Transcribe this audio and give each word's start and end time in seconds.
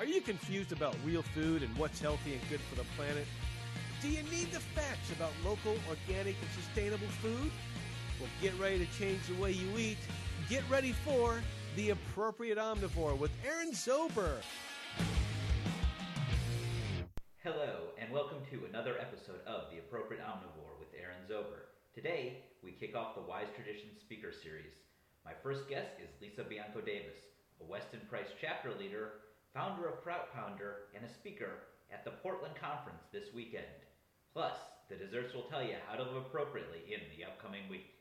Are 0.00 0.06
you 0.06 0.22
confused 0.22 0.72
about 0.72 0.96
real 1.04 1.20
food 1.20 1.62
and 1.62 1.76
what's 1.76 2.00
healthy 2.00 2.32
and 2.32 2.40
good 2.48 2.60
for 2.70 2.76
the 2.76 2.86
planet? 2.96 3.26
Do 4.00 4.08
you 4.08 4.22
need 4.32 4.50
the 4.50 4.60
facts 4.72 5.12
about 5.12 5.30
local, 5.44 5.76
organic, 5.90 6.36
and 6.40 6.50
sustainable 6.56 7.06
food? 7.20 7.52
Well, 8.18 8.30
get 8.40 8.58
ready 8.58 8.78
to 8.78 8.90
change 8.98 9.20
the 9.26 9.34
way 9.34 9.52
you 9.52 9.76
eat. 9.76 9.98
Get 10.48 10.62
ready 10.70 10.92
for 11.04 11.42
The 11.76 11.90
Appropriate 11.90 12.56
Omnivore 12.56 13.18
with 13.18 13.30
Aaron 13.46 13.72
Zober. 13.72 14.40
Hello, 17.44 17.92
and 17.98 18.10
welcome 18.10 18.38
to 18.52 18.64
another 18.70 18.96
episode 18.98 19.44
of 19.46 19.70
The 19.70 19.80
Appropriate 19.80 20.22
Omnivore 20.22 20.78
with 20.78 20.88
Aaron 20.98 21.28
Zober. 21.30 21.68
Today, 21.94 22.44
we 22.64 22.72
kick 22.72 22.96
off 22.96 23.16
the 23.16 23.20
Wise 23.20 23.48
Traditions 23.54 24.00
Speaker 24.00 24.32
Series. 24.32 24.72
My 25.26 25.32
first 25.42 25.68
guest 25.68 25.90
is 26.02 26.08
Lisa 26.22 26.42
Bianco 26.48 26.80
Davis, 26.80 27.20
a 27.60 27.64
Weston 27.70 28.00
Price 28.08 28.32
chapter 28.40 28.72
leader, 28.80 29.10
founder 29.54 29.88
of 29.88 30.02
Kraut 30.02 30.32
Pounder, 30.32 30.90
and 30.94 31.04
a 31.04 31.12
speaker 31.12 31.66
at 31.92 32.04
the 32.04 32.18
Portland 32.22 32.54
Conference 32.54 33.02
this 33.12 33.34
weekend. 33.34 33.66
Plus, 34.32 34.54
the 34.88 34.96
desserts 34.96 35.34
will 35.34 35.50
tell 35.50 35.62
you 35.62 35.74
how 35.86 35.96
to 35.96 36.02
live 36.02 36.16
appropriately 36.16 36.86
in 36.86 37.00
the 37.10 37.24
upcoming 37.24 37.68
week. 37.68 37.94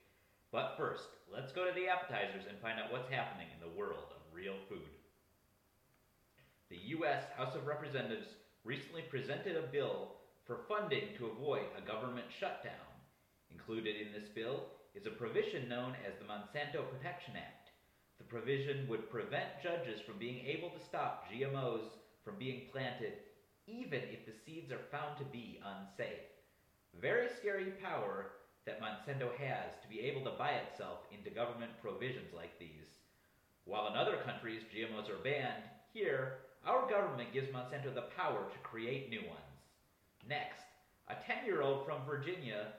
But 0.52 0.76
first, 0.78 1.06
let's 1.32 1.52
go 1.52 1.66
to 1.66 1.74
the 1.74 1.88
appetizers 1.88 2.46
and 2.50 2.58
find 2.62 2.80
out 2.80 2.92
what's 2.92 3.10
happening 3.10 3.48
in 3.54 3.62
the 3.62 3.78
world 3.78 4.14
of 4.14 4.34
real 4.34 4.58
food. 4.68 4.90
The 6.70 6.82
U.S. 7.02 7.24
House 7.36 7.56
of 7.56 7.66
Representatives 7.66 8.28
recently 8.64 9.02
presented 9.10 9.58
a 9.58 9.72
bill 9.72 10.18
for 10.46 10.66
funding 10.68 11.14
to 11.18 11.28
avoid 11.28 11.66
a 11.78 11.86
government 11.86 12.28
shutdown. 12.40 12.90
Included 13.52 13.96
in 13.96 14.14
this 14.14 14.30
bill 14.30 14.66
is 14.94 15.06
a 15.06 15.18
provision 15.18 15.70
known 15.70 15.94
as 16.06 16.14
the 16.18 16.26
Monsanto 16.26 16.86
Protection 16.90 17.34
Act. 17.38 17.59
The 18.20 18.26
provision 18.26 18.88
would 18.88 19.10
prevent 19.10 19.64
judges 19.64 20.02
from 20.02 20.20
being 20.20 20.46
able 20.46 20.70
to 20.70 20.86
stop 20.86 21.26
GMOs 21.32 21.88
from 22.24 22.36
being 22.38 22.70
planted 22.72 23.14
even 23.66 24.02
if 24.12 24.26
the 24.26 24.34
seeds 24.46 24.72
are 24.72 24.90
found 24.92 25.18
to 25.18 25.24
be 25.26 25.62
unsafe. 25.64 26.30
Very 27.00 27.28
scary 27.40 27.72
power 27.84 28.32
that 28.66 28.82
Monsanto 28.82 29.30
has 29.38 29.74
to 29.82 29.88
be 29.88 30.02
able 30.02 30.24
to 30.24 30.38
buy 30.38 30.52
itself 30.52 31.00
into 31.12 31.30
government 31.30 31.72
provisions 31.82 32.34
like 32.36 32.58
these. 32.60 33.00
While 33.66 33.88
in 33.88 33.96
other 33.96 34.18
countries 34.18 34.64
GMOs 34.74 35.10
are 35.10 35.24
banned, 35.24 35.64
here, 35.94 36.40
our 36.66 36.90
government 36.90 37.34
gives 37.34 37.50
Monsanto 37.50 37.94
the 37.94 38.10
power 38.18 38.48
to 38.52 38.60
create 38.60 39.10
new 39.10 39.22
ones. 39.22 39.40
Next, 40.28 40.66
a 41.08 41.16
10 41.16 41.46
year 41.46 41.62
old 41.62 41.86
from 41.86 42.06
Virginia 42.06 42.74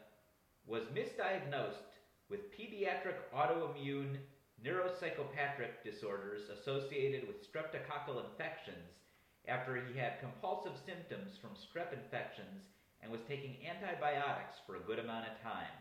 was 0.67 0.85
misdiagnosed 0.95 1.91
with 2.29 2.53
pediatric 2.53 3.17
autoimmune 3.35 4.19
neuropsychopathic 4.65 5.81
disorders 5.83 6.51
associated 6.53 7.27
with 7.27 7.41
streptococcal 7.41 8.21
infections 8.29 9.01
after 9.49 9.77
he 9.77 9.99
had 9.99 10.21
compulsive 10.21 10.77
symptoms 10.85 11.39
from 11.41 11.57
strep 11.57 11.97
infections 11.97 12.69
and 13.01 13.11
was 13.11 13.23
taking 13.27 13.57
antibiotics 13.65 14.61
for 14.67 14.77
a 14.77 14.87
good 14.87 14.99
amount 14.99 15.25
of 15.25 15.41
time. 15.43 15.73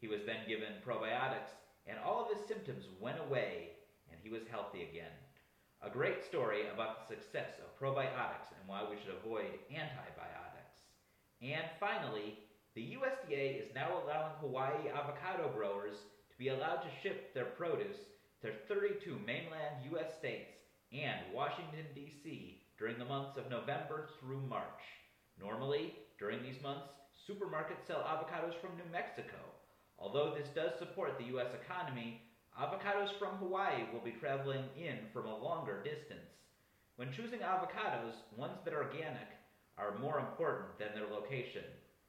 He 0.00 0.08
was 0.08 0.24
then 0.24 0.48
given 0.48 0.80
probiotics, 0.80 1.52
and 1.86 1.98
all 2.00 2.24
of 2.24 2.32
his 2.32 2.46
symptoms 2.48 2.88
went 3.00 3.20
away, 3.20 3.76
and 4.10 4.18
he 4.22 4.30
was 4.30 4.48
healthy 4.50 4.88
again. 4.88 5.12
A 5.82 5.90
great 5.90 6.24
story 6.24 6.68
about 6.72 7.08
the 7.08 7.14
success 7.14 7.60
of 7.60 7.78
probiotics 7.78 8.48
and 8.56 8.64
why 8.66 8.80
we 8.88 8.96
should 8.96 9.12
avoid 9.12 9.60
antibiotics. 9.68 10.88
And 11.42 11.68
finally, 11.78 12.40
the 12.74 12.96
USDA 12.96 13.60
is 13.60 13.74
now 13.74 13.88
allowing 14.02 14.32
Hawaii 14.40 14.88
avocado 14.88 15.52
growers 15.54 15.96
be 16.38 16.48
allowed 16.48 16.82
to 16.82 16.96
ship 17.02 17.32
their 17.32 17.46
produce 17.56 17.96
to 18.42 18.52
32 18.68 19.18
mainland 19.26 19.82
U.S. 19.92 20.12
states 20.18 20.52
and 20.92 21.34
Washington, 21.34 21.86
D.C. 21.94 22.60
during 22.78 22.98
the 22.98 23.04
months 23.04 23.36
of 23.38 23.50
November 23.50 24.08
through 24.20 24.40
March. 24.48 24.84
Normally, 25.40 25.94
during 26.18 26.42
these 26.42 26.62
months, 26.62 26.88
supermarkets 27.28 27.86
sell 27.86 28.04
avocados 28.04 28.54
from 28.60 28.76
New 28.76 28.90
Mexico. 28.92 29.40
Although 29.98 30.34
this 30.36 30.48
does 30.54 30.78
support 30.78 31.18
the 31.18 31.32
U.S. 31.36 31.52
economy, 31.54 32.20
avocados 32.60 33.18
from 33.18 33.36
Hawaii 33.36 33.84
will 33.92 34.04
be 34.04 34.12
traveling 34.20 34.64
in 34.76 35.08
from 35.12 35.26
a 35.26 35.36
longer 35.36 35.82
distance. 35.82 36.36
When 36.96 37.12
choosing 37.12 37.40
avocados, 37.40 38.14
ones 38.36 38.58
that 38.64 38.74
are 38.74 38.84
organic 38.84 39.28
are 39.78 39.98
more 39.98 40.20
important 40.20 40.78
than 40.78 40.88
their 40.94 41.08
location. 41.08 41.64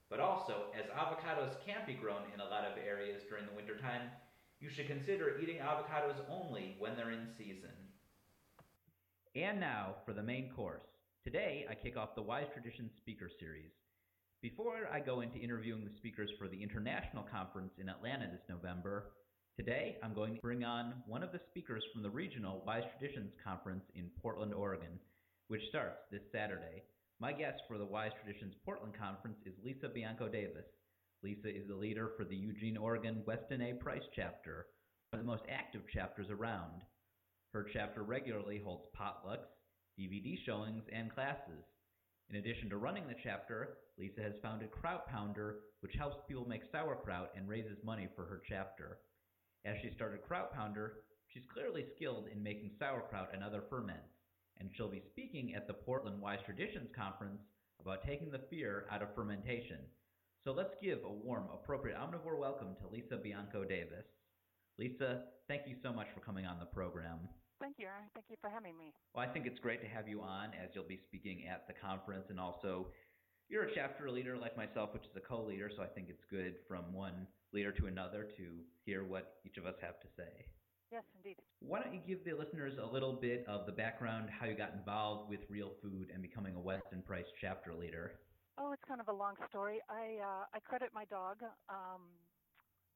But 0.09 0.19
also, 0.19 0.71
as 0.77 0.85
avocados 0.91 1.59
can't 1.65 1.85
be 1.85 1.93
grown 1.93 2.23
in 2.33 2.39
a 2.39 2.49
lot 2.49 2.63
of 2.63 2.77
areas 2.77 3.23
during 3.27 3.45
the 3.45 3.55
wintertime, 3.55 4.07
you 4.59 4.69
should 4.69 4.87
consider 4.87 5.39
eating 5.41 5.57
avocados 5.57 6.17
only 6.29 6.75
when 6.79 6.95
they're 6.95 7.11
in 7.11 7.27
season. 7.37 7.75
And 9.35 9.59
now 9.59 9.95
for 10.05 10.13
the 10.13 10.23
main 10.23 10.49
course. 10.55 10.83
Today, 11.23 11.65
I 11.69 11.75
kick 11.75 11.97
off 11.97 12.15
the 12.15 12.21
Wise 12.21 12.47
Traditions 12.53 12.91
Speaker 13.01 13.29
Series. 13.39 13.71
Before 14.41 14.87
I 14.91 14.99
go 14.99 15.21
into 15.21 15.37
interviewing 15.37 15.83
the 15.83 15.95
speakers 15.97 16.31
for 16.39 16.47
the 16.47 16.61
International 16.61 17.23
Conference 17.23 17.73
in 17.79 17.89
Atlanta 17.89 18.27
this 18.31 18.47
November, 18.49 19.11
today 19.57 19.97
I'm 20.01 20.13
going 20.13 20.35
to 20.35 20.41
bring 20.41 20.63
on 20.63 20.93
one 21.05 21.21
of 21.21 21.31
the 21.31 21.41
speakers 21.49 21.83
from 21.93 22.01
the 22.01 22.09
regional 22.09 22.63
Wise 22.65 22.83
Traditions 22.97 23.33
Conference 23.43 23.83
in 23.95 24.09
Portland, 24.21 24.53
Oregon, 24.53 24.99
which 25.49 25.67
starts 25.69 25.99
this 26.11 26.21
Saturday. 26.31 26.83
My 27.19 27.33
guest 27.33 27.61
for 27.67 27.77
the 27.77 27.85
Wise 27.85 28.11
Traditions 28.23 28.55
Portland 28.63 28.93
Conference 28.97 29.37
is 29.45 29.53
Lisa 29.63 29.89
Bianco 29.89 30.27
Davis. 30.27 30.65
Lisa 31.23 31.49
is 31.49 31.67
the 31.67 31.75
leader 31.75 32.11
for 32.15 32.25
the 32.25 32.35
Eugene, 32.35 32.77
Oregon 32.77 33.23
Weston 33.25 33.61
A. 33.61 33.73
Price 33.73 34.03
chapter, 34.15 34.67
one 35.09 35.19
of 35.19 35.25
the 35.25 35.31
most 35.31 35.43
active 35.49 35.81
chapters 35.91 36.27
around. 36.29 36.83
Her 37.53 37.65
chapter 37.73 38.03
regularly 38.03 38.61
holds 38.63 38.85
potlucks, 38.95 39.49
DVD 39.99 40.37
showings, 40.45 40.83
and 40.93 41.11
classes. 41.11 41.65
In 42.29 42.35
addition 42.35 42.69
to 42.69 42.77
running 42.77 43.07
the 43.07 43.15
chapter, 43.23 43.77
Lisa 43.97 44.21
has 44.21 44.33
founded 44.43 44.69
Kraut 44.69 45.07
Pounder, 45.07 45.61
which 45.79 45.95
helps 45.97 46.17
people 46.27 46.47
make 46.47 46.61
sauerkraut 46.71 47.31
and 47.35 47.49
raises 47.49 47.83
money 47.83 48.07
for 48.15 48.25
her 48.25 48.41
chapter. 48.47 48.99
As 49.65 49.75
she 49.81 49.95
started 49.95 50.21
Kraut 50.21 50.53
Pounder, 50.53 50.97
she's 51.29 51.49
clearly 51.51 51.85
skilled 51.95 52.27
in 52.31 52.43
making 52.43 52.71
sauerkraut 52.77 53.29
and 53.33 53.43
other 53.43 53.63
ferments, 53.71 54.13
and 54.59 54.69
she'll 54.75 54.91
be 54.91 55.03
speaking 55.09 55.55
at 55.55 55.65
the 55.65 55.73
Portland 55.73 56.21
Wise 56.21 56.39
Traditions 56.45 56.89
Conference 56.95 57.41
about 57.81 58.05
taking 58.05 58.29
the 58.29 58.45
fear 58.51 58.85
out 58.91 59.01
of 59.01 59.15
fermentation. 59.15 59.79
So 60.47 60.53
let's 60.53 60.75
give 60.81 60.99
a 61.03 61.11
warm, 61.11 61.43
appropriate 61.53 61.97
omnivore 61.97 62.39
welcome 62.39 62.69
to 62.79 62.87
Lisa 62.87 63.17
Bianco 63.17 63.65
Davis. 63.65 64.07
Lisa, 64.79 65.23
thank 65.49 65.63
you 65.67 65.75
so 65.83 65.91
much 65.91 66.07
for 66.15 66.21
coming 66.21 66.45
on 66.45 66.57
the 66.57 66.65
program. 66.65 67.19
Thank 67.59 67.75
you. 67.77 67.87
Thank 68.13 68.27
you 68.29 68.37
for 68.39 68.49
having 68.49 68.77
me. 68.77 68.93
Well, 69.13 69.27
I 69.27 69.33
think 69.33 69.45
it's 69.45 69.59
great 69.59 69.81
to 69.81 69.89
have 69.89 70.07
you 70.07 70.21
on 70.21 70.51
as 70.55 70.69
you'll 70.73 70.87
be 70.87 71.01
speaking 71.05 71.43
at 71.51 71.67
the 71.67 71.73
conference, 71.73 72.27
and 72.29 72.39
also 72.39 72.87
you're 73.49 73.65
a 73.65 73.75
chapter 73.75 74.09
leader 74.09 74.37
like 74.37 74.55
myself, 74.55 74.93
which 74.93 75.03
is 75.03 75.11
a 75.17 75.19
co-leader. 75.19 75.69
So 75.75 75.83
I 75.83 75.87
think 75.87 76.07
it's 76.07 76.23
good 76.31 76.53
from 76.65 76.93
one 76.93 77.27
leader 77.51 77.73
to 77.73 77.87
another 77.87 78.25
to 78.37 78.43
hear 78.85 79.03
what 79.03 79.33
each 79.45 79.57
of 79.57 79.65
us 79.65 79.75
have 79.81 79.99
to 79.99 80.07
say. 80.15 80.45
Yes, 80.93 81.03
indeed. 81.17 81.35
Why 81.59 81.81
don't 81.81 81.93
you 81.93 81.99
give 82.07 82.23
the 82.23 82.31
listeners 82.31 82.75
a 82.81 82.87
little 82.89 83.19
bit 83.19 83.43
of 83.49 83.65
the 83.65 83.73
background, 83.73 84.29
how 84.29 84.45
you 84.45 84.55
got 84.55 84.71
involved 84.79 85.29
with 85.29 85.41
Real 85.49 85.73
Food 85.81 86.07
and 86.13 86.21
becoming 86.21 86.55
a 86.55 86.59
Weston 86.61 87.03
Price 87.05 87.27
chapter 87.41 87.73
leader? 87.73 88.13
Oh, 88.57 88.73
it's 88.73 88.81
kind 88.89 88.97
of 88.97 89.05
a 89.05 89.13
long 89.13 89.37
story. 89.53 89.85
I 89.85 90.17
uh, 90.17 90.49
I 90.49 90.57
credit 90.65 90.89
my 90.89 91.05
dog 91.05 91.45
um, 91.69 92.09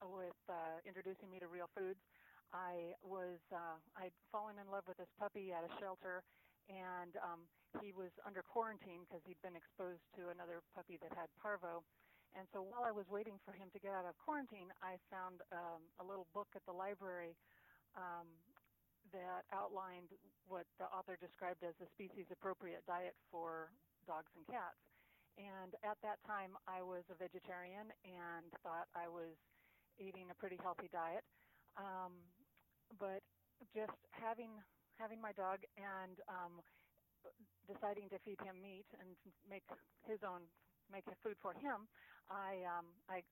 with 0.01 0.33
uh, 0.49 0.81
introducing 0.89 1.29
me 1.29 1.38
to 1.38 1.45
Real 1.45 1.69
Foods. 1.77 2.01
I 2.49 2.97
was 3.05 3.38
uh, 3.53 3.77
I'd 3.94 4.17
fallen 4.33 4.57
in 4.57 4.66
love 4.73 4.89
with 4.89 4.97
this 4.97 5.13
puppy 5.22 5.53
at 5.53 5.61
a 5.61 5.69
shelter, 5.77 6.25
and 6.66 7.13
um, 7.22 7.45
he 7.77 7.94
was 7.94 8.09
under 8.25 8.41
quarantine 8.41 9.05
because 9.05 9.22
he'd 9.29 9.38
been 9.45 9.53
exposed 9.53 10.01
to 10.17 10.33
another 10.33 10.66
puppy 10.73 10.97
that 10.97 11.13
had 11.13 11.29
parvo. 11.38 11.85
And 12.33 12.49
so 12.49 12.66
while 12.66 12.81
I 12.81 12.89
was 12.89 13.05
waiting 13.13 13.38
for 13.45 13.53
him 13.53 13.69
to 13.78 13.79
get 13.79 13.93
out 13.93 14.09
of 14.09 14.17
quarantine, 14.17 14.73
I 14.81 14.97
found 15.13 15.45
um, 15.53 15.85
a 16.01 16.03
little 16.03 16.25
book 16.33 16.49
at 16.57 16.66
the 16.66 16.73
library 16.73 17.38
um, 17.93 18.25
that 19.13 19.45
outlined 19.53 20.09
what 20.49 20.66
the 20.81 20.90
author 20.90 21.22
described 21.22 21.61
as 21.61 21.78
a 21.85 21.87
species 21.93 22.25
appropriate 22.34 22.81
diet 22.90 23.13
for 23.29 23.69
dogs 24.09 24.34
and 24.34 24.47
cats. 24.49 24.91
And 25.37 25.73
at 25.83 25.97
that 26.03 26.19
time, 26.28 26.57
I 26.67 26.81
was 26.81 27.03
a 27.09 27.16
vegetarian 27.16 27.89
and 28.03 28.45
thought 28.63 28.87
I 28.95 29.07
was 29.07 29.33
eating 29.99 30.29
a 30.31 30.35
pretty 30.35 30.57
healthy 30.61 30.89
diet. 30.91 31.23
Um, 31.78 32.13
but 32.99 33.23
just 33.73 33.95
having 34.11 34.51
having 34.99 35.22
my 35.22 35.31
dog 35.33 35.59
and 35.78 36.19
um, 36.29 36.61
deciding 37.67 38.09
to 38.09 38.17
feed 38.25 38.37
him 38.43 38.61
meat 38.61 38.85
and 38.99 39.16
make 39.49 39.63
his 40.07 40.19
own 40.25 40.41
make 40.91 41.05
food 41.23 41.37
for 41.41 41.53
him, 41.53 41.87
I 42.29 42.63
um, 42.67 42.85
I 43.09 43.23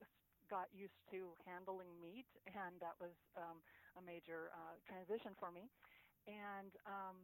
got 0.49 0.67
used 0.73 0.97
to 1.11 1.33
handling 1.45 1.89
meat, 2.01 2.25
and 2.47 2.79
that 2.81 2.95
was 2.99 3.13
um, 3.37 3.61
a 3.97 4.01
major 4.01 4.49
uh, 4.53 4.75
transition 4.87 5.35
for 5.39 5.51
me. 5.51 5.69
And 6.27 6.71
um, 6.85 7.17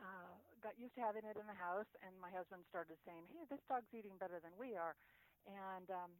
uh, 0.00 0.34
got 0.62 0.78
used 0.78 0.94
to 0.96 1.02
having 1.02 1.24
it 1.26 1.36
in 1.36 1.46
the 1.46 1.54
house, 1.58 1.88
and 2.02 2.18
my 2.20 2.30
husband 2.30 2.64
started 2.70 2.98
saying, 3.04 3.26
"Hey, 3.28 3.44
this 3.50 3.60
dog's 3.68 3.92
eating 3.94 4.16
better 4.18 4.40
than 4.40 4.56
we 4.56 4.76
are." 4.76 4.94
And 5.46 5.90
um, 5.90 6.12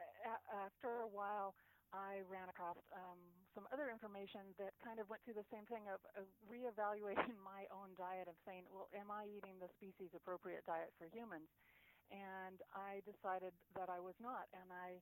a- 0.00 0.44
after 0.54 1.00
a 1.02 1.08
while, 1.08 1.54
I 1.92 2.20
ran 2.28 2.48
across 2.48 2.76
um, 2.92 3.18
some 3.54 3.66
other 3.72 3.90
information 3.90 4.54
that 4.58 4.74
kind 4.84 5.00
of 5.00 5.08
went 5.08 5.24
through 5.24 5.34
the 5.40 5.48
same 5.50 5.66
thing 5.66 5.88
of, 5.88 6.00
of 6.16 6.26
reevaluating 6.50 7.36
my 7.42 7.66
own 7.72 7.94
diet 7.96 8.28
of 8.28 8.36
saying, 8.44 8.64
well, 8.70 8.88
am 8.92 9.10
I 9.10 9.24
eating 9.26 9.58
the 9.58 9.68
species 9.76 10.10
appropriate 10.14 10.64
diet 10.66 10.92
for 10.98 11.08
humans? 11.08 11.48
And 12.10 12.60
I 12.72 13.00
decided 13.04 13.52
that 13.76 13.88
I 13.88 14.00
was 14.00 14.14
not, 14.20 14.48
and 14.52 14.72
I 14.72 15.00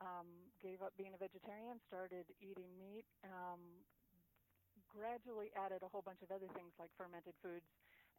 um, 0.00 0.26
gave 0.60 0.82
up 0.82 0.96
being 0.96 1.14
a 1.14 1.18
vegetarian, 1.20 1.80
started 1.88 2.26
eating 2.40 2.78
meat, 2.78 3.04
um, 3.24 3.84
gradually 4.88 5.48
added 5.56 5.82
a 5.82 5.88
whole 5.88 6.02
bunch 6.02 6.22
of 6.22 6.30
other 6.30 6.48
things 6.54 6.72
like 6.78 6.90
fermented 6.96 7.34
foods 7.42 7.66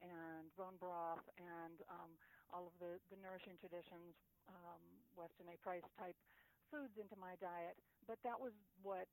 and 0.01 0.49
bone 0.55 0.77
broth 0.77 1.25
and 1.37 1.81
um, 1.89 2.11
all 2.53 2.69
of 2.69 2.75
the, 2.79 3.01
the 3.11 3.17
nourishing 3.19 3.57
traditions, 3.59 4.15
um, 4.47 4.81
Weston 5.17 5.49
A. 5.51 5.57
Price 5.59 5.85
type 5.97 6.15
foods 6.71 6.95
into 6.99 7.15
my 7.19 7.35
diet. 7.39 7.75
But 8.05 8.19
that 8.23 8.37
was 8.39 8.55
what 8.81 9.07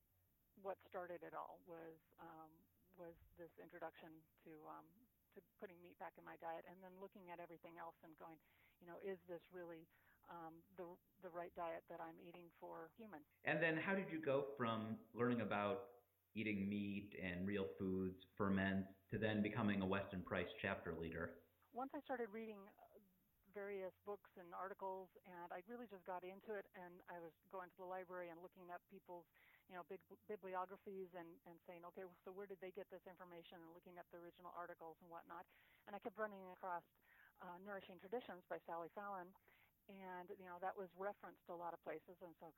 what 0.62 0.78
started 0.86 1.18
it 1.26 1.34
all 1.34 1.58
was 1.66 1.98
um, 2.22 2.50
was 2.94 3.14
this 3.34 3.50
introduction 3.58 4.10
to 4.46 4.52
um, 4.70 4.86
to 5.34 5.42
putting 5.58 5.74
meat 5.82 5.98
back 5.98 6.14
in 6.14 6.22
my 6.22 6.38
diet, 6.38 6.62
and 6.70 6.78
then 6.78 6.94
looking 7.02 7.26
at 7.34 7.42
everything 7.42 7.74
else 7.74 7.98
and 8.06 8.14
going, 8.22 8.38
you 8.78 8.86
know, 8.86 8.94
is 9.02 9.18
this 9.26 9.42
really 9.50 9.82
um, 10.30 10.62
the 10.78 10.86
the 11.26 11.32
right 11.34 11.50
diet 11.58 11.82
that 11.90 11.98
I'm 11.98 12.16
eating 12.22 12.46
for 12.62 12.94
humans? 12.94 13.26
And 13.42 13.58
then, 13.58 13.74
how 13.74 13.98
did 13.98 14.08
you 14.14 14.22
go 14.22 14.46
from 14.54 14.94
learning 15.10 15.42
about 15.42 15.93
eating 16.34 16.68
meat 16.68 17.14
and 17.18 17.46
real 17.46 17.66
foods, 17.78 18.18
ferments, 18.36 18.90
to 19.10 19.18
then 19.18 19.42
becoming 19.42 19.82
a 19.82 19.86
Weston 19.86 20.22
Price 20.26 20.50
chapter 20.60 20.94
leader? 20.98 21.38
Once 21.72 21.90
I 21.94 22.02
started 22.02 22.30
reading 22.30 22.58
uh, 22.58 22.98
various 23.54 23.94
books 24.02 24.30
and 24.38 24.50
articles, 24.54 25.06
and 25.26 25.50
I 25.54 25.62
really 25.70 25.86
just 25.86 26.02
got 26.06 26.26
into 26.26 26.58
it, 26.58 26.66
and 26.74 26.98
I 27.06 27.22
was 27.22 27.34
going 27.54 27.70
to 27.70 27.78
the 27.78 27.86
library 27.86 28.34
and 28.34 28.42
looking 28.42 28.70
up 28.74 28.82
people's, 28.90 29.26
you 29.70 29.78
know, 29.78 29.86
big 29.86 30.02
bibliographies 30.26 31.14
and, 31.14 31.30
and 31.46 31.54
saying, 31.66 31.86
okay, 31.94 32.02
well, 32.02 32.18
so 32.26 32.34
where 32.34 32.50
did 32.50 32.58
they 32.58 32.74
get 32.74 32.90
this 32.90 33.02
information, 33.06 33.62
and 33.62 33.70
looking 33.70 33.98
up 34.02 34.06
the 34.10 34.18
original 34.18 34.50
articles 34.54 34.98
and 35.02 35.08
whatnot. 35.10 35.46
And 35.86 35.94
I 35.94 36.02
kept 36.02 36.18
running 36.18 36.42
across 36.50 36.82
uh, 37.42 37.58
Nourishing 37.62 38.02
Traditions 38.02 38.42
by 38.50 38.58
Sally 38.66 38.90
Fallon, 38.94 39.30
and 39.90 40.32
you 40.40 40.48
know 40.48 40.56
that 40.64 40.72
was 40.76 40.88
referenced 40.96 41.44
a 41.52 41.56
lot 41.56 41.76
of 41.76 41.80
places 41.84 42.16
and 42.24 42.32
so 42.40 42.48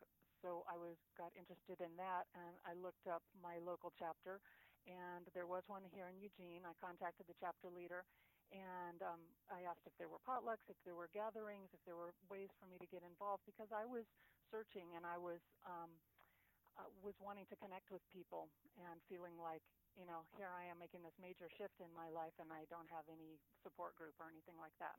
so 0.44 0.62
I 0.70 0.76
was 0.78 0.94
got 1.18 1.32
interested 1.34 1.80
in 1.82 1.90
that 1.98 2.28
and 2.36 2.54
I 2.62 2.76
looked 2.76 3.08
up 3.08 3.24
my 3.40 3.58
local 3.64 3.90
chapter 3.96 4.38
and 4.86 5.26
there 5.34 5.50
was 5.50 5.66
one 5.66 5.82
here 5.90 6.06
in 6.06 6.14
Eugene. 6.22 6.62
I 6.62 6.70
contacted 6.78 7.26
the 7.26 7.34
chapter 7.42 7.66
leader 7.66 8.06
and 8.54 9.02
um, 9.02 9.18
I 9.50 9.66
asked 9.66 9.82
if 9.90 9.96
there 9.98 10.06
were 10.06 10.22
potlucks 10.22 10.62
if 10.70 10.78
there 10.86 10.94
were 10.94 11.10
gatherings 11.10 11.66
if 11.74 11.82
there 11.82 11.98
were 11.98 12.14
ways 12.30 12.52
for 12.62 12.70
me 12.70 12.78
to 12.78 12.86
get 12.86 13.02
involved 13.02 13.42
because 13.42 13.72
I 13.74 13.82
was 13.82 14.06
searching 14.54 14.94
and 14.94 15.02
I 15.02 15.18
was 15.18 15.42
um, 15.66 15.90
uh, 16.78 16.86
was 17.02 17.18
wanting 17.18 17.48
to 17.50 17.56
connect 17.58 17.90
with 17.90 18.04
people 18.14 18.46
and 18.78 19.02
feeling 19.10 19.34
like 19.40 19.64
you 19.98 20.06
know 20.06 20.22
here 20.38 20.52
I 20.54 20.70
am 20.70 20.78
making 20.78 21.02
this 21.02 21.16
major 21.18 21.50
shift 21.58 21.82
in 21.82 21.90
my 21.96 22.06
life 22.06 22.36
and 22.38 22.54
I 22.54 22.70
don't 22.70 22.88
have 22.94 23.08
any 23.10 23.42
support 23.66 23.98
group 23.98 24.14
or 24.22 24.30
anything 24.30 24.54
like 24.62 24.76
that 24.78 24.94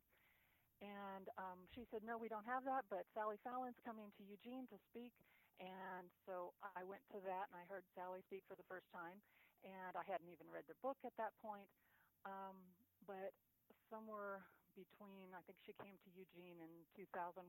and 0.82 1.26
um, 1.38 1.66
she 1.74 1.86
said, 1.90 2.06
No, 2.06 2.18
we 2.18 2.30
don't 2.30 2.46
have 2.46 2.64
that, 2.66 2.86
but 2.90 3.06
Sally 3.14 3.38
Fallon's 3.44 3.78
coming 3.82 4.12
to 4.18 4.24
Eugene 4.24 4.68
to 4.70 4.78
speak. 4.94 5.14
And 5.58 6.06
so 6.30 6.54
I 6.62 6.86
went 6.86 7.02
to 7.10 7.20
that 7.26 7.50
and 7.50 7.58
I 7.58 7.66
heard 7.66 7.82
Sally 7.98 8.22
speak 8.30 8.46
for 8.46 8.54
the 8.54 8.68
first 8.70 8.86
time. 8.94 9.18
And 9.66 9.98
I 9.98 10.06
hadn't 10.06 10.30
even 10.30 10.46
read 10.54 10.70
the 10.70 10.78
book 10.86 10.98
at 11.02 11.18
that 11.18 11.34
point. 11.42 11.66
Um, 12.26 12.78
but 13.10 13.34
somewhere 13.90 14.46
between, 14.78 15.34
I 15.34 15.42
think 15.50 15.58
she 15.66 15.74
came 15.82 15.98
to 15.98 16.10
Eugene 16.14 16.62
in 16.62 16.86
2001 16.94 17.42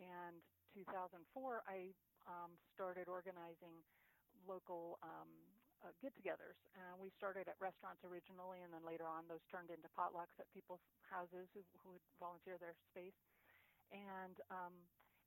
and 0.00 0.40
2004, 0.72 1.68
I 1.68 1.92
um, 2.24 2.56
started 2.72 3.12
organizing 3.12 3.84
local 4.48 4.96
um, 5.04 5.51
uh, 5.82 5.90
get-togethers. 6.00 6.58
And 6.78 6.98
we 7.02 7.10
started 7.18 7.50
at 7.50 7.58
restaurants 7.58 8.02
originally, 8.06 8.62
and 8.62 8.70
then 8.72 8.82
later 8.86 9.06
on, 9.06 9.26
those 9.26 9.42
turned 9.50 9.70
into 9.70 9.90
potlucks 9.98 10.34
at 10.38 10.46
people's 10.54 10.82
houses 11.10 11.50
who, 11.52 11.62
who 11.82 11.98
would 11.98 12.06
volunteer 12.22 12.56
their 12.58 12.74
space. 12.90 13.16
And 13.90 14.38
um, 14.48 14.74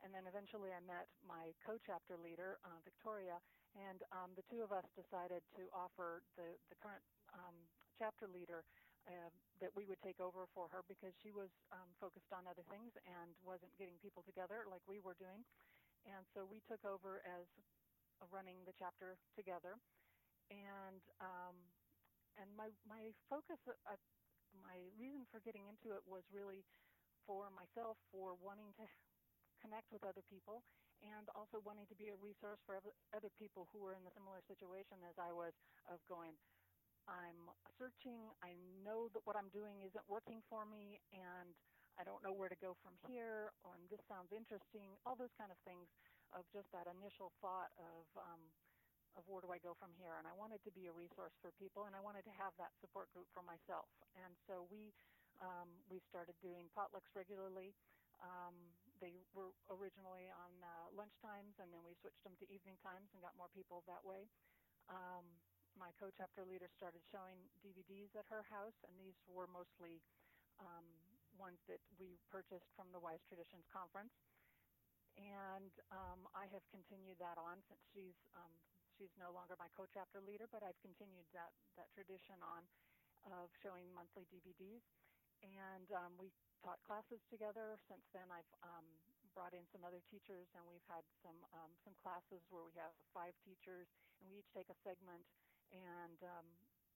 and 0.03 0.11
then 0.11 0.27
eventually, 0.27 0.75
I 0.75 0.83
met 0.83 1.07
my 1.23 1.55
co-chapter 1.63 2.19
leader, 2.19 2.59
uh, 2.67 2.79
Victoria, 2.83 3.39
and 3.79 4.03
um, 4.11 4.35
the 4.35 4.43
two 4.51 4.59
of 4.61 4.75
us 4.75 4.83
decided 4.93 5.39
to 5.55 5.63
offer 5.71 6.19
the 6.35 6.55
the 6.67 6.77
current 6.81 7.03
um, 7.35 7.55
chapter 7.99 8.27
leader. 8.27 8.63
Uh, 9.05 9.29
that 9.61 9.69
we 9.77 9.85
would 9.85 10.01
take 10.01 10.17
over 10.17 10.49
for 10.57 10.65
her 10.73 10.81
because 10.89 11.13
she 11.21 11.29
was 11.29 11.47
um, 11.69 11.85
focused 12.01 12.33
on 12.33 12.41
other 12.49 12.65
things 12.73 12.89
and 13.05 13.29
wasn't 13.45 13.69
getting 13.77 13.93
people 14.01 14.25
together 14.25 14.65
like 14.65 14.81
we 14.89 14.97
were 14.97 15.13
doing. 15.21 15.45
And 16.09 16.25
so 16.33 16.41
we 16.49 16.57
took 16.65 16.81
over 16.81 17.21
as 17.21 17.45
running 18.33 18.57
the 18.65 18.73
chapter 18.81 19.13
together 19.37 19.77
and 20.51 21.01
um, 21.21 21.56
and 22.38 22.50
my 22.56 22.69
my 22.86 23.12
focus, 23.30 23.57
uh, 23.68 23.95
my 24.62 24.77
reason 25.00 25.25
for 25.31 25.39
getting 25.42 25.68
into 25.68 25.95
it 25.95 26.03
was 26.06 26.24
really 26.31 26.63
for 27.25 27.50
myself, 27.51 27.97
for 28.12 28.36
wanting 28.36 28.74
to 28.77 28.86
connect 29.62 29.89
with 29.92 30.03
other 30.06 30.21
people, 30.30 30.62
and 31.01 31.25
also 31.33 31.59
wanting 31.65 31.88
to 31.88 31.97
be 31.97 32.09
a 32.09 32.18
resource 32.21 32.59
for 32.65 32.77
other 33.15 33.31
people 33.39 33.68
who 33.74 33.80
were 33.81 33.95
in 33.95 34.06
a 34.06 34.13
similar 34.13 34.42
situation 34.47 35.01
as 35.07 35.15
I 35.18 35.31
was, 35.33 35.53
of 35.89 36.00
going. 36.07 36.36
I'm 37.07 37.50
searching. 37.77 38.33
I 38.41 38.57
know 38.81 39.09
that 39.13 39.21
what 39.25 39.38
I'm 39.38 39.50
doing 39.53 39.81
isn't 39.86 40.07
working 40.09 40.41
for 40.50 40.65
me, 40.65 40.98
and 41.13 41.53
I 41.98 42.03
don't 42.03 42.24
know 42.25 42.33
where 42.33 42.50
to 42.50 42.57
go 42.57 42.74
from 42.81 42.98
here. 43.07 43.53
Or 43.63 43.77
this 43.89 44.01
sounds 44.09 44.33
interesting. 44.33 44.98
All 45.06 45.15
those 45.15 45.33
kind 45.38 45.51
of 45.53 45.57
things 45.65 45.86
of 46.33 46.45
just 46.53 46.65
that 46.74 46.89
initial 46.89 47.30
thought 47.41 47.69
of 47.77 48.06
um, 48.18 48.41
of 49.15 49.23
where 49.27 49.44
do 49.44 49.50
I 49.51 49.59
go 49.59 49.75
from 49.75 49.91
here. 49.95 50.15
And 50.19 50.27
I 50.27 50.35
wanted 50.35 50.59
to 50.67 50.71
be 50.71 50.88
a 50.88 50.94
resource 50.95 51.33
for 51.39 51.51
people, 51.56 51.88
and 51.88 51.95
I 51.95 52.03
wanted 52.03 52.23
to 52.27 52.35
have 52.35 52.51
that 52.59 52.75
support 52.79 53.12
group 53.15 53.27
for 53.31 53.44
myself. 53.44 53.88
And 54.15 54.35
so 54.47 54.67
we 54.69 54.91
um, 55.44 55.67
we 55.91 56.00
started 56.07 56.35
doing 56.39 56.71
potlucks 56.71 57.12
regularly. 57.12 57.75
Um, 58.23 58.56
they 59.03 59.19
were 59.35 59.51
originally 59.67 60.31
on 60.31 60.51
uh, 60.63 60.88
lunch 60.95 61.12
times, 61.19 61.51
and 61.59 61.67
then 61.75 61.83
we 61.83 61.91
switched 62.00 62.23
them 62.23 62.39
to 62.39 62.47
evening 62.47 62.79
times 62.79 63.12
and 63.12 63.19
got 63.19 63.35
more 63.35 63.51
people 63.51 63.83
that 63.91 64.00
way. 64.07 64.23
Um, 64.88 65.27
my 65.75 65.91
co-chapter 66.00 66.47
leader 66.47 66.71
started 66.79 67.03
showing 67.12 67.35
DVDs 67.59 68.15
at 68.15 68.23
her 68.31 68.47
house, 68.47 68.79
and 68.88 68.95
these 68.95 69.19
were 69.27 69.47
mostly 69.51 70.00
um, 70.63 70.88
ones 71.35 71.59
that 71.67 71.83
we 72.00 72.15
purchased 72.31 72.71
from 72.79 72.88
the 72.95 73.01
Wise 73.03 73.19
Traditions 73.27 73.67
Conference. 73.67 74.15
And 75.19 75.71
um, 75.91 76.27
I 76.35 76.47
have 76.51 76.63
continued 76.71 77.19
that 77.19 77.39
on 77.39 77.59
since 77.67 77.79
she's 77.91 78.19
um, 78.35 78.51
she's 78.97 79.12
no 79.19 79.31
longer 79.36 79.56
my 79.59 79.68
co-chapter 79.75 80.24
leader, 80.24 80.47
but 80.50 80.63
I've 80.63 80.80
continued 80.80 81.27
that 81.36 81.51
that 81.75 81.92
tradition 81.92 82.39
on 82.44 82.63
of 83.27 83.50
showing 83.60 83.89
monthly 83.91 84.29
DVDs, 84.29 84.86
and 85.41 85.88
um, 85.98 86.13
we 86.22 86.29
taught 86.62 86.79
classes 86.86 87.19
together. 87.27 87.75
Since 87.89 88.05
then, 88.13 88.29
I've 88.29 88.50
um, 88.62 88.86
brought 89.34 89.51
in 89.58 89.65
some 89.74 89.84
other 89.84 90.00
teachers, 90.08 90.48
and 90.55 90.63
we've 90.69 90.86
had 90.88 91.03
some 91.25 91.38
um, 91.51 91.72
some 91.84 91.98
classes 92.00 92.41
where 92.53 92.63
we 92.63 92.75
have 92.79 92.93
five 93.12 93.34
teachers, 93.43 93.89
and 94.22 94.29
we 94.29 94.39
each 94.39 94.51
take 94.53 94.69
a 94.72 94.77
segment 94.86 95.25
and 95.74 96.19
um, 96.24 96.48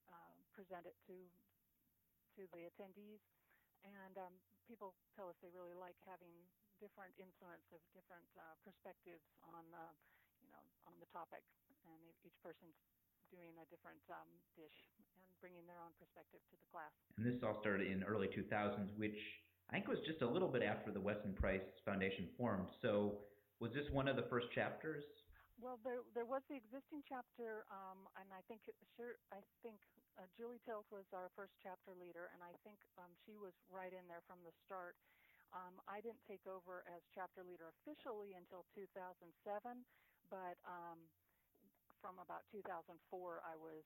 uh, 0.07 0.33
present 0.55 0.85
it 0.87 0.95
to 1.09 1.17
to 2.37 2.41
the 2.55 2.69
attendees. 2.69 3.21
And 3.83 4.15
um, 4.19 4.35
people 4.67 4.95
tell 5.15 5.31
us 5.31 5.35
they 5.39 5.51
really 5.51 5.75
like 5.75 5.97
having 6.03 6.35
different 6.79 7.11
influence 7.19 7.67
of 7.75 7.83
different 7.91 8.27
uh, 8.39 8.55
perspectives 8.63 9.27
on 9.43 9.67
uh, 9.75 9.91
you 10.39 10.47
know 10.51 10.63
on 10.87 10.95
the 11.03 11.09
topic 11.11 11.43
and 11.85 12.01
each 12.25 12.35
person's 12.41 12.75
doing 13.29 13.53
a 13.61 13.65
different 13.69 14.01
um, 14.09 14.29
dish 14.57 14.73
and 14.97 15.23
bringing 15.39 15.63
their 15.69 15.79
own 15.79 15.93
perspective 16.01 16.41
to 16.49 16.55
the 16.57 16.67
class. 16.73 16.91
And 17.17 17.23
this 17.23 17.39
all 17.45 17.61
started 17.61 17.87
in 17.87 18.01
early 18.03 18.27
2000s, 18.27 18.91
which 18.97 19.17
I 19.69 19.77
think 19.77 19.87
was 19.87 20.01
just 20.03 20.25
a 20.25 20.29
little 20.29 20.49
bit 20.49 20.65
after 20.65 20.89
the 20.89 20.99
Weston 20.99 21.37
Price 21.37 21.65
Foundation 21.85 22.27
formed. 22.35 22.73
So 22.81 23.21
was 23.61 23.71
this 23.71 23.85
one 23.93 24.09
of 24.09 24.17
the 24.17 24.25
first 24.27 24.49
chapters? 24.51 25.05
Well, 25.59 25.75
there 25.83 26.07
there 26.15 26.23
was 26.23 26.39
the 26.47 26.55
existing 26.55 27.03
chapter, 27.03 27.67
um, 27.67 28.07
and 28.15 28.31
I 28.31 28.39
think 28.47 28.63
sure 28.95 29.19
I 29.27 29.43
think 29.59 29.75
uh, 30.15 30.23
Julie 30.39 30.63
Tilt 30.63 30.87
was 30.87 31.03
our 31.11 31.27
first 31.35 31.51
chapter 31.59 31.91
leader, 31.99 32.31
and 32.31 32.39
I 32.39 32.55
think 32.63 32.79
um, 32.95 33.11
she 33.27 33.35
was 33.35 33.51
right 33.67 33.91
in 33.91 34.07
there 34.07 34.23
from 34.23 34.39
the 34.47 34.55
start. 34.63 34.95
Um, 35.51 35.83
I 35.83 35.99
didn't 35.99 36.23
take 36.31 36.47
over 36.47 36.87
as 36.87 37.03
chapter 37.11 37.43
leader 37.43 37.75
officially 37.83 38.39
until 38.39 38.63
2007, 38.71 39.27
but 40.31 40.55
um, 40.63 41.03
from 41.99 42.19
about 42.19 42.47
2004, 42.51 42.87
I 43.43 43.55
was 43.59 43.83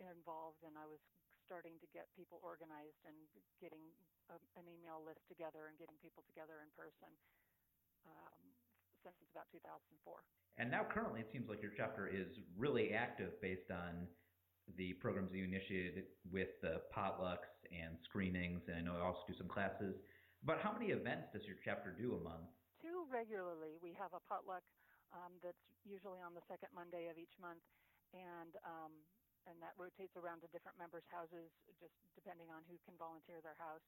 involved 0.00 0.60
and 0.64 0.76
I 0.76 0.84
was 0.84 1.00
starting 1.44 1.78
to 1.80 1.88
get 1.94 2.10
people 2.12 2.42
organized 2.42 3.00
and 3.06 3.16
getting 3.62 3.82
a, 4.28 4.36
an 4.58 4.66
email 4.66 5.00
list 5.00 5.22
together 5.30 5.70
and 5.70 5.78
getting 5.78 5.96
people 6.02 6.26
together 6.26 6.60
in 6.60 6.68
person 6.74 7.10
um, 8.04 8.42
since 9.02 9.16
about 9.32 9.48
2004. 9.54 10.20
And 10.58 10.72
now, 10.72 10.88
currently, 10.88 11.20
it 11.20 11.28
seems 11.30 11.48
like 11.48 11.60
your 11.60 11.76
chapter 11.76 12.08
is 12.08 12.32
really 12.56 12.96
active 12.96 13.36
based 13.44 13.68
on 13.68 14.08
the 14.74 14.96
programs 14.98 15.30
you 15.30 15.44
initiated 15.44 16.10
with 16.32 16.50
the 16.64 16.82
potlucks 16.90 17.52
and 17.70 17.94
screenings, 18.08 18.64
and 18.66 18.74
I 18.74 18.82
know 18.82 18.98
you 18.98 19.04
also 19.04 19.22
do 19.28 19.36
some 19.38 19.46
classes. 19.46 19.94
But 20.42 20.58
how 20.58 20.72
many 20.72 20.90
events 20.90 21.30
does 21.30 21.44
your 21.46 21.60
chapter 21.62 21.94
do 21.94 22.18
a 22.18 22.20
month? 22.24 22.50
Two 22.82 23.06
regularly. 23.12 23.78
We 23.78 23.94
have 24.00 24.10
a 24.16 24.22
potluck 24.26 24.64
um, 25.14 25.38
that's 25.42 25.62
usually 25.84 26.20
on 26.22 26.34
the 26.34 26.44
second 26.48 26.70
Monday 26.74 27.08
of 27.10 27.18
each 27.18 27.34
month. 27.38 27.62
and 28.14 28.54
um, 28.64 28.92
and 29.46 29.62
that 29.62 29.72
rotates 29.78 30.16
around 30.18 30.42
to 30.42 30.48
different 30.50 30.76
members' 30.76 31.06
houses, 31.08 31.48
just 31.80 31.94
depending 32.18 32.50
on 32.50 32.66
who 32.68 32.76
can 32.84 32.98
volunteer 32.98 33.40
their 33.40 33.56
house. 33.56 33.84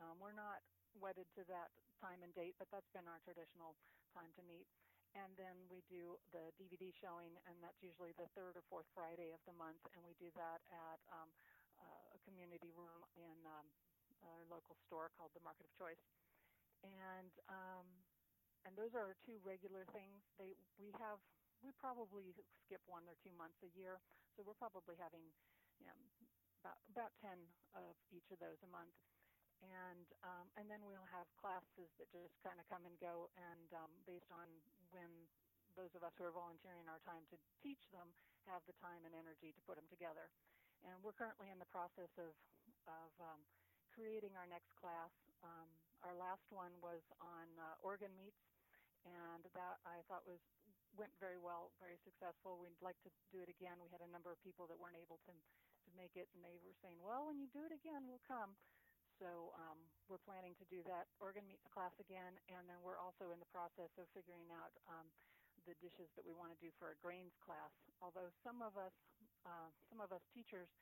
Um, 0.00 0.16
we're 0.22 0.36
not 0.36 0.62
wedded 0.96 1.26
to 1.36 1.44
that 1.50 1.70
time 2.00 2.22
and 2.22 2.32
date, 2.34 2.56
but 2.58 2.70
that's 2.72 2.88
been 2.94 3.06
our 3.10 3.20
traditional 3.26 3.76
time 4.14 4.32
to 4.38 4.42
meet. 4.46 4.66
And 5.18 5.34
then 5.36 5.56
we 5.68 5.82
do 5.90 6.16
the 6.32 6.54
DVD 6.56 6.94
showing, 6.94 7.36
and 7.44 7.58
that's 7.60 7.82
usually 7.82 8.14
the 8.16 8.30
third 8.38 8.56
or 8.56 8.64
fourth 8.70 8.86
Friday 8.94 9.34
of 9.34 9.42
the 9.44 9.52
month, 9.58 9.82
and 9.92 10.00
we 10.06 10.14
do 10.16 10.30
that 10.38 10.62
at 10.70 11.00
um, 11.12 11.28
uh, 11.82 12.16
a 12.16 12.18
community 12.24 12.70
room 12.72 13.02
in 13.18 13.38
um, 13.44 13.66
our 14.22 14.46
local 14.48 14.78
store 14.86 15.10
called 15.18 15.34
the 15.34 15.42
Market 15.42 15.66
of 15.66 15.74
Choice. 15.76 16.00
And 16.86 17.32
um, 17.50 17.86
and 18.64 18.76
those 18.76 18.94
are 18.94 19.16
two 19.26 19.38
regular 19.44 19.86
things. 19.92 20.22
They 20.38 20.56
we 20.78 20.92
have 21.00 21.20
we 21.62 21.72
probably 21.78 22.34
skip 22.66 22.82
one 22.86 23.08
or 23.08 23.16
two 23.24 23.32
months 23.34 23.58
a 23.62 23.70
year, 23.78 24.00
so 24.36 24.44
we're 24.44 24.58
probably 24.58 24.96
having 24.96 25.32
you 25.80 25.86
know, 25.88 25.98
about 26.62 26.78
about 26.90 27.12
ten 27.22 27.40
of 27.74 27.96
each 28.12 28.28
of 28.30 28.38
those 28.40 28.58
a 28.62 28.70
month. 28.70 28.94
And 29.62 30.06
um, 30.24 30.46
and 30.56 30.66
then 30.70 30.84
we'll 30.84 31.08
have 31.08 31.28
classes 31.40 31.88
that 31.98 32.08
just 32.12 32.34
kind 32.44 32.60
of 32.60 32.66
come 32.68 32.84
and 32.86 32.98
go, 33.00 33.30
and 33.36 33.68
um, 33.74 33.92
based 34.06 34.28
on 34.32 34.48
when 34.92 35.28
those 35.76 35.92
of 35.96 36.02
us 36.04 36.12
who 36.18 36.24
are 36.24 36.34
volunteering 36.34 36.88
our 36.88 37.00
time 37.06 37.24
to 37.30 37.38
teach 37.62 37.80
them 37.92 38.12
have 38.46 38.62
the 38.66 38.74
time 38.82 39.06
and 39.06 39.14
energy 39.14 39.52
to 39.52 39.62
put 39.62 39.76
them 39.76 39.88
together. 39.88 40.30
And 40.82 41.02
we're 41.04 41.16
currently 41.16 41.50
in 41.50 41.58
the 41.58 41.70
process 41.72 42.10
of 42.18 42.34
of 42.88 43.10
um, 43.20 43.40
creating 43.94 44.36
our 44.36 44.46
next 44.46 44.72
class. 44.80 45.12
Um, 45.42 45.68
our 46.02 46.16
last 46.16 46.44
one 46.50 46.72
was 46.80 47.02
on 47.20 47.46
uh, 47.60 47.76
organ 47.84 48.12
meats, 48.16 48.40
and 49.04 49.44
that 49.56 49.80
I 49.84 50.04
thought 50.08 50.24
was 50.28 50.40
went 50.98 51.14
very 51.22 51.38
well, 51.38 51.70
very 51.78 51.96
successful. 52.02 52.58
We'd 52.58 52.74
like 52.82 52.98
to 53.06 53.10
do 53.30 53.40
it 53.40 53.50
again. 53.50 53.78
We 53.78 53.92
had 53.94 54.02
a 54.02 54.10
number 54.10 54.34
of 54.34 54.40
people 54.42 54.66
that 54.68 54.78
weren't 54.78 54.98
able 54.98 55.22
to 55.28 55.32
to 55.32 55.90
make 55.96 56.12
it, 56.18 56.28
and 56.36 56.44
they 56.44 56.56
were 56.60 56.76
saying, 56.84 57.00
"Well, 57.00 57.28
when 57.30 57.40
you 57.40 57.48
do 57.52 57.64
it 57.64 57.72
again, 57.72 58.04
we'll 58.08 58.24
come." 58.26 58.56
So 59.20 59.52
um, 59.52 59.76
we're 60.08 60.22
planning 60.24 60.56
to 60.56 60.66
do 60.72 60.80
that 60.88 61.04
organ 61.20 61.44
meats 61.44 61.68
class 61.68 61.92
again, 62.00 62.40
and 62.48 62.64
then 62.64 62.80
we're 62.80 62.96
also 62.96 63.36
in 63.36 63.38
the 63.40 63.50
process 63.52 63.92
of 64.00 64.08
figuring 64.16 64.48
out 64.48 64.72
um, 64.88 65.04
the 65.68 65.76
dishes 65.84 66.08
that 66.16 66.24
we 66.24 66.32
want 66.32 66.56
to 66.56 66.60
do 66.64 66.72
for 66.80 66.92
a 66.92 66.96
grains 67.04 67.36
class. 67.44 67.68
Although 68.00 68.32
some 68.40 68.64
of 68.64 68.80
us, 68.80 68.96
uh, 69.44 69.68
some 69.92 70.00
of 70.00 70.08
us 70.08 70.24
teachers 70.32 70.72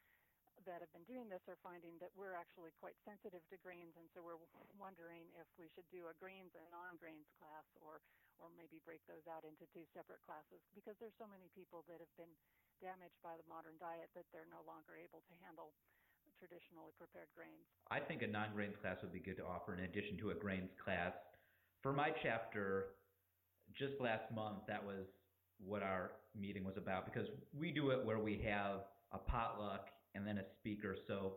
that 0.67 0.83
have 0.83 0.91
been 0.91 1.07
doing 1.07 1.31
this 1.31 1.43
are 1.47 1.61
finding 1.63 1.95
that 2.03 2.11
we're 2.17 2.35
actually 2.35 2.75
quite 2.79 2.97
sensitive 3.05 3.45
to 3.53 3.57
grains, 3.61 3.95
and 3.95 4.09
so 4.15 4.25
we're 4.25 4.41
wondering 4.81 5.29
if 5.39 5.47
we 5.61 5.71
should 5.77 5.87
do 5.93 6.11
a 6.11 6.15
grains 6.19 6.55
and 6.59 6.67
non-grains 6.73 7.29
class, 7.39 7.67
or 7.85 8.01
or 8.39 8.49
maybe 8.55 8.79
break 8.87 9.03
those 9.11 9.27
out 9.27 9.43
into 9.43 9.67
two 9.75 9.83
separate 9.91 10.23
classes 10.23 10.63
because 10.71 10.95
there's 11.03 11.15
so 11.19 11.27
many 11.27 11.51
people 11.59 11.83
that 11.91 11.99
have 11.99 12.15
been 12.15 12.31
damaged 12.79 13.19
by 13.19 13.35
the 13.35 13.47
modern 13.51 13.75
diet 13.83 14.07
that 14.15 14.31
they're 14.31 14.47
no 14.47 14.63
longer 14.63 14.95
able 14.95 15.27
to 15.27 15.35
handle 15.43 15.75
traditionally 16.39 16.95
prepared 16.95 17.27
grains. 17.35 17.67
I 17.91 17.99
think 17.99 18.23
a 18.23 18.31
non-grains 18.31 18.79
class 18.79 19.03
would 19.03 19.11
be 19.11 19.19
good 19.19 19.43
to 19.43 19.47
offer 19.47 19.75
in 19.75 19.83
addition 19.83 20.15
to 20.23 20.31
a 20.31 20.39
grains 20.39 20.71
class. 20.79 21.11
For 21.83 21.91
my 21.91 22.15
chapter, 22.23 22.95
just 23.75 23.99
last 23.99 24.31
month, 24.31 24.63
that 24.71 24.79
was 24.79 25.07
what 25.59 25.83
our 25.83 26.13
meeting 26.39 26.63
was 26.63 26.79
about 26.79 27.05
because 27.11 27.27
we 27.51 27.71
do 27.75 27.91
it 27.91 28.05
where 28.05 28.19
we 28.19 28.39
have 28.47 28.87
a 29.11 29.19
potluck 29.19 29.91
and 30.15 30.27
then 30.27 30.39
a 30.39 30.45
speaker. 30.59 30.97
So 31.07 31.35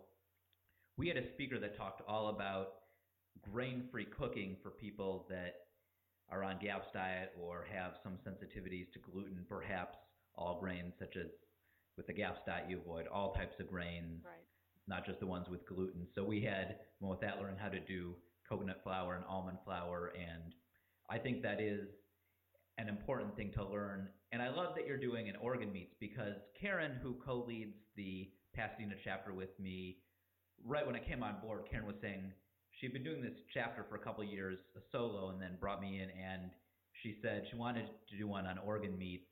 we 0.97 1.07
had 1.07 1.17
a 1.17 1.29
speaker 1.33 1.59
that 1.59 1.77
talked 1.77 2.01
all 2.07 2.29
about 2.29 2.73
grain-free 3.41 4.05
cooking 4.05 4.57
for 4.61 4.71
people 4.71 5.25
that 5.29 5.55
are 6.29 6.43
on 6.43 6.57
GAPS 6.61 6.87
diet 6.93 7.33
or 7.39 7.65
have 7.73 7.93
some 8.03 8.17
sensitivities 8.25 8.91
to 8.93 8.99
gluten, 8.99 9.45
perhaps 9.47 9.97
all 10.35 10.59
grains, 10.59 10.93
such 10.99 11.17
as 11.17 11.27
with 11.97 12.07
the 12.07 12.13
GAPS 12.13 12.41
diet, 12.45 12.69
you 12.69 12.79
avoid 12.79 13.07
all 13.07 13.33
types 13.33 13.59
of 13.59 13.69
grains, 13.69 14.23
right. 14.23 14.33
not 14.87 15.05
just 15.05 15.19
the 15.19 15.27
ones 15.27 15.47
with 15.49 15.65
gluten. 15.67 16.07
So 16.15 16.23
we 16.23 16.41
had, 16.41 16.77
well, 16.99 17.11
with 17.11 17.21
that, 17.21 17.39
learn 17.39 17.57
how 17.57 17.69
to 17.69 17.79
do 17.79 18.15
coconut 18.47 18.81
flour 18.83 19.15
and 19.15 19.25
almond 19.27 19.57
flour, 19.65 20.13
and 20.15 20.53
I 21.09 21.17
think 21.17 21.41
that 21.43 21.59
is 21.59 21.87
an 22.77 22.87
important 22.87 23.35
thing 23.35 23.51
to 23.53 23.65
learn. 23.65 24.07
And 24.31 24.41
I 24.41 24.49
love 24.49 24.75
that 24.75 24.87
you're 24.87 24.97
doing 24.97 25.29
an 25.29 25.35
organ 25.41 25.71
meats 25.71 25.93
because 25.99 26.35
Karen, 26.59 26.97
who 27.03 27.15
co-leads 27.25 27.75
the 27.95 28.29
Pasadena 28.55 28.95
chapter 29.03 29.33
with 29.33 29.57
me, 29.59 29.97
right 30.65 30.85
when 30.85 30.95
I 30.95 30.99
came 30.99 31.23
on 31.23 31.35
board, 31.41 31.63
Karen 31.69 31.85
was 31.85 31.95
saying, 32.01 32.31
she'd 32.79 32.93
been 32.93 33.03
doing 33.03 33.21
this 33.21 33.37
chapter 33.53 33.85
for 33.89 33.95
a 33.95 33.99
couple 33.99 34.23
years 34.23 34.57
a 34.75 34.79
solo 34.91 35.29
and 35.29 35.41
then 35.41 35.57
brought 35.59 35.81
me 35.81 36.01
in 36.01 36.09
and 36.09 36.51
she 37.03 37.17
said 37.21 37.45
she 37.49 37.55
wanted 37.55 37.87
to 38.09 38.17
do 38.17 38.27
one 38.27 38.45
on 38.45 38.57
organ 38.59 38.97
meats 38.97 39.27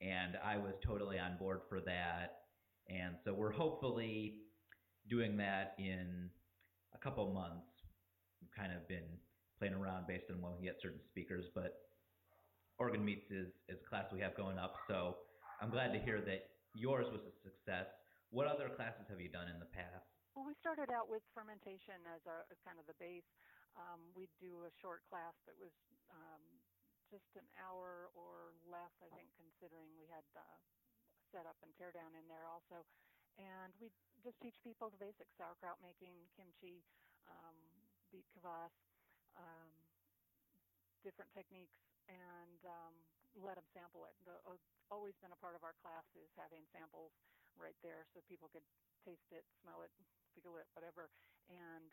and 0.00 0.38
I 0.44 0.56
was 0.56 0.74
totally 0.86 1.18
on 1.18 1.36
board 1.38 1.60
for 1.68 1.80
that. 1.80 2.42
And 2.88 3.16
so 3.24 3.34
we're 3.34 3.52
hopefully 3.52 4.36
doing 5.10 5.36
that 5.38 5.74
in 5.78 6.30
a 6.94 6.98
couple 6.98 7.26
months. 7.32 7.66
We've 8.40 8.50
kind 8.56 8.72
of 8.72 8.86
been 8.88 9.18
playing 9.58 9.74
around 9.74 10.06
based 10.06 10.30
on 10.30 10.40
when 10.40 10.52
we 10.58 10.64
get 10.64 10.76
certain 10.80 11.00
speakers, 11.10 11.46
but 11.54 11.80
organ 12.78 13.04
meats 13.04 13.30
is, 13.30 13.48
is 13.68 13.78
a 13.84 13.88
class 13.88 14.04
we 14.12 14.20
have 14.20 14.36
going 14.36 14.58
up. 14.58 14.74
So 14.86 15.16
I'm 15.60 15.70
glad 15.70 15.92
to 15.92 15.98
hear 15.98 16.20
that 16.20 16.50
yours 16.74 17.06
was 17.10 17.20
a 17.22 17.34
success. 17.42 17.86
What 18.28 18.44
other 18.44 18.68
classes 18.68 19.08
have 19.08 19.20
you 19.24 19.32
done 19.32 19.48
in 19.48 19.56
the 19.56 19.70
past? 19.72 20.04
Well, 20.36 20.44
we 20.44 20.52
started 20.60 20.92
out 20.92 21.08
with 21.08 21.24
fermentation 21.32 21.96
as 22.12 22.20
a 22.28 22.44
as 22.52 22.60
kind 22.60 22.76
of 22.76 22.84
the 22.84 22.96
base. 23.00 23.24
Um, 23.72 24.12
we'd 24.12 24.32
do 24.36 24.68
a 24.68 24.72
short 24.84 25.00
class 25.08 25.32
that 25.48 25.56
was 25.56 25.72
um, 26.12 26.44
just 27.08 27.24
an 27.40 27.48
hour 27.56 28.12
or 28.12 28.52
less, 28.68 28.92
I 29.00 29.08
think, 29.16 29.32
considering 29.40 29.88
we 29.96 30.04
had 30.12 30.24
uh, 30.36 30.58
setup 31.32 31.56
and 31.64 31.72
teardown 31.80 32.12
in 32.20 32.28
there 32.28 32.44
also. 32.44 32.84
And 33.40 33.72
we 33.80 33.88
just 34.20 34.36
teach 34.44 34.60
people 34.60 34.92
the 34.92 35.00
basics: 35.00 35.32
sauerkraut 35.40 35.80
making, 35.80 36.28
kimchi, 36.36 36.84
um, 37.24 37.56
beet 38.12 38.28
kvass, 38.36 38.76
um, 39.40 39.72
different 41.00 41.32
techniques, 41.32 41.80
and 42.12 42.60
um, 42.68 42.92
let 43.40 43.56
them 43.56 43.64
sample 43.72 44.04
it. 44.04 44.12
The, 44.28 44.36
uh, 44.44 44.60
always 44.92 45.16
been 45.24 45.32
a 45.32 45.40
part 45.40 45.56
of 45.56 45.64
our 45.64 45.76
class 45.80 46.04
is 46.12 46.28
having 46.36 46.64
samples 46.76 47.12
right 47.58 47.76
there 47.82 48.06
so 48.14 48.22
people 48.26 48.48
could 48.50 48.64
taste 49.04 49.28
it, 49.30 49.44
smell 49.62 49.82
it, 49.82 49.92
feel 50.34 50.56
it, 50.58 50.66
whatever, 50.74 51.10
and 51.50 51.90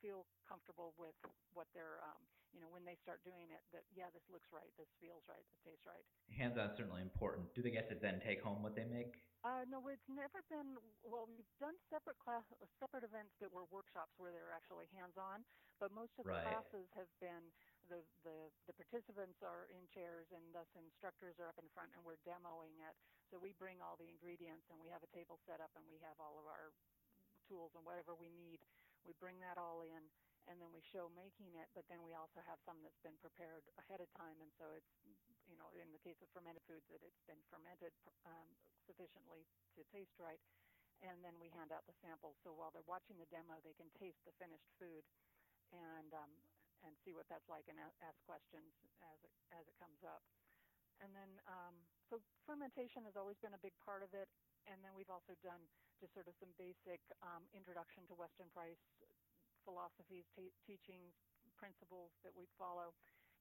feel 0.00 0.26
comfortable 0.46 0.92
with 1.00 1.16
what 1.56 1.66
they're, 1.72 1.98
um, 2.04 2.20
you 2.52 2.60
know, 2.60 2.68
when 2.70 2.84
they 2.84 2.96
start 3.00 3.20
doing 3.24 3.48
it, 3.52 3.64
that, 3.72 3.84
yeah, 3.92 4.08
this 4.12 4.24
looks 4.28 4.48
right, 4.52 4.68
this 4.76 4.88
feels 5.00 5.24
right, 5.28 5.42
this 5.50 5.60
tastes 5.72 5.86
right. 5.88 6.04
Hands 6.32 6.56
on 6.56 6.72
certainly 6.76 7.00
important. 7.02 7.48
Do 7.56 7.64
they 7.64 7.72
get 7.72 7.88
to 7.92 7.96
then 7.96 8.20
take 8.20 8.40
home 8.44 8.60
what 8.60 8.76
they 8.76 8.84
make? 8.86 9.16
Uh, 9.44 9.62
no, 9.70 9.78
it's 9.88 10.04
never 10.10 10.42
been, 10.50 10.74
well, 11.06 11.30
we've 11.30 11.48
done 11.62 11.76
separate 11.86 12.18
class, 12.18 12.42
separate 12.82 13.06
events 13.06 13.30
that 13.38 13.52
were 13.52 13.68
workshops 13.70 14.10
where 14.18 14.34
they're 14.34 14.52
actually 14.52 14.90
hands 14.90 15.14
on, 15.14 15.46
but 15.78 15.94
most 15.94 16.12
of 16.18 16.26
the 16.26 16.34
right. 16.34 16.44
classes 16.44 16.88
have 16.96 17.08
been 17.22 17.44
the, 17.88 18.02
the, 18.26 18.50
the 18.66 18.74
participants 18.74 19.42
are 19.42 19.70
in 19.70 19.82
chairs 19.90 20.26
and 20.34 20.42
thus 20.50 20.68
instructors 20.76 21.38
are 21.38 21.50
up 21.50 21.58
in 21.58 21.68
front 21.72 21.90
and 21.94 22.02
we're 22.02 22.20
demoing 22.26 22.76
it. 22.82 22.94
So 23.30 23.38
we 23.38 23.56
bring 23.58 23.82
all 23.82 23.98
the 23.98 24.10
ingredients 24.10 24.66
and 24.70 24.78
we 24.78 24.90
have 24.90 25.02
a 25.02 25.10
table 25.14 25.38
set 25.46 25.58
up 25.58 25.70
and 25.74 25.86
we 25.90 25.98
have 26.02 26.18
all 26.18 26.38
of 26.38 26.46
our 26.46 26.74
tools 27.46 27.74
and 27.74 27.82
whatever 27.82 28.14
we 28.14 28.30
need. 28.34 28.62
We 29.06 29.14
bring 29.18 29.38
that 29.42 29.58
all 29.58 29.86
in 29.86 30.02
and 30.46 30.62
then 30.62 30.70
we 30.70 30.82
show 30.94 31.10
making 31.18 31.58
it, 31.58 31.66
but 31.74 31.82
then 31.90 31.98
we 32.06 32.14
also 32.14 32.38
have 32.46 32.62
some 32.62 32.78
that's 32.82 33.02
been 33.02 33.18
prepared 33.18 33.66
ahead 33.82 33.98
of 33.98 34.06
time, 34.14 34.38
and 34.38 34.50
so 34.54 34.70
it's, 34.78 34.94
you 35.50 35.58
know, 35.58 35.66
in 35.74 35.90
the 35.90 36.02
case 36.06 36.18
of 36.22 36.30
fermented 36.30 36.62
foods, 36.70 36.86
that 36.90 37.02
it's 37.02 37.22
been 37.26 37.42
fermented 37.50 37.90
um, 38.22 38.46
sufficiently 38.86 39.42
to 39.74 39.82
taste 39.90 40.14
right, 40.22 40.38
and 41.02 41.18
then 41.26 41.34
we 41.42 41.50
hand 41.50 41.74
out 41.74 41.82
the 41.90 41.98
samples. 41.98 42.38
So 42.46 42.54
while 42.54 42.70
they're 42.70 42.86
watching 42.86 43.18
the 43.18 43.26
demo, 43.26 43.58
they 43.66 43.74
can 43.74 43.90
taste 43.98 44.22
the 44.22 44.34
finished 44.38 44.70
food, 44.78 45.02
and 45.74 46.14
um, 46.14 46.30
and 46.86 46.94
see 47.02 47.12
what 47.12 47.26
that's 47.28 47.46
like, 47.50 47.66
and 47.68 47.76
ask 47.82 48.18
questions 48.24 48.70
as 49.02 49.18
it 49.26 49.34
as 49.52 49.66
it 49.66 49.76
comes 49.76 50.00
up. 50.06 50.22
And 51.02 51.12
then, 51.12 51.28
um, 51.44 51.74
so 52.08 52.22
fermentation 52.48 53.04
has 53.04 53.16
always 53.20 53.36
been 53.44 53.52
a 53.52 53.60
big 53.60 53.76
part 53.84 54.00
of 54.00 54.14
it, 54.16 54.28
and 54.64 54.80
then 54.80 54.96
we've 54.96 55.12
also 55.12 55.36
done 55.44 55.60
just 56.00 56.14
sort 56.16 56.28
of 56.28 56.34
some 56.40 56.52
basic 56.56 57.00
um, 57.20 57.44
introduction 57.52 58.06
to 58.08 58.14
Weston 58.16 58.48
Price 58.48 58.80
philosophies, 59.64 60.24
t- 60.38 60.54
teachings, 60.64 61.12
principles 61.58 62.12
that 62.22 62.32
we 62.36 62.46
follow. 62.56 62.94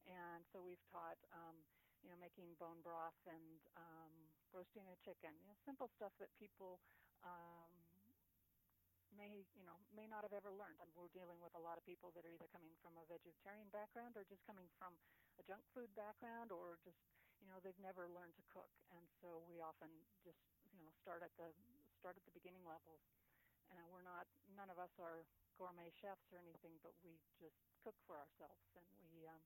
And 0.07 0.45
so 0.51 0.61
we've 0.61 0.81
taught, 0.89 1.17
um, 1.33 1.55
you 2.01 2.09
know, 2.09 2.17
making 2.17 2.55
bone 2.57 2.81
broth 2.81 3.17
and 3.25 3.61
um, 3.77 4.13
roasting 4.53 4.89
a 4.89 4.97
chicken, 5.05 5.33
you 5.41 5.47
know, 5.47 5.57
simple 5.65 5.89
stuff 5.97 6.13
that 6.19 6.29
people 6.37 6.81
um, 7.23 7.74
may, 9.15 9.47
you 9.55 9.65
know, 9.65 9.75
may 9.95 10.05
not 10.07 10.23
have 10.23 10.35
ever 10.35 10.51
learned. 10.51 10.79
And 10.83 10.91
we're 10.93 11.11
dealing 11.11 11.39
with 11.39 11.55
a 11.55 11.61
lot 11.63 11.79
of 11.79 11.83
people 11.87 12.11
that 12.13 12.23
are 12.23 12.31
either 12.31 12.47
coming 12.51 12.71
from 12.83 12.95
a 12.99 13.05
vegetarian 13.07 13.67
background 13.71 14.15
or 14.19 14.27
just 14.27 14.43
coming 14.45 14.67
from 14.77 14.95
a 15.39 15.43
junk 15.43 15.63
food 15.71 15.89
background 15.95 16.51
or 16.51 16.77
just, 16.83 16.99
you 17.41 17.47
know, 17.49 17.59
they've 17.63 17.79
never 17.81 18.07
learned 18.11 18.35
to 18.37 18.45
cook. 18.51 18.71
And 18.93 19.03
so 19.19 19.43
we 19.47 19.59
often 19.59 19.89
just, 20.23 20.39
you 20.75 20.79
know, 20.83 20.91
start 21.01 21.23
at 21.25 21.31
the 21.39 21.49
start 21.99 22.19
at 22.19 22.25
the 22.27 22.35
beginning 22.37 22.61
levels. 22.67 23.01
And 23.73 23.81
we're 23.89 24.05
not, 24.05 24.29
none 24.53 24.69
of 24.69 24.77
us 24.77 24.93
are 25.01 25.25
gourmet 25.57 25.89
chefs 25.97 26.29
or 26.29 26.37
anything, 26.37 26.77
but 26.85 26.93
we 27.01 27.17
just 27.41 27.57
cook 27.81 27.97
for 28.05 28.13
ourselves 28.13 28.69
and 28.77 28.85
we 29.01 29.25
um, 29.25 29.41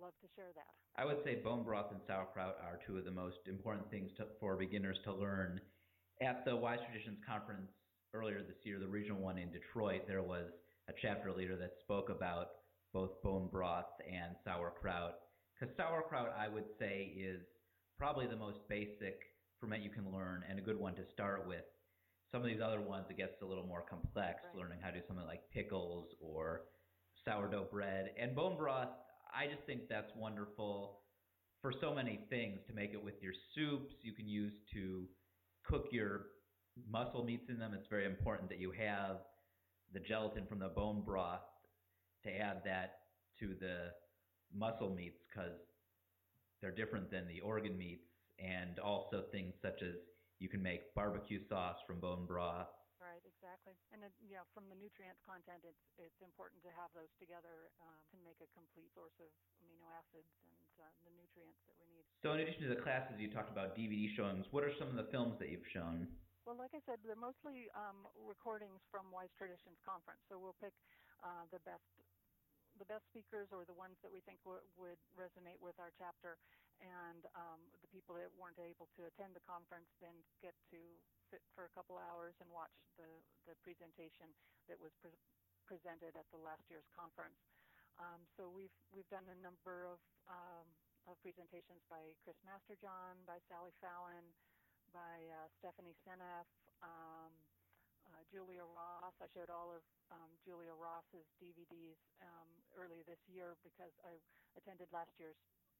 love 0.00 0.16
to 0.24 0.28
share 0.32 0.54
that. 0.56 0.72
I 0.96 1.04
would 1.04 1.20
say 1.20 1.36
bone 1.36 1.62
broth 1.62 1.92
and 1.92 2.00
sauerkraut 2.06 2.56
are 2.64 2.80
two 2.80 2.96
of 2.96 3.04
the 3.04 3.12
most 3.12 3.44
important 3.46 3.90
things 3.90 4.10
to, 4.16 4.26
for 4.40 4.56
beginners 4.56 4.98
to 5.04 5.12
learn. 5.12 5.60
At 6.22 6.44
the 6.44 6.56
Wise 6.56 6.80
Traditions 6.86 7.18
conference 7.22 7.70
earlier 8.14 8.42
this 8.42 8.56
year, 8.64 8.78
the 8.78 8.86
regional 8.88 9.20
one 9.20 9.38
in 9.38 9.50
Detroit, 9.50 10.02
there 10.06 10.22
was 10.22 10.46
a 10.88 10.92
chapter 11.00 11.32
leader 11.32 11.56
that 11.56 11.72
spoke 11.80 12.08
about 12.10 12.48
both 12.92 13.20
bone 13.22 13.48
broth 13.50 13.86
and 14.10 14.34
sauerkraut. 14.44 15.14
Because 15.58 15.74
sauerkraut, 15.76 16.34
I 16.38 16.48
would 16.48 16.64
say, 16.78 17.12
is 17.16 17.42
probably 17.98 18.26
the 18.26 18.36
most 18.36 18.58
basic 18.68 19.20
ferment 19.60 19.82
you 19.82 19.90
can 19.90 20.10
learn 20.12 20.44
and 20.48 20.58
a 20.58 20.62
good 20.62 20.78
one 20.78 20.94
to 20.94 21.02
start 21.12 21.46
with. 21.46 21.64
Some 22.32 22.42
of 22.42 22.46
these 22.46 22.60
other 22.64 22.80
ones, 22.80 23.06
it 23.10 23.16
gets 23.16 23.40
a 23.42 23.46
little 23.46 23.66
more 23.66 23.82
complex, 23.82 24.42
Right. 24.44 24.54
learning 24.56 24.80
how 24.80 24.90
to 24.90 25.00
do 25.00 25.06
something 25.06 25.26
like 25.26 25.50
pickles 25.50 26.14
or 26.20 26.62
sourdough 27.24 27.68
bread. 27.70 28.14
And 28.18 28.34
bone 28.36 28.56
broth, 28.56 28.90
I 29.34 29.46
just 29.46 29.62
think 29.66 29.88
that's 29.88 30.14
wonderful 30.14 31.02
for 31.60 31.72
so 31.72 31.92
many 31.94 32.18
things 32.30 32.60
to 32.66 32.72
make 32.72 32.92
it 32.92 33.02
with 33.02 33.20
your 33.22 33.32
soups. 33.54 33.94
You 34.02 34.12
can 34.12 34.28
use 34.28 34.52
to 34.72 35.08
cook 35.64 35.88
your 35.90 36.26
muscle 36.90 37.24
meats 37.24 37.48
in 37.48 37.58
them. 37.58 37.72
It's 37.74 37.88
very 37.88 38.06
important 38.06 38.48
that 38.50 38.60
you 38.60 38.72
have 38.72 39.18
the 39.92 40.00
gelatin 40.00 40.46
from 40.46 40.58
the 40.58 40.68
bone 40.68 41.02
broth 41.04 41.46
to 42.24 42.30
add 42.30 42.62
that 42.64 43.00
to 43.40 43.54
the 43.58 43.94
muscle 44.54 44.90
meats 44.90 45.18
because 45.28 45.56
they're 46.60 46.74
different 46.74 47.10
than 47.10 47.26
the 47.28 47.40
organ 47.40 47.76
meats. 47.76 48.04
And 48.38 48.78
also 48.78 49.26
things 49.34 49.54
such 49.58 49.82
as 49.82 49.98
you 50.38 50.46
can 50.46 50.62
make 50.62 50.94
barbecue 50.94 51.42
sauce 51.50 51.82
from 51.86 51.98
bone 51.98 52.22
broth. 52.22 52.70
Right, 52.98 53.22
exactly. 53.22 53.74
And 53.94 54.02
you 54.22 54.38
know, 54.38 54.46
from 54.54 54.66
the 54.66 54.74
nutrient 54.74 55.18
content, 55.22 55.62
it's 55.62 55.86
it's 55.98 56.18
important 56.18 56.62
to 56.66 56.70
have 56.74 56.90
those 56.94 57.10
together 57.18 57.70
um, 57.78 57.98
to 58.10 58.18
make 58.26 58.38
a 58.42 58.50
complete 58.54 58.90
source 58.90 59.14
of 59.22 59.30
amino 59.62 59.86
acids 59.94 60.30
and 60.42 60.82
uh, 60.82 60.90
the 61.06 61.14
nutrients 61.14 61.62
that 61.66 61.78
we 61.78 61.86
need. 61.94 62.06
So 62.26 62.34
in 62.34 62.42
addition 62.42 62.66
to 62.66 62.70
the 62.74 62.82
classes, 62.82 63.18
you 63.22 63.30
talked 63.30 63.54
about 63.54 63.78
DVD 63.78 64.10
showings. 64.18 64.50
What 64.50 64.66
are 64.66 64.74
some 64.82 64.90
of 64.90 64.98
the 64.98 65.06
films 65.14 65.38
that 65.38 65.50
you've 65.50 65.66
shown? 65.70 66.10
Well, 66.48 66.56
like 66.56 66.72
I 66.72 66.80
said, 66.88 67.04
they're 67.04 67.12
mostly 67.14 67.68
um, 67.76 68.08
recordings 68.24 68.80
from 68.90 69.12
Wise 69.12 69.28
Traditions 69.36 69.76
Conference. 69.84 70.24
So 70.32 70.40
we'll 70.40 70.56
pick 70.56 70.72
uh, 71.20 71.44
the 71.52 71.60
best 71.60 71.84
the 72.72 72.88
best 72.88 73.04
speakers 73.12 73.48
or 73.52 73.66
the 73.68 73.76
ones 73.76 73.98
that 74.00 74.08
we 74.08 74.22
think 74.24 74.40
w- 74.48 74.64
would 74.80 75.04
resonate 75.12 75.60
with 75.60 75.76
our 75.78 75.92
chapter, 75.92 76.40
and 76.80 77.28
um, 77.36 77.68
the 77.84 77.88
people 77.92 78.16
that 78.16 78.32
weren't 78.32 78.58
able 78.64 78.88
to 78.96 79.04
attend 79.12 79.36
the 79.36 79.44
conference 79.44 79.90
then 80.00 80.24
get 80.40 80.56
to 80.72 81.04
sit 81.28 81.44
for 81.52 81.66
a 81.68 81.70
couple 81.76 81.98
hours 82.00 82.32
and 82.40 82.48
watch 82.48 82.72
the 82.96 83.20
the 83.44 83.54
presentation 83.60 84.32
that 84.72 84.80
was 84.80 84.92
pre- 85.04 85.20
presented 85.68 86.16
at 86.16 86.30
the 86.32 86.38
last 86.40 86.64
year's 86.70 86.88
conference. 86.96 87.36
Um, 88.00 88.24
so 88.40 88.48
we've 88.48 88.72
we've 88.88 89.08
done 89.12 89.28
a 89.28 89.36
number 89.36 89.84
of 89.84 90.00
um, 90.24 90.80
of 91.04 91.20
presentations 91.20 91.84
by 91.90 92.16
Chris 92.24 92.36
Masterjohn, 92.40 93.26
by 93.26 93.36
Sally 93.52 93.72
Fallon, 93.84 94.32
by 94.92 95.16
uh, 95.28 95.48
Stephanie 95.60 95.96
Seneff, 96.04 96.48
um, 96.80 97.32
uh, 98.08 98.22
Julia 98.32 98.64
Ross. 98.64 99.14
I 99.20 99.28
showed 99.36 99.52
all 99.52 99.72
of 99.72 99.82
um, 100.12 100.30
Julia 100.44 100.72
Ross's 100.76 101.28
DVDs 101.40 101.98
um, 102.24 102.48
early 102.76 103.04
this 103.04 103.20
year 103.28 103.56
because 103.60 103.92
I 104.04 104.16
attended 104.56 104.88
last 104.92 105.12
year's 105.20 105.36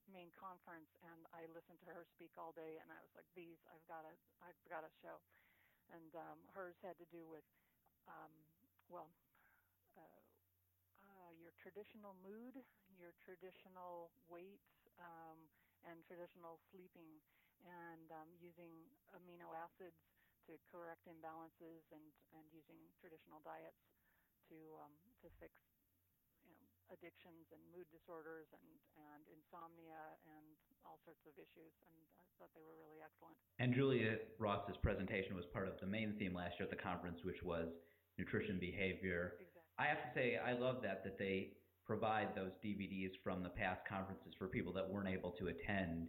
main 0.08 0.32
conference 0.36 0.88
and 1.04 1.20
I 1.36 1.44
listened 1.52 1.80
to 1.84 1.90
her 1.92 2.04
speak 2.16 2.32
all 2.40 2.52
day 2.56 2.80
and 2.80 2.88
I 2.88 2.98
was 3.04 3.12
like, 3.16 3.28
these 3.36 3.60
I've 3.68 3.84
got 3.88 4.04
to 4.08 4.12
I've 4.44 4.60
got 4.68 4.84
to 4.84 4.92
show. 5.00 5.20
And 5.92 6.12
um, 6.16 6.38
hers 6.52 6.76
had 6.84 6.96
to 7.00 7.08
do 7.08 7.24
with 7.28 7.44
um, 8.08 8.32
well. 8.88 9.08
Uh, 9.96 10.20
uh, 11.04 11.30
your 11.40 11.52
traditional 11.60 12.12
mood, 12.20 12.60
your 12.96 13.12
traditional 13.24 14.12
weight, 14.28 14.60
um, 15.00 15.38
and 15.86 16.02
traditional 16.04 16.58
sleeping, 16.70 17.22
and 17.64 18.06
um, 18.14 18.30
using 18.38 18.70
amino 19.14 19.50
acids 19.56 19.98
to 20.46 20.56
correct 20.70 21.04
imbalances, 21.04 21.84
and, 21.92 22.04
and 22.32 22.44
using 22.54 22.80
traditional 22.96 23.42
diets 23.44 23.84
to 24.49 24.56
um, 24.80 24.94
to 25.21 25.28
fix 25.36 25.52
you 26.49 26.56
know, 26.56 26.64
addictions 26.88 27.52
and 27.52 27.60
mood 27.68 27.84
disorders 27.92 28.49
and, 28.56 28.68
and 28.97 29.23
insomnia 29.28 30.16
and 30.25 30.47
all 30.88 30.97
sorts 31.04 31.21
of 31.28 31.36
issues. 31.36 31.75
And 31.84 31.97
I 32.16 32.25
thought 32.40 32.52
they 32.56 32.64
were 32.64 32.80
really 32.80 33.04
excellent. 33.04 33.36
And 33.60 33.76
Julia 33.76 34.25
Ross's 34.40 34.80
presentation 34.80 35.36
was 35.36 35.44
part 35.52 35.68
of 35.68 35.76
the 35.80 35.90
main 35.90 36.16
theme 36.16 36.32
last 36.32 36.56
year 36.56 36.64
at 36.64 36.73
the 36.73 36.80
conference, 36.80 37.21
which 37.28 37.44
was 37.44 37.68
nutrition 38.16 38.56
behavior. 38.56 39.36
Exactly. 39.36 39.68
I 39.76 39.86
have 39.86 40.00
to 40.02 40.10
say, 40.14 40.40
I 40.40 40.56
love 40.56 40.80
that 40.82 41.04
that 41.04 41.18
they 41.21 41.58
provide 41.86 42.34
those 42.34 42.52
DVDs 42.64 43.12
from 43.25 43.42
the 43.42 43.49
past 43.49 43.80
conferences 43.88 44.32
for 44.36 44.47
people 44.49 44.73
that 44.75 44.88
weren't 44.88 45.08
able 45.08 45.32
to 45.32 45.49
attend. 45.49 46.08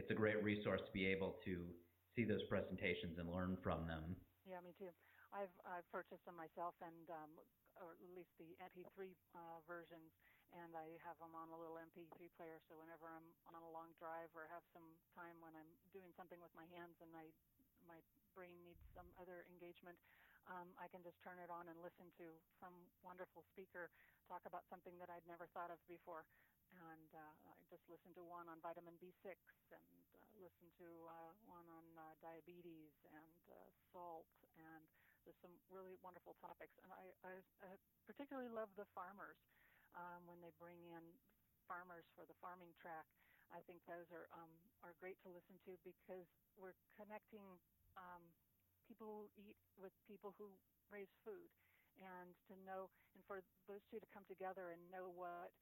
It's 0.00 0.10
a 0.10 0.16
great 0.16 0.40
resource 0.40 0.80
to 0.80 0.92
be 0.92 1.04
able 1.04 1.36
to 1.44 1.68
see 2.16 2.24
those 2.24 2.42
presentations 2.48 3.20
and 3.20 3.28
learn 3.28 3.56
from 3.60 3.84
them. 3.84 4.16
Yeah, 4.48 4.64
me 4.64 4.72
too. 4.76 4.92
I've 5.32 5.52
I've 5.64 5.88
purchased 5.88 6.24
them 6.28 6.36
myself, 6.36 6.76
and 6.84 7.08
um, 7.08 7.32
or 7.80 7.96
at 7.96 8.12
least 8.12 8.32
the 8.36 8.52
MP3 8.60 9.12
uh, 9.32 9.60
versions, 9.64 10.12
and 10.52 10.76
I 10.76 10.96
have 11.04 11.16
them 11.20 11.32
on 11.32 11.48
a 11.52 11.56
little 11.56 11.80
MP3 11.80 12.28
player. 12.36 12.60
So 12.68 12.76
whenever 12.76 13.08
I'm 13.08 13.24
on 13.48 13.56
a 13.56 13.72
long 13.72 13.92
drive 13.96 14.28
or 14.36 14.48
have 14.52 14.64
some 14.76 14.84
time 15.16 15.40
when 15.40 15.56
I'm 15.56 15.72
doing 15.96 16.12
something 16.16 16.40
with 16.40 16.52
my 16.52 16.68
hands 16.72 17.00
and 17.00 17.12
I 17.16 17.32
my 17.88 18.00
brain 18.36 18.56
needs 18.64 18.80
some 18.92 19.08
other 19.20 19.44
engagement, 19.48 19.96
um, 20.48 20.72
I 20.76 20.88
can 20.88 21.00
just 21.04 21.20
turn 21.24 21.40
it 21.40 21.48
on 21.48 21.68
and 21.68 21.76
listen 21.80 22.08
to 22.20 22.26
some 22.60 22.74
wonderful 23.00 23.44
speaker 23.48 23.92
talk 24.28 24.44
about 24.48 24.64
something 24.68 24.96
that 25.00 25.12
I'd 25.12 25.26
never 25.28 25.48
thought 25.52 25.72
of 25.72 25.80
before. 25.88 26.24
And 26.72 27.10
uh, 27.12 27.52
I 27.52 27.60
just 27.68 27.84
listened 27.88 28.16
to 28.16 28.24
one 28.24 28.48
on 28.48 28.58
vitamin 28.64 28.96
B6 29.00 29.36
and 29.72 30.04
uh, 30.16 30.20
listened 30.40 30.72
to 30.80 30.88
uh, 31.08 31.32
one 31.48 31.68
on 31.68 31.86
uh, 31.96 32.02
diabetes 32.24 32.92
and 33.12 33.36
uh, 33.52 33.56
salt 33.92 34.28
and 34.56 34.84
there's 35.22 35.38
some 35.38 35.54
really 35.70 35.94
wonderful 36.02 36.34
topics. 36.42 36.74
And 36.82 36.90
I, 36.90 37.14
I, 37.22 37.34
I 37.62 37.70
particularly 38.06 38.50
love 38.50 38.70
the 38.74 38.88
farmers 38.90 39.38
um, 39.94 40.26
when 40.26 40.42
they 40.42 40.50
bring 40.58 40.82
in 40.90 41.04
farmers 41.70 42.06
for 42.18 42.26
the 42.26 42.34
farming 42.42 42.74
track. 42.74 43.06
I 43.54 43.60
think 43.68 43.84
those 43.84 44.08
are 44.10 44.26
um, 44.32 44.50
are 44.80 44.96
great 44.96 45.20
to 45.22 45.30
listen 45.30 45.60
to 45.68 45.76
because 45.84 46.24
we're 46.56 46.74
connecting 46.96 47.44
um, 48.00 48.24
people 48.88 49.06
who 49.12 49.28
eat 49.36 49.58
with 49.76 49.92
people 50.08 50.32
who 50.40 50.48
raise 50.88 51.12
food, 51.20 51.52
and 52.00 52.32
to 52.48 52.56
know 52.64 52.88
and 53.12 53.20
for 53.28 53.44
those 53.68 53.84
two 53.92 54.00
to 54.00 54.08
come 54.08 54.24
together 54.24 54.72
and 54.72 54.80
know 54.88 55.12
what 55.12 55.52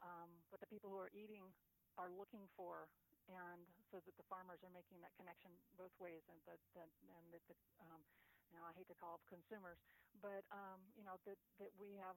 um, 0.00 0.30
what 0.52 0.60
the 0.60 0.70
people 0.70 0.88
who 0.92 1.00
are 1.00 1.12
eating 1.12 1.44
are 1.96 2.10
looking 2.12 2.48
for, 2.56 2.88
and 3.28 3.62
so 3.92 4.00
that 4.02 4.14
the 4.16 4.26
farmers 4.26 4.60
are 4.64 4.72
making 4.72 4.98
that 5.04 5.12
connection 5.20 5.52
both 5.76 5.92
ways, 6.00 6.24
and 6.28 6.38
that, 6.48 6.60
that 6.76 6.88
and 7.14 7.24
that 7.32 7.44
the 7.46 7.56
um, 7.84 8.00
you 8.50 8.56
know 8.56 8.64
I 8.64 8.72
hate 8.74 8.88
to 8.88 8.96
call 8.96 9.20
them 9.20 9.24
consumers, 9.28 9.78
but 10.24 10.42
um, 10.50 10.80
you 10.96 11.04
know 11.04 11.20
that 11.28 11.38
that 11.60 11.72
we 11.76 12.00
have 12.00 12.16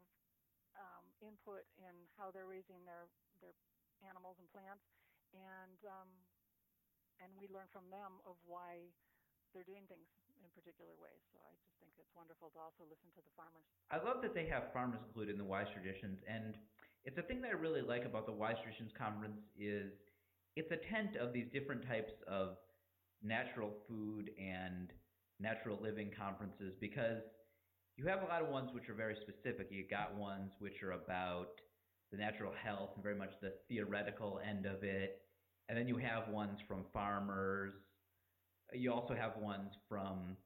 um, 0.80 1.06
input 1.22 1.68
in 1.78 1.94
how 2.18 2.34
they're 2.34 2.50
raising 2.50 2.82
their 2.88 3.12
their 3.44 3.54
animals 4.08 4.40
and 4.40 4.48
plants, 4.50 4.84
and 5.36 5.80
um, 5.86 6.10
and 7.22 7.30
we 7.38 7.48
learn 7.52 7.70
from 7.70 7.88
them 7.94 8.20
of 8.26 8.36
why 8.48 8.90
they're 9.54 9.68
doing 9.68 9.86
things 9.86 10.10
in 10.42 10.50
particular 10.52 10.98
ways. 10.98 11.22
So 11.32 11.40
I 11.46 11.54
just 11.62 11.78
think 11.78 11.94
it's 12.02 12.12
wonderful 12.18 12.50
to 12.58 12.60
also 12.60 12.84
listen 12.90 13.14
to 13.14 13.22
the 13.22 13.34
farmers. 13.38 13.64
I 13.94 14.02
love 14.02 14.20
that 14.26 14.34
they 14.34 14.50
have 14.50 14.74
farmers 14.74 15.00
included 15.06 15.38
in 15.38 15.40
the 15.40 15.48
Wise 15.48 15.70
Traditions, 15.70 16.20
and 16.26 16.58
it's 17.06 17.18
a 17.18 17.22
thing 17.22 17.42
that 17.42 17.50
I 17.50 17.54
really 17.54 17.82
like 17.82 18.06
about 18.06 18.26
the 18.26 18.32
Wise 18.32 18.56
Traditions 18.64 18.92
Conference 18.98 19.42
is 19.60 19.92
it's 20.56 20.72
a 20.72 20.78
tent 20.94 21.18
of 21.18 21.34
these 21.34 21.48
different 21.52 21.86
types 21.88 22.14
of 22.28 22.58
natural 23.22 23.72
food 23.88 24.32
and 24.40 24.92
natural 25.40 25.78
living 25.82 26.12
conferences 26.18 26.74
because 26.80 27.22
you 27.98 28.08
have 28.08 28.22
a 28.22 28.26
lot 28.26 28.42
of 28.42 28.50
ones 28.50 28.70
which 28.74 28.90
are 28.90 28.94
very 28.94 29.16
specific. 29.22 29.68
You 29.70 29.84
got 29.90 30.16
ones 30.16 30.52
which 30.60 30.82
are 30.82 30.94
about 30.94 31.60
the 32.12 32.18
natural 32.18 32.54
health 32.64 32.92
and 32.96 33.04
very 33.04 33.16
much 33.16 33.32
the 33.42 33.54
theoretical 33.68 34.40
end 34.48 34.66
of 34.66 34.84
it, 34.84 35.22
and 35.68 35.78
then 35.78 35.88
you 35.88 35.98
have 35.98 36.30
ones 36.30 36.60
from 36.68 36.86
farmers. 36.94 37.74
You 38.72 38.94
also 38.94 39.14
have 39.14 39.38
ones 39.38 39.72
from 39.90 40.38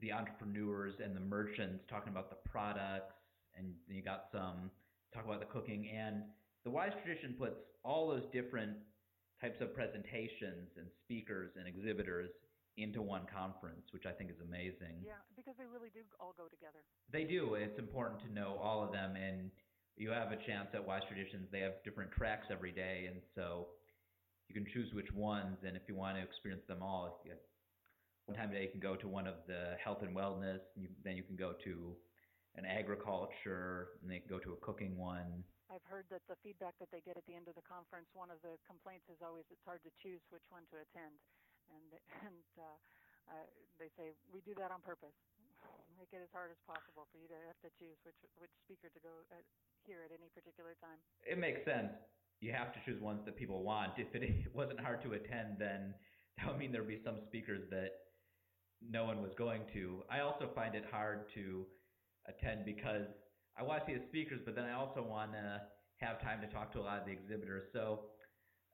the 0.00 0.12
entrepreneurs 0.12 0.94
and 1.02 1.16
the 1.16 1.20
merchants 1.20 1.84
talking 1.88 2.10
about 2.10 2.30
the 2.30 2.48
products, 2.48 3.14
and 3.56 3.72
you 3.88 4.02
got 4.02 4.24
some 4.30 4.70
talk 5.14 5.24
about 5.24 5.40
the 5.40 5.46
cooking. 5.46 5.88
And 5.88 6.22
the 6.64 6.70
Wise 6.70 6.92
Tradition 7.02 7.34
puts 7.38 7.56
all 7.84 8.08
those 8.08 8.24
different 8.32 8.72
types 9.40 9.60
of 9.60 9.74
presentations 9.74 10.72
and 10.76 10.86
speakers 11.04 11.50
and 11.58 11.68
exhibitors 11.68 12.30
into 12.76 13.00
one 13.00 13.24
conference, 13.32 13.88
which 13.92 14.04
I 14.04 14.12
think 14.12 14.30
is 14.30 14.36
amazing. 14.44 15.00
Yeah, 15.00 15.20
because 15.34 15.54
they 15.56 15.64
really 15.64 15.88
do 15.94 16.00
all 16.20 16.34
go 16.36 16.44
together. 16.44 16.84
They 17.10 17.24
do. 17.24 17.54
It's 17.54 17.78
important 17.78 18.20
to 18.22 18.32
know 18.32 18.58
all 18.60 18.84
of 18.84 18.92
them, 18.92 19.16
and 19.16 19.50
you 19.96 20.10
have 20.10 20.32
a 20.32 20.36
chance 20.36 20.68
at 20.74 20.86
Wise 20.86 21.02
Traditions. 21.08 21.48
They 21.50 21.60
have 21.60 21.80
different 21.84 22.12
tracks 22.12 22.48
every 22.50 22.72
day, 22.72 23.08
and 23.08 23.22
so 23.34 23.68
you 24.48 24.54
can 24.54 24.66
choose 24.72 24.92
which 24.92 25.10
ones. 25.12 25.56
And 25.66 25.76
if 25.76 25.82
you 25.88 25.94
want 25.94 26.16
to 26.18 26.22
experience 26.22 26.62
them 26.68 26.82
all, 26.82 27.24
one 28.26 28.36
time 28.36 28.50
a 28.50 28.54
day 28.54 28.62
you 28.62 28.70
can 28.70 28.80
go 28.80 28.94
to 28.96 29.08
one 29.08 29.26
of 29.26 29.36
the 29.46 29.76
health 29.82 30.02
and 30.02 30.14
wellness. 30.14 30.60
And 30.74 30.84
you, 30.84 30.88
then 31.04 31.16
you 31.16 31.22
can 31.22 31.36
go 31.36 31.52
to 31.64 31.96
an 32.56 32.64
agriculture, 32.64 34.00
and 34.00 34.08
they 34.08 34.24
go 34.24 34.40
to 34.40 34.56
a 34.56 34.58
cooking 34.64 34.96
one. 34.96 35.44
I've 35.68 35.84
heard 35.84 36.08
that 36.08 36.24
the 36.30 36.38
feedback 36.40 36.78
that 36.80 36.88
they 36.88 37.04
get 37.04 37.20
at 37.20 37.26
the 37.28 37.36
end 37.36 37.50
of 37.50 37.54
the 37.58 37.66
conference, 37.66 38.08
one 38.16 38.32
of 38.32 38.40
the 38.40 38.56
complaints 38.64 39.04
is 39.12 39.20
always 39.20 39.44
it's 39.52 39.64
hard 39.66 39.84
to 39.84 39.92
choose 40.00 40.22
which 40.32 40.44
one 40.48 40.64
to 40.72 40.80
attend, 40.80 41.16
and 41.68 41.88
and 42.26 42.46
uh, 42.56 42.76
uh, 43.28 43.46
they 43.76 43.92
say 43.98 44.16
we 44.32 44.40
do 44.46 44.56
that 44.56 44.72
on 44.72 44.80
purpose, 44.80 45.14
make 46.00 46.08
it 46.14 46.22
as 46.22 46.32
hard 46.32 46.48
as 46.54 46.60
possible 46.64 47.04
for 47.12 47.18
you 47.20 47.28
to 47.28 47.38
have 47.44 47.60
to 47.60 47.70
choose 47.76 47.98
which 48.08 48.18
which 48.40 48.52
speaker 48.64 48.88
to 48.88 49.00
go 49.04 49.12
at, 49.34 49.44
hear 49.84 50.00
at 50.06 50.14
any 50.14 50.32
particular 50.32 50.78
time. 50.80 50.98
It 51.26 51.36
makes 51.36 51.60
sense. 51.66 51.92
You 52.40 52.52
have 52.52 52.72
to 52.72 52.80
choose 52.84 53.00
ones 53.00 53.24
that 53.26 53.36
people 53.36 53.64
want. 53.64 53.98
If 54.00 54.14
it 54.14 54.22
wasn't 54.56 54.80
hard 54.80 55.02
to 55.04 55.18
attend, 55.18 55.58
then 55.58 55.92
that 56.38 56.46
would 56.48 56.58
mean 56.58 56.70
there'd 56.70 56.88
be 56.88 57.02
some 57.04 57.20
speakers 57.26 57.66
that 57.70 58.06
no 58.80 59.04
one 59.04 59.22
was 59.22 59.32
going 59.38 59.62
to. 59.72 60.02
I 60.10 60.20
also 60.20 60.48
find 60.54 60.74
it 60.74 60.84
hard 60.90 61.26
to 61.34 61.66
attend 62.28 62.64
because 62.64 63.06
I 63.56 63.62
want 63.62 63.80
to 63.80 63.84
see 63.86 63.96
the 63.96 64.04
speakers, 64.06 64.40
but 64.44 64.54
then 64.54 64.64
I 64.64 64.74
also 64.74 65.02
want 65.02 65.32
to 65.32 65.62
have 65.98 66.20
time 66.20 66.44
to 66.44 66.48
talk 66.52 66.72
to 66.76 66.80
a 66.80 66.84
lot 66.84 67.00
of 67.00 67.06
the 67.08 67.12
exhibitors. 67.12 67.64
So 67.72 68.12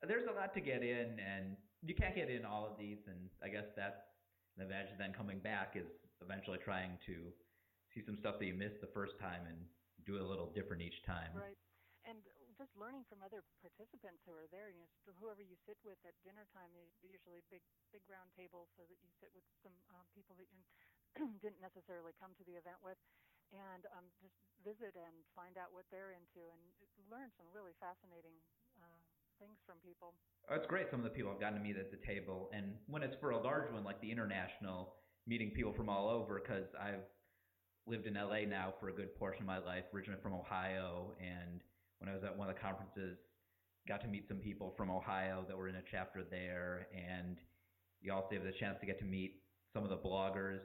there's 0.02 0.26
a 0.26 0.34
lot 0.34 0.50
to 0.54 0.60
get 0.60 0.82
in, 0.82 1.22
and 1.22 1.54
you 1.86 1.94
can't 1.94 2.14
get 2.14 2.30
in 2.30 2.42
all 2.44 2.66
of 2.66 2.74
these. 2.74 2.98
And 3.06 3.30
I 3.38 3.48
guess 3.48 3.70
that's 3.78 4.02
an 4.58 4.66
advantage. 4.66 4.98
Then 4.98 5.14
coming 5.14 5.38
back 5.38 5.78
is 5.78 5.86
eventually 6.18 6.58
trying 6.58 6.98
to 7.06 7.30
see 7.94 8.02
some 8.02 8.18
stuff 8.18 8.42
that 8.42 8.46
you 8.46 8.58
missed 8.58 8.82
the 8.82 8.90
first 8.90 9.14
time 9.22 9.46
and 9.46 9.58
do 10.02 10.18
it 10.18 10.22
a 10.22 10.26
little 10.26 10.50
different 10.50 10.82
each 10.82 10.98
time. 11.06 11.30
Right. 11.30 11.58
And 12.02 12.18
just 12.58 12.74
learning 12.74 13.06
from 13.06 13.22
other 13.22 13.46
participants 13.62 14.26
who 14.26 14.34
are 14.34 14.50
there. 14.50 14.66
You 14.70 14.82
know, 14.82 15.14
whoever 15.22 15.42
you 15.42 15.54
sit 15.62 15.78
with 15.86 15.98
at 16.02 16.18
dinner 16.26 16.46
time, 16.50 16.70
usually 17.02 17.42
big, 17.50 17.62
big 17.94 18.02
round 18.10 18.34
tables, 18.34 18.66
so 18.74 18.82
that 18.82 18.98
you 18.98 19.10
sit 19.22 19.30
with 19.30 19.46
some 19.62 19.74
um, 19.94 20.06
people 20.10 20.34
that 20.42 20.50
you 20.50 20.62
didn't 21.44 21.62
necessarily 21.62 22.10
come 22.18 22.34
to 22.38 22.44
the 22.46 22.58
event 22.58 22.78
with 22.82 22.98
and 23.52 23.84
um, 23.92 24.08
just 24.20 24.34
visit 24.64 24.96
and 24.96 25.14
find 25.36 25.60
out 25.60 25.70
what 25.76 25.84
they're 25.92 26.16
into 26.16 26.42
and 26.48 26.62
learn 27.12 27.28
some 27.36 27.46
really 27.52 27.76
fascinating 27.78 28.34
uh, 28.80 29.00
things 29.38 29.60
from 29.68 29.76
people. 29.84 30.16
Oh, 30.48 30.56
it's 30.56 30.66
great. 30.66 30.90
Some 30.90 31.00
of 31.00 31.06
the 31.06 31.14
people 31.14 31.30
I've 31.30 31.40
gotten 31.40 31.60
to 31.60 31.64
meet 31.64 31.76
at 31.76 31.92
the 31.92 32.00
table, 32.02 32.50
and 32.54 32.74
when 32.86 33.02
it's 33.02 33.16
for 33.20 33.30
a 33.30 33.40
large 33.40 33.70
one 33.70 33.84
like 33.84 34.00
the 34.00 34.10
international, 34.10 34.94
meeting 35.26 35.50
people 35.50 35.72
from 35.72 35.88
all 35.88 36.08
over 36.08 36.40
because 36.42 36.66
I've 36.74 37.06
lived 37.86 38.06
in 38.06 38.14
LA 38.14 38.46
now 38.48 38.74
for 38.80 38.88
a 38.88 38.92
good 38.92 39.14
portion 39.18 39.42
of 39.42 39.46
my 39.46 39.58
life, 39.58 39.84
originally 39.94 40.20
from 40.22 40.34
Ohio, 40.34 41.14
and 41.20 41.60
when 41.98 42.08
I 42.08 42.14
was 42.14 42.24
at 42.24 42.36
one 42.36 42.48
of 42.48 42.54
the 42.54 42.60
conferences, 42.60 43.18
got 43.86 44.00
to 44.02 44.08
meet 44.08 44.26
some 44.28 44.38
people 44.38 44.74
from 44.76 44.90
Ohio 44.90 45.44
that 45.48 45.56
were 45.56 45.68
in 45.68 45.76
a 45.76 45.82
chapter 45.90 46.22
there, 46.28 46.86
and 46.94 47.38
you 48.00 48.12
also 48.12 48.34
have 48.34 48.44
the 48.44 48.52
chance 48.52 48.78
to 48.80 48.86
get 48.86 48.98
to 49.00 49.04
meet 49.04 49.42
some 49.74 49.84
of 49.84 49.90
the 49.90 49.96
bloggers 49.96 50.60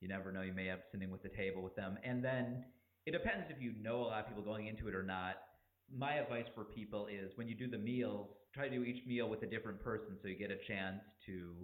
you 0.00 0.08
never 0.08 0.32
know. 0.32 0.42
You 0.42 0.52
may 0.52 0.66
have 0.66 0.80
sitting 0.92 1.10
with 1.10 1.22
the 1.22 1.30
table 1.30 1.62
with 1.62 1.74
them. 1.76 1.98
And 2.04 2.24
then 2.24 2.64
it 3.06 3.12
depends 3.12 3.46
if 3.48 3.60
you 3.62 3.72
know 3.80 4.02
a 4.02 4.08
lot 4.08 4.20
of 4.20 4.28
people 4.28 4.42
going 4.42 4.66
into 4.66 4.88
it 4.88 4.94
or 4.94 5.02
not. 5.02 5.36
My 5.92 6.14
advice 6.14 6.46
for 6.54 6.64
people 6.64 7.06
is 7.06 7.30
when 7.36 7.48
you 7.48 7.54
do 7.54 7.70
the 7.70 7.78
meals, 7.78 8.28
try 8.52 8.68
to 8.68 8.74
do 8.74 8.82
each 8.82 9.06
meal 9.06 9.28
with 9.28 9.42
a 9.42 9.46
different 9.46 9.82
person 9.82 10.18
so 10.20 10.28
you 10.28 10.36
get 10.36 10.50
a 10.50 10.58
chance 10.66 11.00
to 11.26 11.54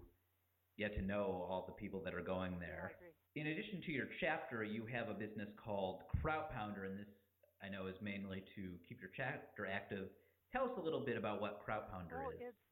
get 0.79 0.95
to 0.95 1.03
know 1.03 1.47
all 1.49 1.65
the 1.67 1.75
people 1.75 2.01
that 2.05 2.15
are 2.15 2.23
going 2.23 2.59
there. 2.61 2.93
In 3.35 3.49
addition 3.49 3.81
to 3.83 3.93
your 3.93 4.07
chapter, 4.21 4.63
you 4.63 4.87
have 4.93 5.09
a 5.09 5.15
business 5.15 5.49
called 5.57 6.03
Kraut 6.21 6.53
Pounder, 6.53 6.85
and 6.85 6.99
this 6.99 7.09
I 7.63 7.71
know 7.71 7.87
is 7.87 7.95
mainly 8.03 8.43
to 8.59 8.75
keep 8.89 8.99
your 8.99 9.15
chapter 9.15 9.71
active. 9.71 10.11
Tell 10.51 10.67
us 10.67 10.75
a 10.77 10.83
little 10.83 11.01
bit 11.01 11.17
about 11.17 11.41
what 11.41 11.63
Kraut 11.65 11.87
Pounder 11.91 12.19
well, 12.19 12.35
is. 12.35 12.51
It's 12.51 12.63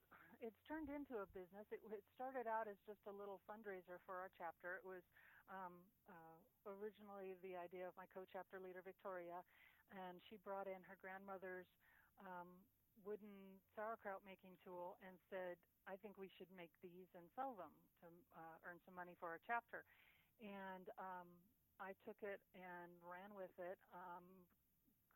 it's 0.40 0.60
turned 0.64 0.88
into 0.88 1.20
a 1.20 1.28
business. 1.36 1.68
It, 1.68 1.84
it 1.92 2.00
started 2.16 2.48
out 2.48 2.64
as 2.64 2.80
just 2.88 3.04
a 3.04 3.12
little 3.12 3.44
fundraiser 3.44 4.00
for 4.08 4.16
our 4.16 4.32
chapter. 4.40 4.80
It 4.80 4.84
was 4.88 5.04
um, 5.50 5.74
uh, 6.06 6.38
originally 6.66 7.34
the 7.42 7.58
idea 7.58 7.86
of 7.86 7.94
my 7.98 8.06
co-chapter 8.14 8.62
leader 8.62 8.82
Victoria, 8.82 9.42
and 9.90 10.22
she 10.30 10.38
brought 10.40 10.70
in 10.70 10.80
her 10.86 10.96
grandmother's 11.02 11.68
um, 12.22 12.62
wooden 13.02 13.58
sauerkraut 13.74 14.22
making 14.22 14.54
tool 14.62 14.96
and 15.02 15.18
said, 15.28 15.58
"I 15.88 15.98
think 15.98 16.14
we 16.16 16.30
should 16.30 16.50
make 16.54 16.72
these 16.80 17.10
and 17.16 17.26
sell 17.34 17.56
them 17.58 17.72
to 18.04 18.08
uh, 18.36 18.56
earn 18.68 18.78
some 18.84 18.94
money 18.94 19.16
for 19.18 19.28
our 19.30 19.42
chapter." 19.42 19.84
And 20.40 20.88
um, 20.96 21.28
I 21.82 21.92
took 22.06 22.16
it 22.24 22.40
and 22.56 22.90
ran 23.04 23.32
with 23.36 23.52
it, 23.60 23.76
um, 23.92 24.24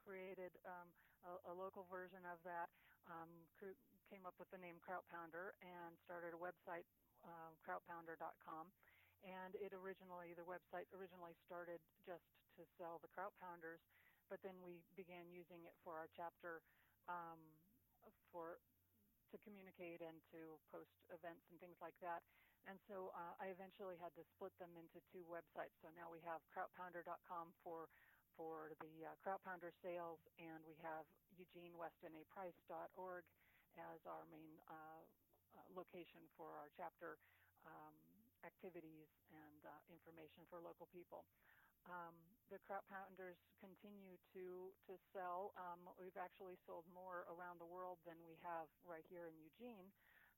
created 0.04 0.52
um, 0.68 0.88
a, 1.24 1.52
a 1.52 1.54
local 1.54 1.88
version 1.88 2.24
of 2.28 2.40
that, 2.44 2.68
um, 3.08 3.30
cr- 3.56 3.78
came 4.12 4.24
up 4.28 4.36
with 4.36 4.48
the 4.52 4.60
name 4.60 4.76
Kraut 4.84 5.04
Pounder, 5.08 5.56
and 5.64 5.96
started 6.04 6.36
a 6.36 6.40
website, 6.40 6.84
uh, 7.24 7.52
krautpounder.com 7.64 8.68
and 9.24 9.56
it 9.56 9.72
originally 9.72 10.36
the 10.36 10.44
website 10.44 10.86
originally 10.92 11.34
started 11.48 11.80
just 12.04 12.28
to 12.60 12.62
sell 12.76 13.00
the 13.00 13.08
kraut 13.10 13.32
pounders, 13.40 13.80
but 14.28 14.38
then 14.44 14.54
we 14.60 14.84
began 14.94 15.26
using 15.32 15.64
it 15.64 15.74
for 15.82 15.96
our 15.96 16.08
chapter 16.12 16.60
um, 17.08 17.40
for 18.30 18.60
to 19.32 19.36
communicate 19.42 19.98
and 20.04 20.22
to 20.30 20.54
post 20.70 20.94
events 21.10 21.42
and 21.50 21.58
things 21.58 21.74
like 21.82 21.96
that. 21.98 22.22
And 22.70 22.78
so 22.88 23.10
uh, 23.12 23.34
I 23.42 23.50
eventually 23.52 23.98
had 23.98 24.14
to 24.16 24.24
split 24.36 24.54
them 24.62 24.72
into 24.78 25.02
two 25.12 25.26
websites. 25.28 25.74
So 25.82 25.90
now 25.92 26.08
we 26.08 26.22
have 26.24 26.40
krautpounder.com 26.54 27.52
for 27.64 27.88
for 28.34 28.74
the 28.82 29.06
uh, 29.06 29.14
kraut 29.22 29.38
pounder 29.46 29.70
sales, 29.78 30.18
and 30.42 30.58
we 30.66 30.74
have 30.82 31.06
EugeneWestonAPrice.org 31.38 33.22
as 33.78 34.00
our 34.10 34.26
main 34.26 34.58
uh, 34.66 35.02
uh, 35.54 35.62
location 35.70 36.26
for 36.34 36.50
our 36.58 36.66
chapter 36.74 37.14
um, 37.62 37.94
activities 38.44 39.08
and 39.32 39.60
uh, 39.64 39.80
information 39.90 40.44
for 40.52 40.60
local 40.60 40.86
people. 40.92 41.24
Um, 41.88 42.16
the 42.48 42.60
kraut 42.64 42.84
pounders 42.88 43.40
continue 43.60 44.16
to 44.36 44.72
to 44.88 44.94
sell. 45.12 45.52
Um, 45.56 45.88
we've 46.00 46.16
actually 46.16 46.56
sold 46.64 46.84
more 46.92 47.24
around 47.28 47.60
the 47.60 47.68
world 47.68 48.00
than 48.04 48.16
we 48.24 48.36
have 48.44 48.68
right 48.84 49.04
here 49.08 49.28
in 49.28 49.36
Eugene. 49.36 49.92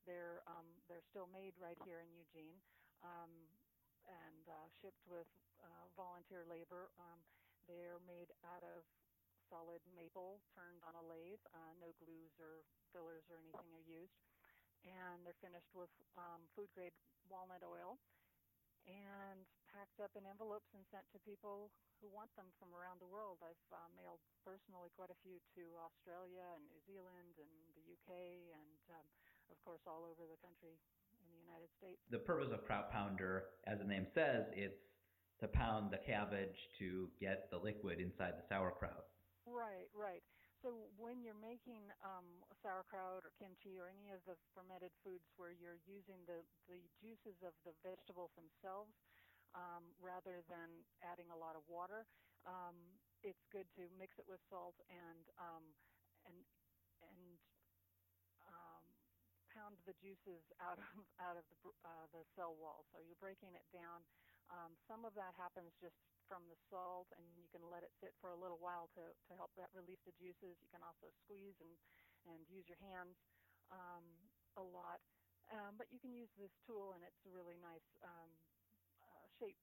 They're 0.07 0.43
um, 0.47 0.67
they're 0.87 1.03
still 1.11 1.27
made 1.31 1.55
right 1.59 1.77
here 1.83 1.99
in 2.03 2.09
Eugene 2.11 2.59
um, 3.03 3.31
and 4.07 4.43
uh, 4.47 4.67
shipped 4.79 5.03
with 5.07 5.27
uh, 5.63 5.85
volunteer 5.95 6.43
labor. 6.47 6.91
Um, 6.99 7.19
they're 7.67 7.99
made 8.07 8.31
out 8.43 8.63
of 8.63 8.83
solid 9.51 9.83
maple 9.95 10.43
turned 10.55 10.83
on 10.83 10.95
a 10.95 11.03
lathe. 11.03 11.43
Uh, 11.55 11.75
no 11.79 11.91
glues 12.03 12.35
or 12.39 12.63
fillers 12.91 13.23
or 13.31 13.39
anything 13.39 13.71
are 13.71 13.87
used 13.87 14.19
and 14.85 15.25
they're 15.25 15.37
finished 15.43 15.71
with 15.75 15.91
um, 16.15 16.47
food 16.55 16.69
grade 16.75 16.95
walnut 17.29 17.63
oil 17.63 17.99
and 18.87 19.43
packed 19.67 19.99
up 19.99 20.15
in 20.15 20.23
envelopes 20.23 20.71
and 20.71 20.81
sent 20.87 21.03
to 21.11 21.19
people 21.27 21.69
who 21.99 22.07
want 22.07 22.31
them 22.39 22.47
from 22.55 22.71
around 22.71 23.03
the 23.03 23.09
world. 23.09 23.43
I've 23.43 23.67
uh, 23.69 23.89
mailed 23.99 24.23
personally 24.47 24.89
quite 24.95 25.11
a 25.11 25.19
few 25.21 25.37
to 25.59 25.63
Australia 25.83 26.47
and 26.55 26.63
New 26.71 26.81
Zealand 26.87 27.35
and 27.35 27.51
the 27.75 27.83
UK 27.83 28.11
and, 28.55 28.81
um, 28.95 29.07
of 29.51 29.59
course, 29.67 29.83
all 29.83 30.07
over 30.07 30.23
the 30.23 30.39
country 30.39 30.79
in 31.19 31.27
the 31.27 31.41
United 31.43 31.69
States. 31.75 31.99
The 32.09 32.23
purpose 32.23 32.49
of 32.55 32.63
Kraut 32.63 32.89
Pounder, 32.89 33.59
as 33.67 33.79
the 33.83 33.87
name 33.87 34.07
says, 34.15 34.47
it's 34.55 34.79
to 35.43 35.47
pound 35.51 35.91
the 35.91 36.01
cabbage 36.01 36.57
to 36.79 37.11
get 37.19 37.51
the 37.51 37.59
liquid 37.59 37.99
inside 37.99 38.39
the 38.39 38.45
sauerkraut. 38.49 39.05
Right, 39.45 39.87
right. 39.93 40.23
So 40.61 40.89
when 40.97 41.21
you're 41.21 41.37
making 41.37 41.85
um, 42.01 42.41
sauerkraut 42.65 43.23
or 43.23 43.31
kimchi 43.37 43.77
or 43.77 43.87
any 43.89 44.09
of 44.09 44.25
the 44.25 44.35
fermented 44.57 44.91
foods 45.05 45.23
where 45.37 45.53
you're 45.53 45.77
using 45.85 46.25
the, 46.25 46.41
the 46.67 46.81
juices 46.97 47.37
of 47.45 47.53
the 47.63 47.73
vegetables 47.85 48.33
themselves 48.33 48.91
um, 49.53 49.93
rather 50.01 50.41
than 50.49 50.83
adding 51.01 51.29
a 51.29 51.37
lot 51.37 51.55
of 51.55 51.63
water, 51.69 52.05
um, 52.45 52.75
it's 53.23 53.45
good 53.53 53.69
to 53.77 53.87
mix 53.97 54.17
it 54.17 54.25
with 54.27 54.41
salt 54.49 54.75
and 54.89 55.23
um, 55.37 55.63
and 56.25 56.37
and 57.01 57.39
um, 58.45 58.83
pound 59.53 59.77
the 59.85 59.93
juices 60.01 60.43
out 60.59 60.77
of 60.79 60.89
out 61.25 61.37
of 61.37 61.45
the 61.49 61.57
uh, 61.85 62.05
the 62.13 62.23
cell 62.35 62.55
wall. 62.57 62.85
So 62.93 62.99
you're 63.05 63.19
breaking 63.21 63.53
it 63.55 63.65
down. 63.73 64.01
Um, 64.49 64.73
some 64.87 65.05
of 65.05 65.13
that 65.15 65.35
happens 65.35 65.73
just 65.81 65.97
from 66.27 66.45
the 66.51 66.59
salt, 66.67 67.07
and 67.15 67.25
you 67.39 67.47
can 67.49 67.63
let 67.71 67.81
it 67.81 67.91
sit 68.03 68.11
for 68.19 68.35
a 68.35 68.39
little 68.39 68.59
while 68.59 68.91
to, 68.99 69.03
to 69.27 69.33
help 69.39 69.55
that 69.55 69.71
release 69.73 69.99
the 70.03 70.13
juices. 70.19 70.59
You 70.59 70.69
can 70.69 70.83
also 70.83 71.07
squeeze 71.23 71.55
and, 71.63 71.73
and 72.27 72.39
use 72.51 72.67
your 72.67 72.79
hands 72.83 73.15
um, 73.71 74.03
a 74.59 74.63
lot. 74.63 74.99
Um, 75.47 75.79
but 75.79 75.87
you 75.87 75.99
can 76.03 76.11
use 76.11 76.27
this 76.35 76.51
tool, 76.67 76.91
and 76.91 77.01
it's 77.07 77.23
a 77.23 77.31
really 77.31 77.55
nice 77.63 77.87
um, 78.03 78.29
uh, 78.99 79.25
shape 79.39 79.59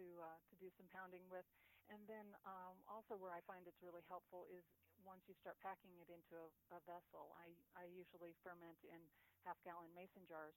to 0.00 0.04
uh, 0.20 0.40
to 0.48 0.54
do 0.56 0.72
some 0.80 0.88
pounding 0.92 1.24
with. 1.28 1.44
And 1.92 2.02
then 2.10 2.26
um, 2.42 2.80
also 2.90 3.14
where 3.14 3.30
I 3.30 3.44
find 3.46 3.62
it's 3.68 3.78
really 3.84 4.02
helpful 4.10 4.48
is 4.50 4.64
once 5.06 5.22
you 5.30 5.36
start 5.38 5.60
packing 5.62 5.94
it 6.02 6.10
into 6.10 6.34
a, 6.34 6.48
a 6.74 6.80
vessel. 6.82 7.30
I, 7.38 7.52
I 7.78 7.86
usually 7.86 8.34
ferment 8.42 8.80
in 8.82 8.98
half-gallon 9.46 9.92
mason 9.94 10.26
jars. 10.26 10.56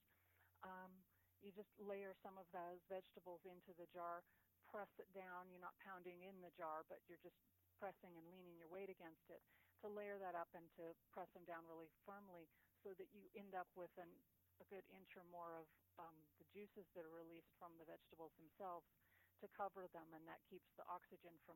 Um, 0.66 0.90
you 1.40 1.54
just 1.54 1.70
layer 1.78 2.12
some 2.20 2.36
of 2.36 2.50
those 2.52 2.82
vegetables 2.90 3.46
into 3.48 3.72
the 3.78 3.88
jar, 3.94 4.26
press 4.70 4.90
it 5.02 5.10
down. 5.12 5.50
You're 5.50 5.64
not 5.64 5.78
pounding 5.82 6.22
in 6.26 6.38
the 6.42 6.54
jar, 6.56 6.86
but 6.86 7.02
you're 7.10 7.22
just 7.22 7.38
pressing 7.78 8.14
and 8.16 8.26
leaning 8.30 8.56
your 8.58 8.70
weight 8.70 8.92
against 8.92 9.26
it 9.30 9.42
to 9.82 9.88
layer 9.88 10.20
that 10.20 10.36
up 10.36 10.52
and 10.54 10.66
to 10.76 10.92
press 11.16 11.32
them 11.32 11.48
down 11.48 11.64
really 11.66 11.88
firmly 12.04 12.46
so 12.84 12.92
that 13.00 13.08
you 13.16 13.28
end 13.36 13.56
up 13.56 13.68
with 13.76 13.92
an, 13.96 14.12
a 14.60 14.66
good 14.68 14.84
inch 14.92 15.16
or 15.16 15.24
more 15.32 15.56
of 15.56 15.68
um, 16.00 16.16
the 16.40 16.48
juices 16.52 16.88
that 16.96 17.08
are 17.08 17.16
released 17.16 17.52
from 17.56 17.72
the 17.80 17.88
vegetables 17.88 18.32
themselves 18.40 18.88
to 19.40 19.48
cover 19.56 19.88
them, 19.96 20.08
and 20.12 20.24
that 20.28 20.44
keeps 20.52 20.68
the 20.76 20.84
oxygen 20.92 21.32
from 21.48 21.56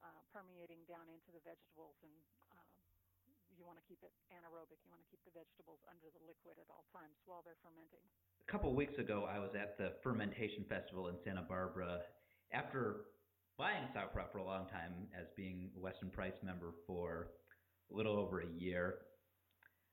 uh, 0.00 0.20
permeating 0.32 0.80
down 0.88 1.06
into 1.12 1.28
the 1.30 1.44
vegetables 1.44 1.94
and 2.00 2.16
uh, 2.56 2.72
you 3.56 3.68
want 3.68 3.76
to 3.76 3.84
keep 3.86 4.00
it 4.00 4.10
anaerobic. 4.32 4.80
You 4.82 4.90
want 4.90 5.04
to 5.04 5.10
keep 5.12 5.20
the 5.28 5.34
vegetables 5.36 5.78
under 5.86 6.08
the 6.08 6.22
liquid 6.24 6.56
at 6.56 6.66
all 6.72 6.88
times 6.90 7.14
while 7.28 7.44
they're 7.44 7.60
fermenting. 7.60 8.02
A 8.42 8.48
couple 8.50 8.72
of 8.72 8.76
weeks 8.76 8.96
ago, 8.98 9.28
I 9.28 9.38
was 9.38 9.52
at 9.54 9.76
the 9.76 9.94
fermentation 10.02 10.64
festival 10.66 11.12
in 11.12 11.16
Santa 11.22 11.44
Barbara. 11.44 12.02
After 12.52 13.02
buying 13.58 13.84
sauerkraut 13.94 14.32
for 14.32 14.38
a 14.38 14.44
long 14.44 14.66
time, 14.68 15.08
as 15.18 15.26
being 15.36 15.70
a 15.76 15.80
Weston 15.80 16.10
Price 16.10 16.36
member 16.42 16.74
for 16.86 17.28
a 17.92 17.96
little 17.96 18.18
over 18.18 18.40
a 18.40 18.46
year, 18.46 18.98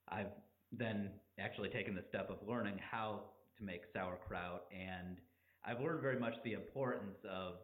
I've 0.08 0.32
then 0.72 1.12
actually 1.40 1.70
taken 1.70 1.96
the 1.96 2.04
step 2.10 2.30
of 2.30 2.48
learning 2.48 2.80
how 2.80 3.22
to 3.58 3.64
make 3.64 3.82
sauerkraut, 3.94 4.64
and 4.72 5.18
I've 5.66 5.82
learned 5.82 6.02
very 6.02 6.20
much 6.20 6.34
the 6.44 6.54
importance 6.54 7.18
of 7.30 7.56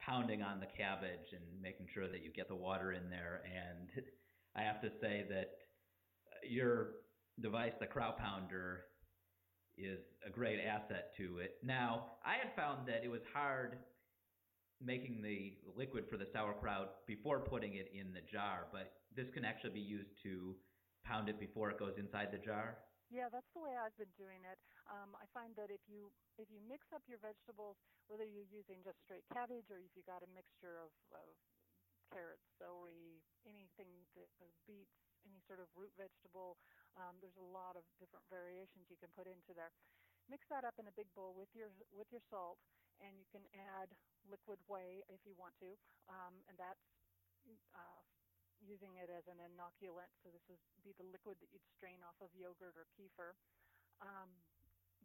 pounding 0.00 0.42
on 0.42 0.60
the 0.60 0.66
cabbage 0.66 1.32
and 1.32 1.42
making 1.60 1.86
sure 1.92 2.08
that 2.08 2.22
you 2.22 2.32
get 2.32 2.48
the 2.48 2.54
water 2.54 2.92
in 2.92 3.10
there. 3.10 3.42
And 3.44 3.90
I 4.56 4.62
have 4.62 4.80
to 4.82 4.90
say 5.00 5.26
that 5.28 5.50
your 6.48 6.92
device, 7.40 7.72
the 7.80 7.86
Kraut 7.86 8.18
Pounder, 8.18 8.84
is 9.76 9.98
a 10.26 10.30
great 10.30 10.60
asset 10.60 11.12
to 11.16 11.38
it. 11.38 11.56
Now, 11.62 12.12
I 12.24 12.34
had 12.34 12.54
found 12.56 12.86
that 12.88 13.02
it 13.04 13.10
was 13.10 13.20
hard 13.32 13.78
making 14.80 15.22
the 15.22 15.60
liquid 15.76 16.08
for 16.08 16.16
the 16.16 16.26
sauerkraut 16.32 17.06
before 17.06 17.40
putting 17.40 17.76
it 17.76 17.92
in 17.92 18.12
the 18.12 18.22
jar, 18.32 18.68
but 18.72 19.04
this 19.14 19.28
can 19.34 19.44
actually 19.44 19.74
be 19.76 19.80
used 19.80 20.10
to 20.22 20.56
pound 21.04 21.28
it 21.28 21.38
before 21.38 21.70
it 21.70 21.78
goes 21.78 21.94
inside 21.98 22.28
the 22.32 22.38
jar. 22.38 22.78
Yeah, 23.10 23.26
that's 23.26 23.50
the 23.58 23.60
way 23.60 23.74
I've 23.74 23.96
been 23.98 24.14
doing 24.14 24.46
it. 24.46 24.58
Um, 24.86 25.18
I 25.18 25.26
find 25.34 25.50
that 25.58 25.66
if 25.66 25.82
you 25.90 26.14
if 26.38 26.46
you 26.46 26.62
mix 26.62 26.86
up 26.94 27.02
your 27.10 27.18
vegetables, 27.18 27.74
whether 28.06 28.22
you're 28.22 28.46
using 28.46 28.80
just 28.86 29.02
straight 29.02 29.26
cabbage 29.34 29.66
or 29.66 29.82
if 29.82 29.90
you 29.98 30.06
got 30.06 30.22
a 30.22 30.30
mixture 30.30 30.78
of, 30.78 30.94
of 31.10 31.34
carrots, 32.14 32.46
celery, 32.58 33.18
anything 33.42 34.06
that 34.14 34.30
uh, 34.38 34.46
beets, 34.66 34.94
any 35.26 35.42
sort 35.50 35.58
of 35.58 35.66
root 35.74 35.90
vegetable, 35.98 36.54
um, 36.94 37.18
there's 37.18 37.36
a 37.38 37.50
lot 37.50 37.74
of 37.74 37.82
different 37.98 38.22
variations 38.30 38.86
you 38.86 38.98
can 39.02 39.10
put 39.18 39.26
into 39.26 39.58
there. 39.58 39.74
Mix 40.30 40.46
that 40.46 40.62
up 40.62 40.78
in 40.78 40.86
a 40.86 40.94
big 40.94 41.10
bowl 41.18 41.34
with 41.34 41.50
your 41.50 41.74
with 41.90 42.06
your 42.14 42.22
salt, 42.30 42.62
and 43.02 43.18
you 43.18 43.26
can 43.34 43.42
add 43.50 43.90
liquid 44.28 44.60
whey 44.68 45.04
if 45.08 45.20
you 45.24 45.34
want 45.38 45.56
to, 45.60 45.76
um, 46.10 46.34
and 46.48 46.56
that's 46.58 46.82
uh, 47.74 48.02
using 48.60 48.96
it 49.00 49.08
as 49.08 49.24
an 49.28 49.40
inoculant. 49.40 50.12
So 50.22 50.30
this 50.32 50.44
would 50.50 50.60
be 50.84 50.92
the 50.98 51.06
liquid 51.08 51.38
that 51.40 51.50
you'd 51.52 51.64
strain 51.76 52.00
off 52.04 52.18
of 52.20 52.32
yogurt 52.36 52.76
or 52.76 52.86
kefir. 52.98 53.32
Um, 54.00 54.30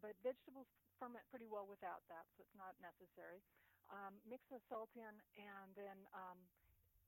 but 0.01 0.15
vegetables 0.23 0.67
ferment 0.99 1.23
pretty 1.31 1.47
well 1.47 1.67
without 1.67 2.03
that, 2.11 2.27
so 2.35 2.43
it's 2.43 2.55
not 2.57 2.75
necessary. 2.83 3.43
Um, 3.91 4.17
mix 4.25 4.43
the 4.49 4.59
salt 4.67 4.91
in, 4.97 5.15
and 5.37 5.71
then 5.77 5.97
um, 6.15 6.39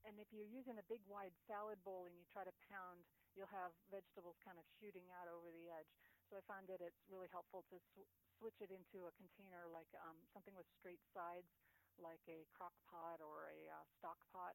and 0.06 0.20
if 0.22 0.30
you're 0.30 0.48
using 0.48 0.78
a 0.78 0.86
big 0.86 1.02
wide 1.10 1.34
salad 1.48 1.80
bowl 1.82 2.06
and 2.06 2.14
you 2.14 2.26
try 2.30 2.44
to 2.46 2.54
pound, 2.70 3.02
you'll 3.34 3.50
have 3.50 3.74
vegetables 3.90 4.38
kind 4.44 4.58
of 4.60 4.66
shooting 4.78 5.08
out 5.18 5.26
over 5.26 5.50
the 5.50 5.66
edge. 5.72 5.90
So 6.30 6.36
I 6.38 6.42
find 6.44 6.68
that 6.68 6.84
it's 6.84 7.00
really 7.08 7.30
helpful 7.32 7.64
to 7.72 7.76
sw- 7.96 8.08
switch 8.38 8.60
it 8.60 8.70
into 8.70 9.08
a 9.08 9.12
container 9.16 9.66
like 9.72 9.88
um, 10.04 10.20
something 10.36 10.54
with 10.54 10.68
straight 10.78 11.02
sides, 11.16 11.48
like 11.98 12.22
a 12.30 12.46
crock 12.54 12.74
pot 12.88 13.20
or 13.22 13.50
a 13.50 13.58
uh, 13.70 13.84
stock 13.98 14.18
pot, 14.30 14.54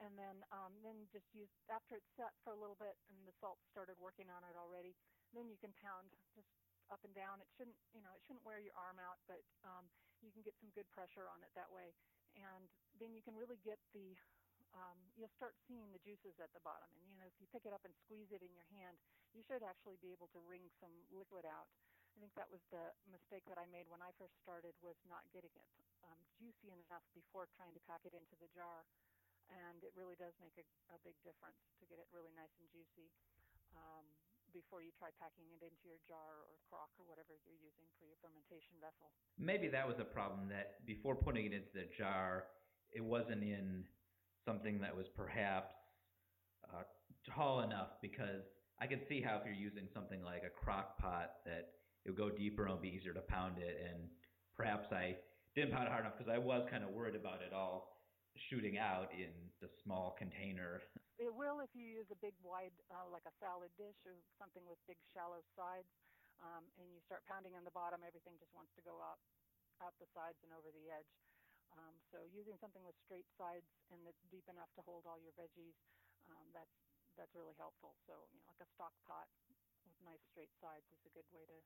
and 0.00 0.16
then 0.16 0.40
um, 0.50 0.72
then 0.80 1.08
just 1.12 1.28
use 1.36 1.50
after 1.68 1.96
it's 2.00 2.10
set 2.16 2.32
for 2.42 2.56
a 2.56 2.60
little 2.60 2.78
bit 2.80 2.96
and 3.12 3.20
the 3.28 3.36
salt 3.38 3.60
started 3.68 3.96
working 4.00 4.28
on 4.32 4.42
it 4.48 4.56
already. 4.56 4.96
Then 5.36 5.46
you 5.46 5.60
can 5.60 5.70
pound 5.78 6.10
just 6.34 6.50
up 6.90 7.04
and 7.06 7.14
down. 7.14 7.38
It 7.38 7.50
shouldn't 7.54 7.76
you 7.94 8.02
know 8.02 8.12
it 8.16 8.22
shouldn't 8.26 8.44
wear 8.44 8.58
your 8.58 8.74
arm 8.74 8.98
out, 8.98 9.20
but 9.30 9.40
um, 9.62 9.86
you 10.24 10.32
can 10.32 10.42
get 10.42 10.56
some 10.58 10.72
good 10.72 10.88
pressure 10.90 11.28
on 11.28 11.40
it 11.44 11.52
that 11.54 11.70
way, 11.70 11.92
and 12.36 12.66
then 12.98 13.14
you 13.14 13.22
can 13.22 13.36
really 13.36 13.60
get 13.62 13.78
the 13.94 14.16
um, 14.74 14.98
you'll 15.18 15.32
start 15.34 15.58
seeing 15.66 15.90
the 15.90 16.02
juices 16.02 16.38
at 16.38 16.52
the 16.54 16.62
bottom. 16.62 16.86
And 16.94 17.02
you 17.10 17.18
know, 17.18 17.26
if 17.26 17.34
you 17.42 17.46
pick 17.50 17.66
it 17.66 17.74
up 17.74 17.82
and 17.82 17.94
squeeze 18.06 18.30
it 18.30 18.42
in 18.42 18.52
your 18.54 18.66
hand, 18.70 18.98
you 19.34 19.42
should 19.42 19.62
actually 19.62 19.98
be 19.98 20.14
able 20.14 20.30
to 20.34 20.40
wring 20.46 20.70
some 20.78 20.92
liquid 21.10 21.46
out. 21.46 21.70
I 22.20 22.28
think 22.28 22.36
that 22.36 22.52
was 22.52 22.60
the 22.68 22.92
mistake 23.08 23.48
that 23.48 23.56
I 23.56 23.64
made 23.72 23.88
when 23.88 24.04
I 24.04 24.12
first 24.20 24.36
started 24.44 24.76
was 24.84 25.00
not 25.08 25.24
getting 25.32 25.56
it 25.56 25.72
um, 26.04 26.20
juicy 26.36 26.68
enough 26.68 27.00
before 27.16 27.48
trying 27.56 27.72
to 27.72 27.80
pack 27.88 28.04
it 28.04 28.12
into 28.12 28.36
the 28.44 28.52
jar. 28.52 28.84
And 29.48 29.80
it 29.80 29.96
really 29.96 30.20
does 30.20 30.36
make 30.36 30.52
a, 30.60 30.68
a 30.92 31.00
big 31.00 31.16
difference 31.24 31.56
to 31.80 31.88
get 31.88 31.96
it 31.96 32.04
really 32.12 32.28
nice 32.36 32.52
and 32.60 32.68
juicy 32.68 33.08
um, 33.72 34.04
before 34.52 34.84
you 34.84 34.92
try 35.00 35.08
packing 35.16 35.48
it 35.48 35.64
into 35.64 35.80
your 35.88 35.96
jar 36.04 36.44
or 36.44 36.60
crock 36.68 36.92
or 37.00 37.08
whatever 37.08 37.40
you're 37.48 37.56
using 37.56 37.88
for 37.96 38.04
your 38.04 38.20
fermentation 38.20 38.76
vessel. 38.84 39.08
Maybe 39.40 39.72
that 39.72 39.88
was 39.88 39.96
a 39.96 40.04
problem 40.04 40.44
that 40.52 40.84
before 40.84 41.16
putting 41.16 41.48
it 41.48 41.56
into 41.56 41.72
the 41.72 41.88
jar, 41.88 42.52
it 42.92 43.00
wasn't 43.00 43.40
in 43.40 43.88
something 44.44 44.76
that 44.84 44.92
was 44.92 45.08
perhaps 45.08 45.72
uh, 46.68 46.84
tall 47.24 47.64
enough 47.64 47.96
because 48.04 48.44
I 48.76 48.84
can 48.84 49.00
see 49.08 49.24
how 49.24 49.40
if 49.40 49.48
you're 49.48 49.56
using 49.56 49.88
something 49.88 50.20
like 50.20 50.44
a 50.44 50.52
crock 50.52 51.00
pot 51.00 51.40
that 51.48 51.79
it 52.04 52.10
would 52.10 52.18
go 52.18 52.30
deeper 52.30 52.64
and 52.64 52.72
it'll 52.72 52.82
be 52.82 52.94
easier 52.94 53.12
to 53.12 53.24
pound 53.24 53.58
it. 53.58 53.76
And 53.80 54.08
perhaps 54.56 54.92
I 54.92 55.16
didn't 55.54 55.72
pound 55.72 55.86
it 55.86 55.92
hard 55.92 56.04
enough 56.04 56.16
because 56.16 56.32
I 56.32 56.38
was 56.38 56.64
kind 56.70 56.84
of 56.84 56.90
worried 56.90 57.16
about 57.16 57.42
it 57.44 57.52
all 57.52 58.00
shooting 58.48 58.78
out 58.78 59.10
in 59.12 59.32
the 59.60 59.68
small 59.82 60.14
container. 60.16 60.80
It 61.20 61.28
will 61.28 61.60
if 61.60 61.68
you 61.76 61.84
use 61.84 62.08
a 62.08 62.18
big 62.24 62.32
wide, 62.40 62.72
uh, 62.88 63.04
like 63.12 63.26
a 63.28 63.34
salad 63.42 63.68
dish 63.76 63.98
or 64.08 64.16
something 64.40 64.64
with 64.64 64.80
big 64.88 64.96
shallow 65.12 65.44
sides, 65.52 65.90
um, 66.40 66.64
and 66.80 66.88
you 66.88 67.04
start 67.04 67.20
pounding 67.28 67.52
on 67.52 67.68
the 67.68 67.74
bottom, 67.76 68.00
everything 68.00 68.40
just 68.40 68.54
wants 68.56 68.72
to 68.78 68.82
go 68.86 68.96
out, 69.04 69.20
out 69.84 69.92
the 70.00 70.08
sides 70.16 70.40
and 70.40 70.56
over 70.56 70.72
the 70.72 70.88
edge. 70.88 71.12
Um, 71.76 71.94
so 72.08 72.24
using 72.32 72.56
something 72.58 72.82
with 72.82 72.96
straight 73.04 73.28
sides 73.36 73.68
and 73.92 74.00
that's 74.02 74.18
deep 74.32 74.46
enough 74.48 74.72
to 74.74 74.82
hold 74.82 75.06
all 75.06 75.20
your 75.20 75.36
veggies, 75.36 75.76
um, 76.32 76.48
that's 76.56 76.72
that's 77.18 77.36
really 77.36 77.54
helpful. 77.60 77.94
So 78.08 78.16
you 78.32 78.40
know, 78.40 78.48
like 78.48 78.62
a 78.64 78.70
stock 78.74 78.94
pot 79.04 79.28
with 79.44 79.58
nice 80.02 80.22
straight 80.32 80.50
sides 80.58 80.86
is 80.94 81.02
a 81.04 81.12
good 81.12 81.28
way 81.30 81.44
to 81.44 81.58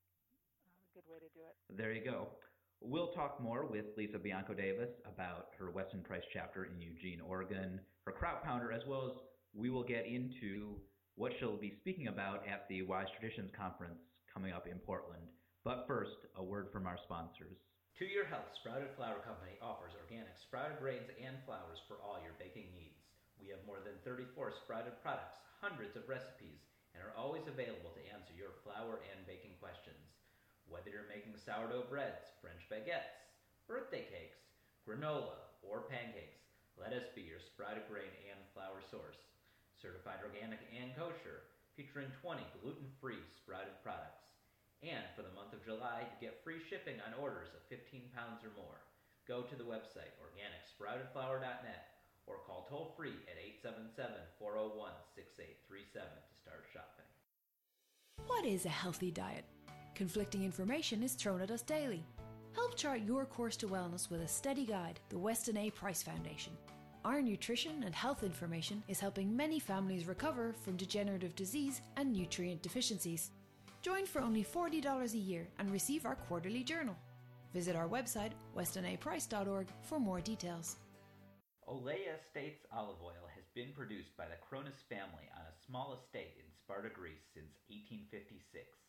good 0.95 1.11
way 1.11 1.19
to 1.19 1.27
do 1.35 1.43
it. 1.43 1.59
There 1.75 1.91
you 1.91 2.07
go. 2.07 2.31
We'll 2.79 3.11
talk 3.19 3.43
more 3.43 3.67
with 3.67 3.99
Lisa 3.99 4.19
Bianco 4.23 4.55
Davis 4.55 4.95
about 5.03 5.51
her 5.59 5.75
Weston 5.75 6.07
Price 6.07 6.23
chapter 6.31 6.71
in 6.71 6.79
Eugene, 6.79 7.19
Oregon, 7.19 7.83
her 8.07 8.15
Kraut 8.15 8.47
Pounder, 8.47 8.71
as 8.71 8.87
well 8.87 9.11
as 9.11 9.19
we 9.51 9.75
will 9.75 9.83
get 9.83 10.07
into 10.07 10.79
what 11.19 11.35
she'll 11.39 11.59
be 11.59 11.75
speaking 11.83 12.07
about 12.07 12.47
at 12.47 12.71
the 12.71 12.87
Wise 12.87 13.11
Traditions 13.19 13.51
Conference 13.59 13.99
coming 14.31 14.55
up 14.55 14.71
in 14.71 14.79
Portland. 14.79 15.27
But 15.67 15.91
first, 15.91 16.31
a 16.39 16.45
word 16.45 16.71
from 16.71 16.87
our 16.87 16.99
sponsors. 17.03 17.59
To 17.99 18.07
Your 18.07 18.27
Health 18.31 18.47
Sprouted 18.63 18.95
Flour 18.95 19.19
Company 19.27 19.59
offers 19.59 19.99
organic 19.99 20.39
sprouted 20.47 20.79
grains 20.79 21.11
and 21.19 21.43
flours 21.43 21.83
for 21.91 21.99
all 22.07 22.23
your 22.23 22.39
baking 22.39 22.71
needs. 22.71 23.03
We 23.43 23.51
have 23.51 23.67
more 23.67 23.83
than 23.83 23.99
34 24.07 24.63
sprouted 24.63 24.95
products, 25.03 25.43
hundreds 25.59 25.99
of 25.99 26.07
recipes, 26.07 26.63
and 26.95 27.03
are 27.03 27.19
always 27.19 27.43
available 27.51 27.91
to 27.99 28.07
answer 28.15 28.31
your 28.39 28.55
flour 28.63 29.03
and 29.11 29.27
baking 29.27 29.59
questions. 29.59 30.14
Whether 30.69 30.91
you're 30.91 31.11
making 31.11 31.37
sourdough 31.37 31.89
breads, 31.89 32.33
French 32.41 32.65
baguettes, 32.69 33.15
birthday 33.69 34.05
cakes, 34.09 34.41
granola, 34.85 35.39
or 35.65 35.89
pancakes, 35.89 36.45
let 36.77 36.93
us 36.93 37.07
be 37.15 37.23
your 37.23 37.41
sprouted 37.41 37.87
grain 37.87 38.11
and 38.27 38.41
flour 38.53 38.83
source. 38.83 39.21
Certified 39.79 40.25
organic 40.25 40.61
and 40.75 40.91
kosher, 40.97 41.47
featuring 41.77 42.11
20 42.23 42.43
gluten-free 42.61 43.23
sprouted 43.37 43.77
products. 43.83 44.35
And 44.83 45.05
for 45.17 45.25
the 45.25 45.33
month 45.33 45.57
of 45.57 45.65
July, 45.65 46.05
you 46.05 46.29
get 46.29 46.43
free 46.45 46.61
shipping 46.61 47.01
on 47.03 47.17
orders 47.17 47.55
of 47.57 47.65
15 47.73 48.13
pounds 48.13 48.45
or 48.45 48.53
more. 48.59 48.81
Go 49.25 49.43
to 49.43 49.57
the 49.57 49.65
website 49.65 50.13
organicsproutedflour.net 50.21 51.95
or 52.27 52.45
call 52.47 52.67
toll 52.69 52.93
free 52.97 53.17
at 53.29 53.41
877 53.65 54.13
401 54.39 54.93
6837 55.17 56.05
to 56.05 56.35
start 56.37 56.65
shopping. 56.73 57.09
What 58.27 58.45
is 58.45 58.67
a 58.67 58.73
healthy 58.73 59.11
diet? 59.11 59.45
Conflicting 59.95 60.43
information 60.43 61.05
is 61.05 61.15
thrown 61.15 61.41
at 61.41 61.53
us 61.53 61.63
daily. 61.63 62.05
Help 62.53 62.77
chart 62.77 63.03
your 63.03 63.25
course 63.25 63.57
to 63.57 63.69
wellness 63.69 64.11
with 64.11 64.23
a 64.23 64.29
steady 64.29 64.65
guide, 64.65 64.99
the 65.09 65.19
Weston 65.19 65.57
A. 65.57 65.71
Price 65.71 66.03
Foundation. 66.03 66.53
Our 67.05 67.23
nutrition 67.23 67.85
and 67.85 67.95
health 67.95 68.25
information 68.25 68.83
is 68.89 68.99
helping 68.99 69.37
many 69.37 69.61
families 69.61 70.09
recover 70.09 70.53
from 70.65 70.77
degenerative 70.77 71.37
disease 71.37 71.81
and 71.97 72.13
nutrient 72.13 72.63
deficiencies. 72.63 73.31
Join 73.83 74.05
for 74.05 74.21
only 74.21 74.43
$40 74.43 75.15
a 75.15 75.19
year 75.19 75.47
and 75.59 75.71
receive 75.71 76.07
our 76.07 76.17
quarterly 76.17 76.65
journal. 76.65 76.97
Visit 77.53 77.77
our 77.77 77.89
website, 77.89 78.33
westonaprice.org, 78.57 79.69
for 79.83 80.01
more 80.01 80.21
details. 80.21 80.77
Olea 81.69 82.17
Estates 82.21 82.67
olive 82.73 83.01
oil 83.03 83.29
has 83.35 83.45
been 83.55 83.73
produced 83.77 84.17
by 84.17 84.25
the 84.25 84.41
Cronus 84.41 84.83
family 84.89 85.31
on 85.37 85.43
a 85.43 85.65
small 85.67 85.95
estate 85.95 86.35
in 86.39 86.51
Sparta, 86.53 86.89
Greece 86.89 87.23
since 87.33 87.55
1856. 87.69 88.84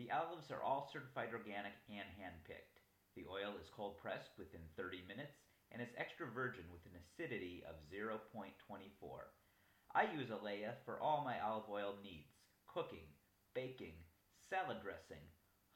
The 0.00 0.16
olives 0.16 0.48
are 0.48 0.64
all 0.64 0.88
certified 0.88 1.28
organic 1.36 1.76
and 1.92 2.08
hand-picked. 2.16 2.80
The 3.20 3.28
oil 3.28 3.52
is 3.60 3.68
cold 3.76 4.00
pressed 4.00 4.32
within 4.40 4.64
30 4.72 5.04
minutes 5.04 5.36
and 5.68 5.84
is 5.84 5.92
extra 6.00 6.24
virgin 6.24 6.64
with 6.72 6.80
an 6.88 6.96
acidity 6.96 7.60
of 7.68 7.76
0.24. 7.92 8.48
I 9.92 10.08
use 10.16 10.32
Olea 10.32 10.80
for 10.88 10.96
all 11.04 11.20
my 11.20 11.36
olive 11.44 11.68
oil 11.68 12.00
needs 12.00 12.32
cooking, 12.64 13.12
baking, 13.52 14.00
salad 14.48 14.80
dressing, 14.80 15.20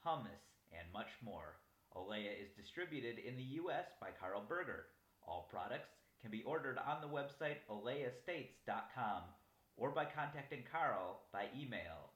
hummus, 0.01 0.41
and 0.73 0.89
much 0.89 1.13
more. 1.21 1.61
Olea 1.93 2.33
is 2.33 2.49
distributed 2.57 3.21
in 3.21 3.37
the 3.37 3.61
U.S. 3.61 3.93
by 4.01 4.09
Karl 4.09 4.41
Berger. 4.41 4.89
All 5.21 5.45
products 5.53 5.93
can 6.19 6.31
be 6.31 6.41
ordered 6.49 6.81
on 6.81 6.97
the 6.97 7.13
website 7.13 7.61
oleaestates.com 7.69 9.21
or 9.77 9.91
by 9.91 10.05
contacting 10.09 10.63
Karl 10.73 11.21
by 11.31 11.45
email 11.53 12.14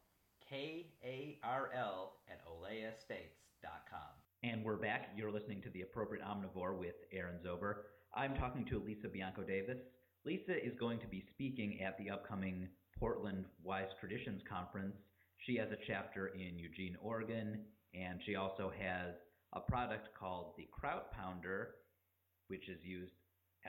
k-a-r-l 0.50 2.14
at 2.28 2.42
oleaestates.com. 2.48 4.10
And 4.42 4.66
we're 4.66 4.78
back. 4.78 5.10
You're 5.16 5.32
listening 5.32 5.62
to 5.62 5.70
The 5.70 5.82
Appropriate 5.82 6.26
Omnivore 6.26 6.76
with 6.76 6.96
Aaron 7.14 7.38
Zober. 7.46 7.74
I'm 8.16 8.34
talking 8.36 8.66
to 8.66 8.80
Lisa 8.80 9.10
Bianco 9.10 9.44
Davis. 9.44 9.78
Lisa 10.26 10.58
is 10.58 10.74
going 10.80 11.00
to 11.02 11.08
be 11.08 11.24
speaking 11.34 11.80
at 11.86 12.00
the 12.00 12.10
upcoming 12.10 12.68
Portland 12.98 13.46
Wise 13.64 13.92
Traditions 14.00 14.42
Conference. 14.50 14.96
She 15.46 15.56
has 15.58 15.70
a 15.72 15.78
chapter 15.86 16.28
in 16.30 16.58
Eugene, 16.58 16.98
Oregon, 17.00 17.60
and 17.94 18.20
she 18.26 18.36
also 18.36 18.72
has 18.76 19.14
a 19.54 19.60
product 19.60 20.10
called 20.20 20.54
the 20.58 20.68
Kraut 20.72 21.12
Pounder, 21.12 21.76
which 22.48 22.68
is 22.70 22.80
used, 22.84 23.14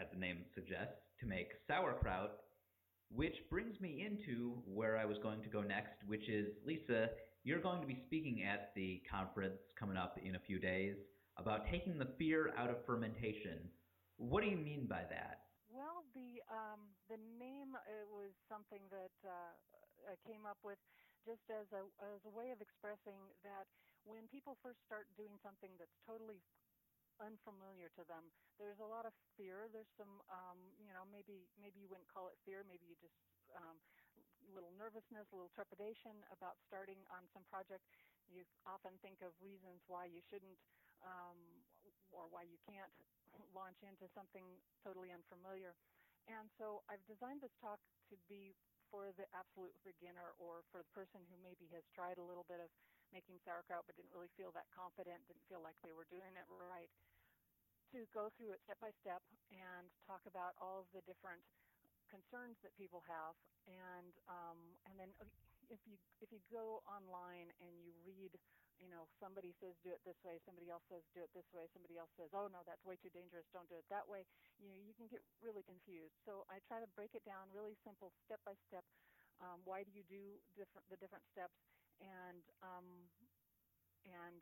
as 0.00 0.06
the 0.14 0.18
name 0.18 0.38
suggests, 0.54 0.96
to 1.20 1.26
make 1.26 1.48
sauerkraut 1.68 2.38
which 3.14 3.36
brings 3.50 3.80
me 3.80 4.06
into 4.06 4.62
where 4.66 4.96
I 4.96 5.04
was 5.04 5.18
going 5.18 5.42
to 5.42 5.48
go 5.48 5.62
next, 5.62 5.98
which 6.06 6.28
is 6.28 6.48
Lisa, 6.64 7.10
you're 7.42 7.60
going 7.60 7.80
to 7.80 7.86
be 7.86 7.98
speaking 8.06 8.44
at 8.44 8.72
the 8.76 9.02
conference 9.10 9.58
coming 9.78 9.96
up 9.96 10.18
in 10.22 10.36
a 10.36 10.40
few 10.40 10.58
days 10.58 10.96
about 11.36 11.66
taking 11.70 11.98
the 11.98 12.08
fear 12.18 12.52
out 12.56 12.70
of 12.70 12.84
fermentation. 12.86 13.58
What 14.16 14.44
do 14.44 14.48
you 14.50 14.56
mean 14.56 14.86
by 14.86 15.02
that? 15.08 15.48
Well, 15.72 16.04
the 16.12 16.42
um, 16.50 16.82
the 17.08 17.16
name 17.38 17.72
it 17.86 18.06
was 18.10 18.34
something 18.50 18.82
that 18.90 19.14
uh, 19.22 19.54
I 20.10 20.18
came 20.26 20.44
up 20.44 20.58
with 20.60 20.78
just 21.24 21.46
as 21.48 21.70
a 21.72 21.86
as 22.12 22.20
a 22.26 22.32
way 22.34 22.50
of 22.50 22.60
expressing 22.60 23.16
that 23.46 23.64
when 24.04 24.28
people 24.28 24.58
first 24.60 24.82
start 24.84 25.08
doing 25.16 25.38
something 25.40 25.70
that's 25.78 25.94
totally 26.04 26.42
unfamiliar 27.20 27.92
to 27.94 28.02
them. 28.08 28.32
There's 28.56 28.80
a 28.80 28.88
lot 28.88 29.04
of 29.04 29.12
fear. 29.36 29.68
There's 29.70 29.90
some, 29.96 30.20
um, 30.32 30.58
you 30.80 30.92
know, 30.96 31.04
maybe 31.08 31.46
maybe 31.60 31.80
you 31.80 31.88
wouldn't 31.88 32.08
call 32.10 32.32
it 32.32 32.36
fear. 32.42 32.64
Maybe 32.66 32.88
you 32.88 32.96
just 32.98 33.16
um, 33.54 33.78
little 34.50 34.72
nervousness, 34.74 35.28
a 35.30 35.36
little 35.36 35.52
trepidation 35.52 36.16
about 36.32 36.58
starting 36.66 36.98
on 37.12 37.28
some 37.30 37.44
project. 37.46 37.84
You 38.26 38.42
often 38.66 38.96
think 39.04 39.22
of 39.22 39.34
reasons 39.38 39.82
why 39.86 40.08
you 40.10 40.22
shouldn't 40.30 40.58
um, 41.04 41.38
or 42.10 42.26
why 42.30 42.46
you 42.46 42.58
can't 42.66 42.92
launch 43.54 43.78
into 43.86 44.10
something 44.12 44.44
totally 44.82 45.14
unfamiliar. 45.14 45.76
And 46.28 46.50
so 46.58 46.82
I've 46.90 47.02
designed 47.10 47.42
this 47.42 47.54
talk 47.58 47.80
to 48.10 48.14
be 48.30 48.54
for 48.90 49.14
the 49.14 49.26
absolute 49.34 49.74
beginner 49.86 50.34
or 50.42 50.66
for 50.74 50.82
the 50.82 50.90
person 50.94 51.22
who 51.30 51.38
maybe 51.40 51.70
has 51.70 51.86
tried 51.94 52.18
a 52.18 52.26
little 52.26 52.46
bit 52.50 52.58
of 52.58 52.70
making 53.14 53.38
sauerkraut 53.42 53.84
but 53.86 53.94
didn't 53.98 54.14
really 54.14 54.30
feel 54.38 54.54
that 54.54 54.66
confident, 54.74 55.22
didn't 55.26 55.46
feel 55.50 55.62
like 55.62 55.76
they 55.82 55.94
were 55.94 56.08
doing 56.08 56.34
it 56.34 56.46
right 56.48 56.90
to 57.90 58.06
go 58.14 58.30
through 58.38 58.54
it 58.54 58.62
step 58.62 58.78
by 58.78 58.94
step 59.02 59.22
and 59.50 59.90
talk 60.06 60.22
about 60.26 60.54
all 60.62 60.86
of 60.86 60.88
the 60.94 61.02
different 61.10 61.42
concerns 62.06 62.58
that 62.62 62.74
people 62.78 63.02
have, 63.06 63.34
and 63.66 64.14
um, 64.26 64.58
and 64.86 64.94
then 64.98 65.10
uh, 65.22 65.26
if 65.70 65.78
you 65.86 65.98
if 66.22 66.30
you 66.34 66.42
go 66.50 66.82
online 66.86 67.50
and 67.62 67.74
you 67.82 67.94
read, 68.02 68.34
you 68.82 68.90
know, 68.90 69.06
somebody 69.22 69.54
says 69.62 69.74
do 69.86 69.94
it 69.94 70.02
this 70.02 70.18
way, 70.26 70.38
somebody 70.42 70.70
else 70.70 70.82
says 70.90 71.02
do 71.14 71.22
it 71.22 71.30
this 71.34 71.46
way, 71.54 71.70
somebody 71.70 71.98
else 71.98 72.10
says 72.18 72.30
oh 72.34 72.50
no 72.50 72.62
that's 72.66 72.82
way 72.86 72.98
too 72.98 73.10
dangerous, 73.14 73.46
don't 73.54 73.70
do 73.70 73.78
it 73.78 73.86
that 73.90 74.06
way. 74.06 74.26
You 74.58 74.70
know, 74.70 74.78
you 74.78 74.94
can 74.94 75.06
get 75.10 75.22
really 75.42 75.62
confused. 75.66 76.14
So 76.26 76.46
I 76.50 76.58
try 76.66 76.82
to 76.82 76.90
break 76.98 77.14
it 77.14 77.22
down 77.26 77.50
really 77.54 77.78
simple, 77.86 78.10
step 78.26 78.42
by 78.42 78.58
step. 78.66 78.82
Um, 79.40 79.62
why 79.64 79.86
do 79.86 79.90
you 79.94 80.04
do 80.06 80.36
different 80.58 80.84
the 80.90 80.98
different 80.98 81.24
steps, 81.30 81.56
and 82.00 82.42
um, 82.64 83.08
and 84.04 84.40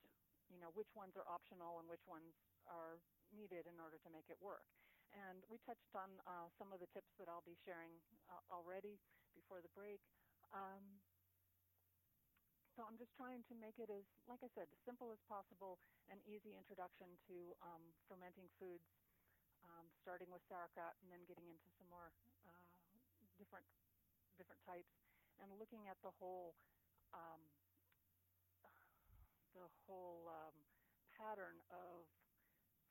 you 0.49 0.59
know 0.59 0.73
which 0.75 0.90
ones 0.94 1.14
are 1.18 1.27
optional 1.29 1.83
and 1.83 1.87
which 1.90 2.05
ones 2.07 2.33
are 2.71 3.03
needed 3.35 3.68
in 3.68 3.77
order 3.83 4.01
to 4.01 4.11
make 4.11 4.27
it 4.33 4.38
work. 4.40 4.64
And 5.12 5.40
we 5.49 5.57
touched 5.64 5.92
on 5.97 6.09
uh, 6.29 6.53
some 6.61 6.68
of 6.73 6.81
the 6.81 6.90
tips 6.92 7.12
that 7.16 7.29
I'll 7.29 7.44
be 7.44 7.57
sharing 7.64 7.92
uh, 8.29 8.44
already 8.53 9.01
before 9.33 9.64
the 9.64 9.73
break. 9.73 10.01
Um, 10.53 11.01
so 12.77 12.85
I'm 12.85 13.01
just 13.01 13.11
trying 13.16 13.42
to 13.51 13.55
make 13.59 13.75
it 13.81 13.90
as, 13.90 14.07
like 14.31 14.38
I 14.44 14.51
said, 14.55 14.71
simple 14.87 15.11
as 15.11 15.18
possible, 15.27 15.81
an 16.12 16.21
easy 16.29 16.55
introduction 16.55 17.11
to 17.27 17.37
um, 17.64 17.83
fermenting 18.07 18.47
foods, 18.61 18.87
um, 19.66 19.88
starting 19.99 20.31
with 20.31 20.44
sauerkraut 20.47 20.94
and 21.03 21.11
then 21.11 21.25
getting 21.27 21.49
into 21.49 21.68
some 21.75 21.88
more 21.90 22.12
uh, 22.47 22.62
different 23.40 23.66
different 24.38 24.62
types, 24.62 24.94
and 25.42 25.51
looking 25.59 25.90
at 25.90 25.99
the 26.07 26.14
whole 26.23 26.55
um, 27.14 27.40
the 29.57 29.66
whole 29.85 30.29
um, 30.29 30.57
pattern 31.16 31.59
of 31.73 32.07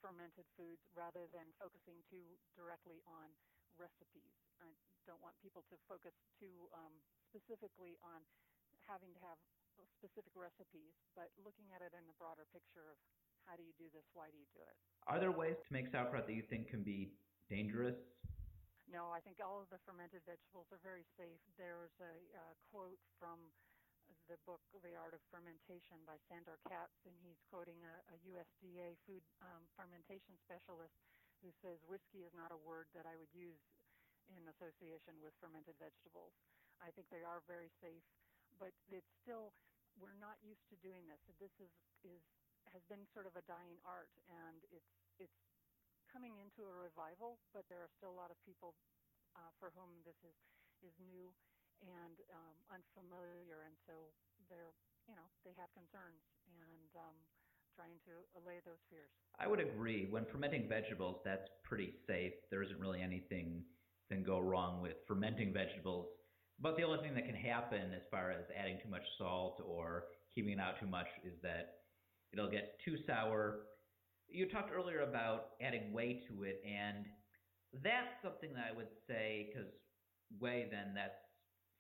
fermented 0.04 0.46
foods 0.54 0.84
rather 0.94 1.26
than 1.34 1.48
focusing 1.58 1.98
too 2.12 2.38
directly 2.54 3.02
on 3.08 3.34
recipes. 3.78 4.36
I 4.62 4.70
don't 5.06 5.22
want 5.22 5.34
people 5.42 5.66
to 5.70 5.76
focus 5.90 6.14
too 6.38 6.70
um, 6.74 6.94
specifically 7.30 7.98
on 8.06 8.22
having 8.86 9.14
to 9.18 9.22
have 9.26 9.38
specific 9.98 10.34
recipes, 10.34 10.94
but 11.14 11.30
looking 11.42 11.70
at 11.74 11.82
it 11.86 11.94
in 11.94 12.04
a 12.10 12.16
broader 12.18 12.46
picture 12.50 12.90
of 12.90 12.98
how 13.46 13.56
do 13.56 13.64
you 13.64 13.74
do 13.80 13.88
this, 13.96 14.04
why 14.12 14.28
do 14.28 14.38
you 14.38 14.50
do 14.52 14.62
it. 14.66 14.76
Are 15.08 15.22
there 15.22 15.32
ways 15.32 15.56
to 15.56 15.70
make 15.72 15.88
sauerkraut 15.88 16.28
that 16.28 16.36
you 16.36 16.44
think 16.52 16.68
can 16.68 16.84
be 16.84 17.16
dangerous? 17.48 17.96
No, 18.92 19.12
I 19.12 19.20
think 19.24 19.40
all 19.40 19.60
of 19.64 19.68
the 19.72 19.80
fermented 19.84 20.24
vegetables 20.28 20.68
are 20.72 20.80
very 20.84 21.04
safe. 21.20 21.40
There's 21.60 21.92
a, 22.00 22.16
a 22.36 22.46
quote 22.72 23.00
from 23.20 23.40
the 24.28 24.40
book 24.44 24.60
The 24.84 24.92
Art 25.00 25.16
of 25.16 25.24
Fermentation 25.32 26.04
by 26.04 26.20
Sandor 26.28 26.60
Katz, 26.68 27.00
and 27.08 27.16
he's 27.24 27.40
quoting 27.48 27.80
a, 27.80 27.96
a 28.12 28.16
USDA 28.28 29.00
food 29.08 29.24
um, 29.40 29.64
fermentation 29.80 30.36
specialist 30.44 31.00
who 31.40 31.48
says 31.64 31.80
whiskey 31.88 32.28
is 32.28 32.36
not 32.36 32.52
a 32.52 32.60
word 32.60 32.92
that 32.92 33.08
I 33.08 33.16
would 33.16 33.32
use 33.32 33.64
in 34.28 34.44
association 34.52 35.16
with 35.24 35.32
fermented 35.40 35.80
vegetables. 35.80 36.36
I 36.84 36.92
think 36.92 37.08
they 37.08 37.24
are 37.24 37.40
very 37.48 37.72
safe, 37.80 38.04
but 38.60 38.76
it's 38.92 39.08
still 39.24 39.56
we're 39.96 40.20
not 40.20 40.36
used 40.44 40.68
to 40.76 40.78
doing 40.84 41.08
this. 41.08 41.24
This 41.40 41.56
is 41.64 41.72
is 42.04 42.20
has 42.76 42.84
been 42.92 43.08
sort 43.16 43.32
of 43.32 43.34
a 43.40 43.48
dying 43.48 43.80
art, 43.88 44.12
and 44.28 44.60
it's 44.76 44.92
it's 45.24 45.40
coming 46.12 46.36
into 46.44 46.68
a 46.68 46.76
revival, 46.76 47.40
but 47.56 47.64
there 47.72 47.80
are 47.80 47.92
still 47.96 48.12
a 48.12 48.20
lot 48.20 48.28
of 48.28 48.38
people 48.44 48.76
uh, 49.40 49.56
for 49.56 49.72
whom 49.72 50.04
this 50.04 50.20
is 50.28 50.36
is 50.84 50.92
new 51.00 51.32
and 51.84 52.16
um, 52.34 52.56
unfamiliar, 52.72 53.66
and 53.66 53.76
so 53.86 54.14
they're 54.50 54.74
you 55.08 55.16
know 55.16 55.28
they 55.46 55.54
have 55.58 55.72
concerns 55.74 56.22
and 56.48 56.90
um, 56.98 57.18
trying 57.78 58.02
to 58.10 58.26
allay 58.40 58.58
those 58.66 58.82
fears. 58.90 59.14
I 59.40 59.48
would 59.48 59.60
agree. 59.60 60.08
When 60.10 60.26
fermenting 60.32 60.68
vegetables, 60.68 61.22
that's 61.24 61.48
pretty 61.64 61.94
safe. 62.08 62.34
There 62.50 62.64
isn't 62.64 62.80
really 62.80 63.02
anything 63.02 63.64
that 64.10 64.16
can 64.16 64.24
go 64.24 64.40
wrong 64.40 64.82
with 64.82 64.98
fermenting 65.08 65.54
vegetables. 65.54 66.08
But 66.60 66.76
the 66.76 66.84
only 66.84 67.00
thing 67.06 67.14
that 67.14 67.26
can 67.26 67.36
happen 67.36 67.94
as 67.94 68.02
far 68.10 68.32
as 68.32 68.46
adding 68.58 68.80
too 68.82 68.90
much 68.90 69.06
salt 69.18 69.62
or 69.64 70.06
keeping 70.34 70.54
it 70.54 70.60
out 70.60 70.80
too 70.80 70.88
much 70.88 71.06
is 71.24 71.34
that 71.44 71.86
it'll 72.34 72.50
get 72.50 72.80
too 72.84 72.98
sour. 73.06 73.68
You 74.28 74.50
talked 74.50 74.72
earlier 74.74 75.02
about 75.02 75.54
adding 75.62 75.94
whey 75.94 76.24
to 76.28 76.44
it, 76.44 76.62
and 76.66 77.06
that's 77.84 78.10
something 78.24 78.54
that 78.54 78.66
I 78.74 78.76
would 78.76 78.90
say, 79.08 79.50
because 79.50 79.70
whey, 80.40 80.68
then 80.72 80.94
that's 80.96 81.22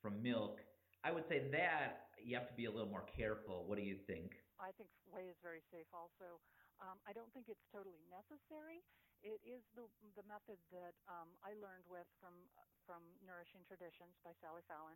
from 0.08 0.24
milk. 0.24 0.63
I 1.04 1.12
would 1.12 1.28
say 1.28 1.52
that 1.52 2.15
you 2.24 2.39
have 2.39 2.48
to 2.48 2.56
be 2.56 2.63
a 2.63 2.72
little 2.72 2.88
more 2.88 3.04
careful. 3.12 3.67
What 3.67 3.76
do 3.76 3.84
you 3.84 4.00
think? 4.08 4.39
I 4.56 4.72
think 4.80 4.88
whey 5.12 5.28
is 5.28 5.36
very 5.43 5.60
safe 5.67 5.91
also. 5.91 6.39
Um, 6.80 6.96
I 7.04 7.12
don't 7.12 7.28
think 7.36 7.52
it's 7.52 7.67
totally 7.67 8.08
necessary. 8.08 8.80
It 9.20 9.43
is 9.43 9.67
the 9.76 9.84
the 10.15 10.24
method 10.24 10.56
that 10.72 10.96
um, 11.12 11.28
I 11.43 11.60
learned 11.60 11.84
with 11.91 12.08
from 12.24 12.39
from 12.88 13.04
Nourishing 13.20 13.67
Traditions 13.67 14.15
by 14.24 14.32
Sally 14.39 14.63
Fallon. 14.72 14.96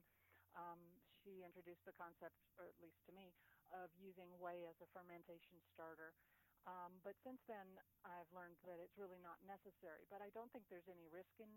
Um, 0.56 0.80
she 1.20 1.44
introduced 1.44 1.84
the 1.84 1.96
concept, 2.00 2.38
or 2.56 2.64
at 2.72 2.78
least 2.80 3.04
to 3.10 3.12
me, 3.12 3.36
of 3.76 3.92
using 4.00 4.32
whey 4.40 4.64
as 4.70 4.78
a 4.80 4.88
fermentation 4.96 5.60
starter. 5.76 6.16
Um, 6.70 7.02
but 7.02 7.18
since 7.26 7.42
then, 7.50 7.66
I've 8.06 8.30
learned 8.30 8.62
that 8.70 8.78
it's 8.78 8.94
really 8.96 9.18
not 9.26 9.42
necessary. 9.44 10.06
But 10.08 10.22
I 10.22 10.30
don't 10.38 10.54
think 10.54 10.70
there's 10.70 10.88
any 10.90 11.10
risk 11.10 11.34
in 11.42 11.50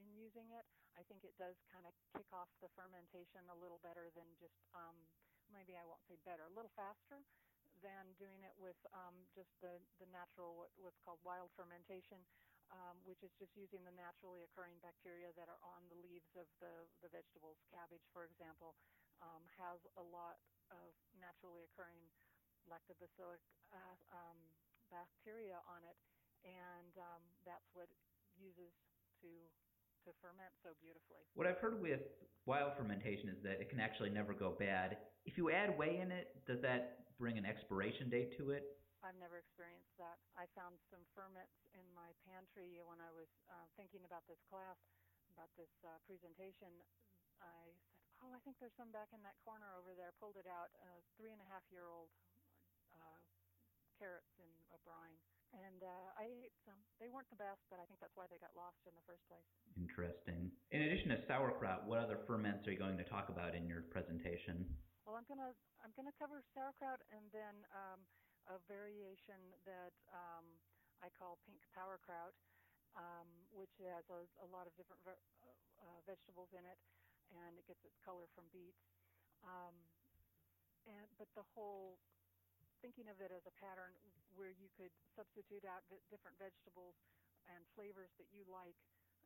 in 0.00 0.10
using 0.14 0.50
it. 0.54 0.66
I 0.94 1.02
think 1.10 1.26
it 1.26 1.34
does 1.36 1.58
kind 1.70 1.84
of 1.86 1.94
kick 2.14 2.26
off 2.30 2.50
the 2.62 2.70
fermentation 2.78 3.42
a 3.50 3.58
little 3.58 3.82
better 3.82 4.10
than 4.14 4.26
just 4.38 4.54
um, 4.74 4.94
maybe 5.50 5.74
I 5.74 5.84
won't 5.86 6.02
say 6.06 6.18
better, 6.22 6.46
a 6.46 6.54
little 6.54 6.72
faster 6.78 7.22
than 7.82 8.14
doing 8.16 8.46
it 8.46 8.54
with 8.56 8.78
um, 8.94 9.26
just 9.34 9.50
the 9.58 9.82
the 9.98 10.06
natural 10.14 10.54
what, 10.54 10.70
what's 10.78 11.00
called 11.02 11.22
wild 11.26 11.50
fermentation. 11.58 12.22
Um, 12.72 12.96
which 13.04 13.20
is 13.20 13.30
just 13.36 13.52
using 13.54 13.84
the 13.84 13.92
naturally 13.92 14.40
occurring 14.40 14.80
bacteria 14.80 15.30
that 15.36 15.52
are 15.52 15.60
on 15.60 15.84
the 15.92 16.00
leaves 16.00 16.32
of 16.32 16.48
the, 16.64 16.88
the 17.04 17.12
vegetables. 17.12 17.60
Cabbage, 17.68 18.02
for 18.08 18.24
example, 18.24 18.72
um, 19.20 19.44
has 19.60 19.84
a 20.00 20.02
lot 20.02 20.40
of 20.72 20.96
naturally 21.20 21.62
occurring 21.68 22.00
lactobacillic 22.64 23.44
uh, 23.68 23.96
um, 24.16 24.38
bacteria 24.88 25.60
on 25.68 25.84
it, 25.84 26.00
and 26.42 26.96
um, 26.96 27.22
that's 27.44 27.68
what 27.76 27.92
uses 28.40 28.72
to 29.20 29.28
to 30.04 30.12
ferment 30.20 30.52
so 30.60 30.76
beautifully. 30.80 31.24
What 31.34 31.48
I've 31.48 31.58
heard 31.58 31.80
with 31.80 32.04
wild 32.44 32.76
fermentation 32.76 33.32
is 33.32 33.40
that 33.42 33.60
it 33.60 33.72
can 33.72 33.80
actually 33.80 34.12
never 34.12 34.36
go 34.36 34.52
bad. 34.52 35.00
If 35.24 35.40
you 35.40 35.48
add 35.48 35.72
whey 35.76 36.00
in 36.00 36.12
it, 36.12 36.44
does 36.44 36.60
that 36.60 37.08
bring 37.16 37.40
an 37.40 37.48
expiration 37.48 38.12
date 38.12 38.36
to 38.36 38.52
it? 38.52 38.76
I've 39.04 39.16
never 39.20 39.36
experienced 39.36 39.92
that. 40.00 40.16
I 40.32 40.48
found 40.56 40.80
some 40.88 41.04
ferments 41.12 41.52
in 41.76 41.84
my 41.92 42.16
pantry 42.24 42.80
when 42.80 43.04
I 43.04 43.12
was 43.12 43.28
uh, 43.52 43.68
thinking 43.76 44.00
about 44.08 44.24
this 44.24 44.40
class, 44.48 44.80
about 45.36 45.52
this 45.60 45.72
uh, 45.84 46.00
presentation. 46.08 46.72
I 47.44 47.68
said, 47.92 48.00
"Oh, 48.24 48.32
I 48.32 48.40
think 48.40 48.56
there's 48.56 48.72
some 48.80 48.88
back 48.96 49.12
in 49.12 49.20
that 49.28 49.36
corner 49.44 49.68
over 49.76 49.92
there." 49.92 50.16
Pulled 50.16 50.40
it 50.40 50.48
out, 50.48 50.72
uh, 50.80 51.04
three 51.20 51.36
and 51.36 51.42
a 51.44 51.48
half 51.52 51.68
year 51.68 51.84
old 51.84 52.08
uh, 52.96 53.20
carrots 54.00 54.32
in 54.40 54.48
a 54.72 54.80
brine, 54.88 55.20
and 55.62 55.80
uh, 55.82 56.08
I 56.18 56.26
ate 56.26 56.54
some. 56.66 56.78
They 56.98 57.06
weren't 57.06 57.30
the 57.30 57.38
best, 57.38 57.62
but 57.70 57.78
I 57.78 57.86
think 57.86 58.02
that's 58.02 58.14
why 58.18 58.26
they 58.26 58.38
got 58.42 58.54
lost 58.58 58.82
in 58.86 58.94
the 58.98 59.04
first 59.06 59.22
place. 59.30 59.46
Interesting. 59.78 60.50
In 60.74 60.82
addition 60.82 61.14
to 61.14 61.18
sauerkraut, 61.26 61.86
what 61.86 62.02
other 62.02 62.18
ferments 62.26 62.66
are 62.66 62.72
you 62.74 62.80
going 62.80 62.98
to 62.98 63.06
talk 63.06 63.30
about 63.30 63.54
in 63.54 63.66
your 63.70 63.86
presentation? 63.90 64.66
Well, 65.06 65.14
I'm 65.20 65.28
gonna 65.28 65.52
I'm 65.84 65.92
gonna 65.94 66.14
cover 66.16 66.40
sauerkraut 66.56 67.04
and 67.12 67.24
then 67.30 67.54
um, 67.76 68.00
a 68.48 68.56
variation 68.66 69.38
that 69.68 69.94
um, 70.12 70.44
I 71.04 71.12
call 71.12 71.36
pink 71.44 71.60
sauerkraut, 71.76 72.32
um, 72.96 73.28
which 73.52 73.72
has 73.84 74.04
a, 74.08 74.24
a 74.44 74.48
lot 74.48 74.64
of 74.64 74.72
different 74.80 75.00
ve- 75.04 75.24
uh, 75.80 76.00
vegetables 76.08 76.48
in 76.56 76.64
it, 76.64 76.80
and 77.36 77.56
it 77.60 77.64
gets 77.68 77.84
its 77.84 77.96
color 78.00 78.24
from 78.32 78.48
beets. 78.52 78.80
Um, 79.44 79.76
and 80.88 81.04
but 81.20 81.28
the 81.36 81.44
whole 81.52 82.00
thinking 82.80 83.08
of 83.08 83.20
it 83.20 83.32
as 83.32 83.44
a 83.48 83.54
pattern 83.56 83.92
where 84.34 84.52
you 84.52 84.70
could 84.74 84.92
substitute 85.14 85.64
out 85.64 85.86
different 86.10 86.36
vegetables 86.38 86.98
and 87.50 87.64
flavors 87.76 88.12
that 88.20 88.30
you 88.32 88.44
like, 88.48 88.76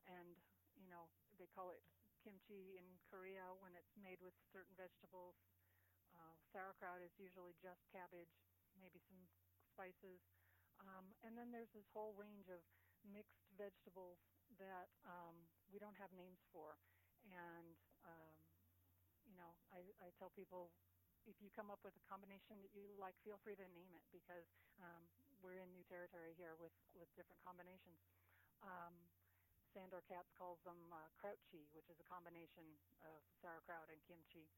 and 0.07 0.39
you 0.79 0.89
know 0.91 1.11
they 1.39 1.49
call 1.51 1.71
it 1.71 1.83
kimchi 2.23 2.77
in 2.77 2.87
Korea 3.09 3.55
when 3.63 3.75
it's 3.79 3.95
made 3.99 4.19
with 4.23 4.35
certain 4.51 4.75
vegetables. 4.75 5.39
Uh, 6.13 6.35
sauerkraut 6.51 7.05
is 7.05 7.13
usually 7.21 7.55
just 7.61 7.85
cabbage, 7.93 8.33
maybe 8.81 8.99
some 9.07 9.21
spices, 9.71 10.25
um, 10.83 11.13
and 11.23 11.37
then 11.37 11.53
there's 11.53 11.71
this 11.77 11.87
whole 11.93 12.17
range 12.17 12.49
of 12.49 12.65
mixed 13.07 13.47
vegetables 13.55 14.19
that 14.59 14.91
um, 15.07 15.37
we 15.71 15.79
don't 15.79 15.97
have 16.01 16.11
names 16.17 16.41
for. 16.51 16.81
And 17.29 17.77
um, 18.09 18.35
you 19.29 19.37
know, 19.37 19.53
I, 19.69 19.85
I 20.01 20.09
tell 20.17 20.33
people 20.33 20.73
if 21.29 21.37
you 21.45 21.53
come 21.53 21.69
up 21.69 21.85
with 21.85 21.93
a 21.93 22.05
combination 22.09 22.57
that 22.65 22.73
you 22.73 22.89
like, 22.97 23.13
feel 23.21 23.37
free 23.45 23.55
to 23.55 23.69
name 23.77 23.93
it 23.93 24.05
because 24.09 24.49
um, 24.81 25.05
we're 25.45 25.61
in 25.61 25.69
new 25.71 25.85
territory 25.85 26.33
here 26.41 26.57
with, 26.57 26.73
with 26.97 27.09
different 27.13 27.39
combinations. 27.45 28.01
Um, 28.65 28.97
Sandor 29.77 30.01
Katz 30.09 30.33
calls 30.33 30.59
them 30.65 30.81
uh, 30.89 31.13
krautchi, 31.21 31.69
which 31.77 31.87
is 31.93 32.01
a 32.01 32.07
combination 32.09 32.65
of 33.05 33.21
sauerkraut 33.45 33.93
and 33.93 34.01
kimchi. 34.09 34.49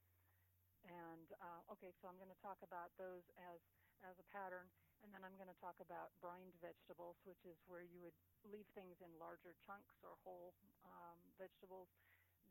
And 0.87 1.29
uh, 1.43 1.75
okay, 1.77 1.93
so 2.01 2.09
I'm 2.09 2.17
going 2.17 2.33
to 2.33 2.41
talk 2.41 2.63
about 2.65 2.95
those 2.97 3.27
as 3.53 3.61
as 4.01 4.17
a 4.17 4.25
pattern, 4.33 4.65
and 5.05 5.13
then 5.13 5.21
I'm 5.21 5.37
going 5.37 5.53
to 5.53 5.61
talk 5.61 5.77
about 5.77 6.09
brined 6.25 6.57
vegetables, 6.65 7.21
which 7.29 7.45
is 7.45 7.61
where 7.69 7.85
you 7.85 8.01
would 8.01 8.17
leave 8.49 8.65
things 8.73 8.97
in 9.05 9.13
larger 9.21 9.53
chunks 9.69 10.01
or 10.01 10.17
whole 10.25 10.57
um, 10.89 11.21
vegetables 11.37 11.93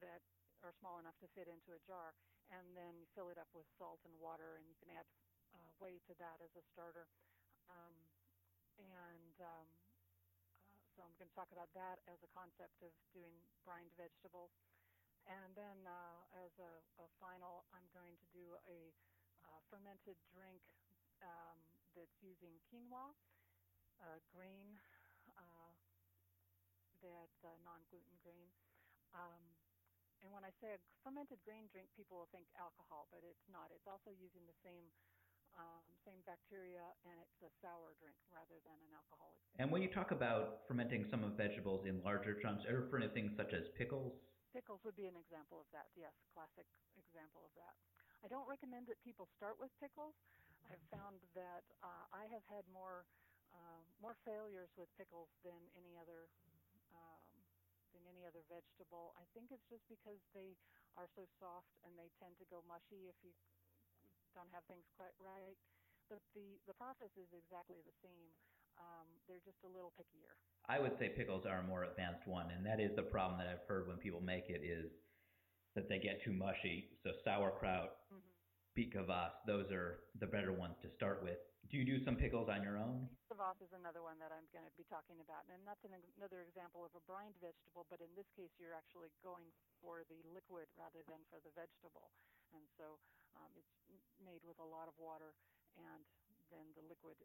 that 0.05 0.21
are 0.63 0.75
small 0.79 0.99
enough 0.99 1.17
to 1.23 1.27
fit 1.35 1.47
into 1.47 1.71
a 1.75 1.81
jar, 1.87 2.15
and 2.51 2.75
then 2.75 2.97
you 2.99 3.07
fill 3.15 3.31
it 3.31 3.39
up 3.39 3.49
with 3.55 3.67
salt 3.77 4.01
and 4.03 4.13
water, 4.19 4.59
and 4.59 4.65
you 4.67 4.75
can 4.79 4.91
add 4.91 5.07
uh, 5.55 5.71
whey 5.79 6.01
to 6.09 6.13
that 6.19 6.39
as 6.43 6.51
a 6.55 6.63
starter. 6.73 7.07
Um, 7.69 7.95
and 8.79 9.35
um, 9.43 9.67
uh, 10.55 10.79
so 10.95 11.03
I'm 11.03 11.15
going 11.19 11.29
to 11.29 11.37
talk 11.37 11.51
about 11.51 11.71
that 11.75 11.99
as 12.07 12.19
a 12.23 12.31
concept 12.31 12.79
of 12.83 12.91
doing 13.11 13.35
brined 13.63 13.91
vegetables. 13.99 14.51
And 15.27 15.53
then 15.53 15.85
uh, 15.85 16.41
as 16.41 16.51
a, 16.57 16.73
a, 17.03 17.07
final, 17.21 17.67
I'm 17.75 17.85
going 17.93 18.17
to 18.17 18.27
do 18.33 18.57
a 18.65 18.89
uh, 19.45 19.59
fermented 19.69 20.17
drink 20.33 20.63
um, 21.21 21.59
that's 21.93 22.17
using 22.23 22.55
quinoa, 22.71 23.13
a 24.01 24.17
grain, 24.33 24.79
uh, 25.37 25.71
that 27.05 27.35
uh, 27.45 27.53
non-gluten 27.61 28.15
grain. 28.25 28.49
Um, 29.13 29.58
and 30.23 30.29
when 30.35 30.43
I 30.43 30.51
say 30.59 30.75
a 30.75 30.81
fermented 31.01 31.39
grain 31.47 31.67
drink, 31.71 31.89
people 31.95 32.19
will 32.19 32.31
think 32.31 32.47
alcohol, 32.59 33.07
but 33.09 33.23
it's 33.23 33.47
not. 33.47 33.71
It's 33.71 33.87
also 33.87 34.11
using 34.15 34.43
the 34.45 34.57
same 34.65 34.87
um, 35.57 35.81
same 36.05 36.21
bacteria, 36.29 36.85
and 37.09 37.17
it's 37.17 37.41
a 37.41 37.51
sour 37.57 37.97
drink 37.97 38.15
rather 38.29 38.61
than 38.63 38.77
an 38.85 38.93
alcoholic. 38.93 39.41
And 39.57 39.73
when 39.73 39.81
you 39.81 39.89
talk 39.89 40.13
about 40.13 40.63
fermenting 40.69 41.09
some 41.09 41.25
of 41.25 41.33
vegetables 41.35 41.89
in 41.89 42.05
larger 42.05 42.37
chunks, 42.37 42.63
are 42.69 42.85
for 42.87 43.01
things 43.11 43.33
such 43.33 43.51
as 43.51 43.65
pickles? 43.73 44.13
Pickles 44.53 44.81
would 44.85 44.95
be 44.95 45.09
an 45.09 45.17
example 45.17 45.57
of 45.57 45.67
that. 45.73 45.89
Yes, 45.97 46.13
classic 46.31 46.69
example 46.95 47.43
of 47.43 47.53
that. 47.57 47.73
I 48.21 48.27
don't 48.29 48.45
recommend 48.45 48.87
that 48.91 49.01
people 49.01 49.25
start 49.35 49.57
with 49.57 49.73
pickles. 49.81 50.13
I've 50.69 50.81
found 50.93 51.17
that 51.33 51.65
uh, 51.81 52.05
I 52.13 52.29
have 52.29 52.45
had 52.45 52.67
more 52.69 53.09
uh, 53.49 53.81
more 53.97 54.13
failures 54.21 54.69
with 54.77 54.85
pickles 54.93 55.33
than 55.41 55.57
any 55.73 55.97
other 55.97 56.29
than 57.99 58.07
any 58.07 58.23
other 58.23 58.47
vegetable. 58.47 59.11
I 59.19 59.27
think 59.35 59.51
it's 59.51 59.67
just 59.67 59.83
because 59.91 60.23
they 60.31 60.55
are 60.95 61.11
so 61.19 61.27
soft 61.43 61.67
and 61.83 61.91
they 61.99 62.07
tend 62.15 62.39
to 62.39 62.47
go 62.47 62.63
mushy 62.63 63.11
if 63.11 63.19
you 63.19 63.35
don't 64.31 64.47
have 64.55 64.63
things 64.71 64.87
quite 64.95 65.13
right. 65.19 65.59
But 66.07 66.23
the 66.31 66.55
the 66.63 66.73
process 66.79 67.11
is 67.19 67.27
exactly 67.35 67.83
the 67.83 67.95
same. 67.99 68.31
Um, 68.79 69.11
they're 69.27 69.43
just 69.43 69.59
a 69.67 69.69
little 69.69 69.91
pickier. 69.99 70.31
I 70.71 70.79
would 70.79 70.95
say 70.95 71.11
pickles 71.11 71.43
are 71.43 71.59
a 71.59 71.67
more 71.67 71.83
advanced 71.83 72.23
one, 72.23 72.47
and 72.55 72.63
that 72.63 72.79
is 72.79 72.95
the 72.95 73.03
problem 73.03 73.35
that 73.43 73.51
I've 73.51 73.67
heard 73.67 73.91
when 73.91 73.99
people 73.99 74.23
make 74.23 74.47
it 74.47 74.63
is 74.63 74.87
that 75.75 75.89
they 75.89 75.99
get 75.99 76.23
too 76.23 76.31
mushy. 76.31 76.95
So 77.03 77.11
sauerkraut, 77.25 78.07
mm-hmm. 78.07 78.33
beet 78.75 78.95
kvass, 78.95 79.35
those 79.45 79.67
are 79.71 79.99
the 80.19 80.27
better 80.27 80.53
ones 80.53 80.75
to 80.81 80.89
start 80.95 81.21
with. 81.21 81.37
Do 81.69 81.77
you 81.77 81.85
do 81.85 82.01
some 82.01 82.17
pickles 82.17 82.49
on 82.49 82.65
your 82.65 82.81
own? 82.81 83.05
Kvass 83.29 83.61
is 83.61 83.69
another 83.77 84.01
one 84.01 84.17
that 84.17 84.33
I'm 84.33 84.49
going 84.49 84.65
to 84.65 84.73
be 84.73 84.81
talking 84.89 85.21
about, 85.21 85.45
and 85.53 85.61
that's 85.69 85.85
an, 85.85 85.93
another 86.17 86.41
example 86.41 86.81
of 86.81 86.89
a 86.97 87.01
brined 87.05 87.37
vegetable. 87.37 87.85
But 87.93 88.01
in 88.01 88.09
this 88.17 88.25
case, 88.33 88.49
you're 88.57 88.73
actually 88.73 89.13
going 89.21 89.45
for 89.77 90.01
the 90.09 90.17
liquid 90.33 90.65
rather 90.73 91.05
than 91.05 91.21
for 91.29 91.37
the 91.45 91.53
vegetable, 91.53 92.09
and 92.57 92.65
so 92.73 92.97
um, 93.37 93.53
it's 93.53 94.09
made 94.17 94.41
with 94.49 94.57
a 94.57 94.65
lot 94.65 94.89
of 94.89 94.97
water, 94.97 95.37
and 95.77 96.01
then 96.49 96.65
the 96.73 96.81
liquid 96.89 97.21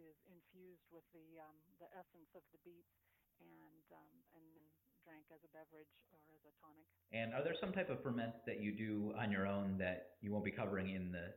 is 0.00 0.16
infused 0.32 0.88
with 0.88 1.04
the 1.12 1.36
um, 1.44 1.56
the 1.76 1.88
essence 1.92 2.32
of 2.32 2.40
the 2.56 2.60
beets, 2.64 2.96
and 3.44 3.84
um, 3.92 4.16
and 4.32 4.48
then 4.48 4.64
drank 5.04 5.28
as 5.28 5.44
a 5.44 5.50
beverage 5.52 5.92
or 6.08 6.24
as 6.32 6.40
a 6.48 6.52
tonic. 6.64 6.88
And 7.12 7.36
are 7.36 7.44
there 7.44 7.56
some 7.60 7.76
type 7.76 7.92
of 7.92 8.00
ferments 8.00 8.40
that 8.48 8.64
you 8.64 8.72
do 8.72 9.12
on 9.20 9.28
your 9.28 9.44
own 9.44 9.76
that 9.76 10.16
you 10.24 10.32
won't 10.32 10.48
be 10.48 10.56
covering 10.56 10.96
in 10.96 11.12
the 11.12 11.36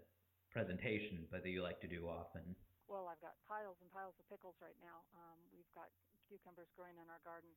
presentation, 0.52 1.28
but 1.32 1.44
that 1.44 1.50
you 1.50 1.64
like 1.64 1.82
to 1.82 1.88
do 1.88 2.08
often? 2.08 2.56
Well, 2.90 3.08
I've 3.08 3.22
got 3.24 3.40
piles 3.48 3.78
and 3.84 3.92
piles 3.92 4.16
of 4.20 4.28
pickles 4.28 4.58
right 4.60 4.78
now. 4.82 5.06
Um, 5.16 5.40
we've 5.56 5.70
got 5.76 5.92
cucumbers 6.28 6.68
growing 6.76 6.98
in 7.00 7.08
our 7.12 7.22
garden, 7.24 7.52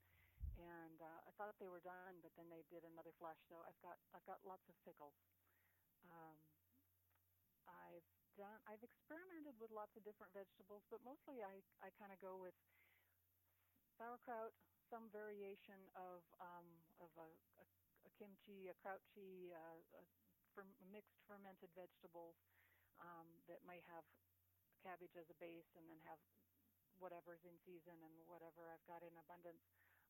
and 0.59 0.99
uh, 1.03 1.21
I 1.27 1.31
thought 1.39 1.57
they 1.59 1.71
were 1.71 1.83
done, 1.83 2.21
but 2.23 2.35
then 2.37 2.51
they 2.51 2.63
did 2.71 2.85
another 2.85 3.15
flush. 3.19 3.39
So 3.51 3.63
I've 3.65 3.79
got 3.83 3.99
I've 4.15 4.27
got 4.27 4.43
lots 4.47 4.67
of 4.69 4.77
pickles. 4.87 5.17
Um, 6.07 6.39
I've 7.69 8.07
done 8.39 8.61
I've 8.67 8.83
experimented 8.85 9.59
with 9.61 9.71
lots 9.75 9.95
of 9.97 10.05
different 10.05 10.33
vegetables, 10.35 10.83
but 10.91 11.03
mostly 11.05 11.43
I 11.43 11.63
I 11.83 11.91
kind 11.99 12.13
of 12.13 12.21
go 12.21 12.39
with 12.39 12.55
sauerkraut, 13.99 14.55
some 14.91 15.11
variation 15.11 15.89
of 15.97 16.23
um, 16.41 16.69
of 17.01 17.11
a, 17.19 17.31
a, 17.61 17.65
a 18.07 18.11
kimchi, 18.19 18.69
a 18.71 18.77
krautchi, 18.79 19.53
uh, 19.55 19.81
a, 19.99 20.03
a 20.63 20.65
mixed 20.93 21.19
fermented 21.29 21.71
vegetables 21.77 22.37
um, 23.01 23.27
that 23.49 23.61
might 23.65 23.85
have 23.89 24.05
cabbage 24.85 25.13
as 25.17 25.29
a 25.29 25.37
base 25.41 25.69
and 25.77 25.85
then 25.89 26.01
have 26.09 26.21
whatever's 27.01 27.41
in 27.45 27.57
season 27.65 27.97
and 28.01 28.15
whatever 28.29 28.69
I've 28.69 28.85
got 28.89 29.01
in 29.05 29.13
abundance 29.17 29.65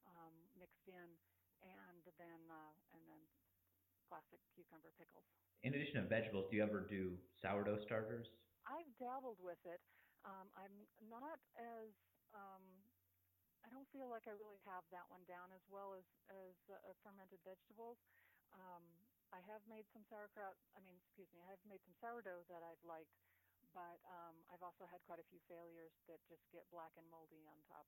um, 0.07 0.35
mixed 0.59 0.87
in, 0.91 1.09
and 1.63 2.03
then 2.19 2.41
uh, 2.51 2.75
and 2.97 3.03
then 3.07 3.23
classic 4.09 4.41
cucumber 4.55 4.91
pickles. 4.99 5.27
In 5.63 5.75
addition 5.77 6.03
to 6.03 6.09
vegetables, 6.09 6.49
do 6.51 6.57
you 6.59 6.65
ever 6.65 6.83
do 6.89 7.15
sourdough 7.43 7.85
starters? 7.85 8.27
I've 8.67 8.89
dabbled 8.99 9.39
with 9.41 9.61
it. 9.69 9.81
Um, 10.25 10.49
I'm 10.57 10.75
not 11.09 11.39
as 11.57 11.93
um, 12.35 12.65
I 13.65 13.69
don't 13.69 13.89
feel 13.93 14.09
like 14.09 14.25
I 14.27 14.35
really 14.37 14.61
have 14.65 14.85
that 14.91 15.05
one 15.13 15.25
down 15.29 15.53
as 15.53 15.65
well 15.69 15.95
as 15.95 16.07
as 16.33 16.57
uh, 16.73 16.93
fermented 17.05 17.41
vegetables. 17.45 18.01
Um, 18.57 18.83
I 19.31 19.41
have 19.47 19.63
made 19.71 19.87
some 19.95 20.03
sauerkraut. 20.11 20.59
I 20.75 20.83
mean, 20.83 20.99
excuse 20.99 21.31
me, 21.31 21.43
I 21.43 21.51
have 21.55 21.63
made 21.67 21.83
some 21.87 21.95
sourdough 22.03 22.47
that 22.51 22.63
I've 22.67 22.83
liked, 22.83 23.15
but 23.71 24.03
um, 24.07 24.35
I've 24.51 24.63
also 24.63 24.87
had 24.91 24.99
quite 25.07 25.23
a 25.23 25.27
few 25.31 25.39
failures 25.47 25.95
that 26.11 26.19
just 26.27 26.43
get 26.51 26.67
black 26.75 26.91
and 26.99 27.07
moldy 27.07 27.47
on 27.47 27.59
top. 27.71 27.87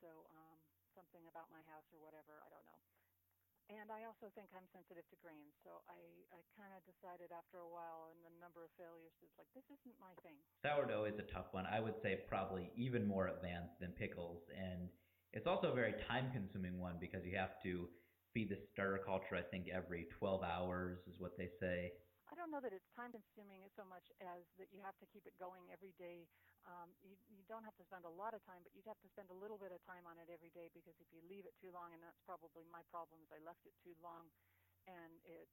So 0.00 0.24
um, 0.32 0.60
something 0.96 1.24
about 1.28 1.52
my 1.52 1.60
house 1.68 1.88
or 1.92 2.00
whatever, 2.00 2.40
I 2.40 2.48
don't 2.48 2.64
know. 2.64 2.80
And 3.72 3.88
I 3.88 4.04
also 4.04 4.28
think 4.36 4.52
I'm 4.52 4.68
sensitive 4.76 5.08
to 5.08 5.16
grains, 5.24 5.56
so 5.64 5.80
I, 5.88 5.96
I 6.36 6.44
kind 6.52 6.68
of 6.76 6.84
decided 6.84 7.32
after 7.32 7.64
a 7.64 7.70
while 7.72 8.12
and 8.12 8.20
a 8.28 8.32
number 8.36 8.60
of 8.60 8.68
failures, 8.76 9.16
it's 9.24 9.32
like 9.40 9.48
this 9.56 9.64
isn't 9.72 9.96
my 9.96 10.12
thing. 10.20 10.36
Sourdough 10.60 11.08
is 11.08 11.16
a 11.16 11.24
tough 11.32 11.48
one. 11.56 11.64
I 11.64 11.80
would 11.80 11.96
say 12.04 12.28
probably 12.28 12.68
even 12.76 13.08
more 13.08 13.32
advanced 13.32 13.80
than 13.80 13.96
pickles, 13.96 14.44
and 14.52 14.92
it's 15.32 15.48
also 15.48 15.72
a 15.72 15.76
very 15.76 15.96
time-consuming 16.04 16.76
one 16.76 17.00
because 17.00 17.24
you 17.24 17.40
have 17.40 17.56
to 17.64 17.88
feed 18.34 18.50
the 18.50 18.58
starter 18.74 18.98
culture, 18.98 19.38
I 19.38 19.46
think, 19.46 19.70
every 19.70 20.10
12 20.18 20.42
hours 20.42 20.98
is 21.06 21.16
what 21.22 21.38
they 21.38 21.48
say. 21.62 21.94
I 22.26 22.34
don't 22.34 22.50
know 22.50 22.58
that 22.58 22.74
it's 22.74 22.90
time 22.98 23.14
consuming 23.14 23.62
so 23.78 23.86
much 23.86 24.10
as 24.18 24.42
that 24.58 24.66
you 24.74 24.82
have 24.82 24.98
to 24.98 25.06
keep 25.14 25.22
it 25.24 25.38
going 25.38 25.70
every 25.70 25.94
day. 25.94 26.26
Um, 26.66 26.90
you, 27.04 27.14
you 27.30 27.44
don't 27.46 27.62
have 27.62 27.76
to 27.78 27.84
spend 27.86 28.02
a 28.08 28.10
lot 28.10 28.34
of 28.34 28.42
time, 28.42 28.64
but 28.66 28.74
you'd 28.74 28.88
have 28.90 28.98
to 29.04 29.10
spend 29.14 29.30
a 29.30 29.36
little 29.36 29.60
bit 29.60 29.70
of 29.70 29.78
time 29.86 30.02
on 30.08 30.18
it 30.18 30.26
every 30.32 30.50
day 30.50 30.72
because 30.74 30.96
if 30.98 31.06
you 31.14 31.22
leave 31.30 31.46
it 31.46 31.54
too 31.62 31.70
long, 31.70 31.94
and 31.94 32.00
that's 32.02 32.18
probably 32.26 32.66
my 32.72 32.82
problem 32.90 33.22
is 33.22 33.30
I 33.30 33.38
left 33.44 33.62
it 33.68 33.76
too 33.84 33.94
long, 34.02 34.26
and 34.90 35.14
it 35.22 35.46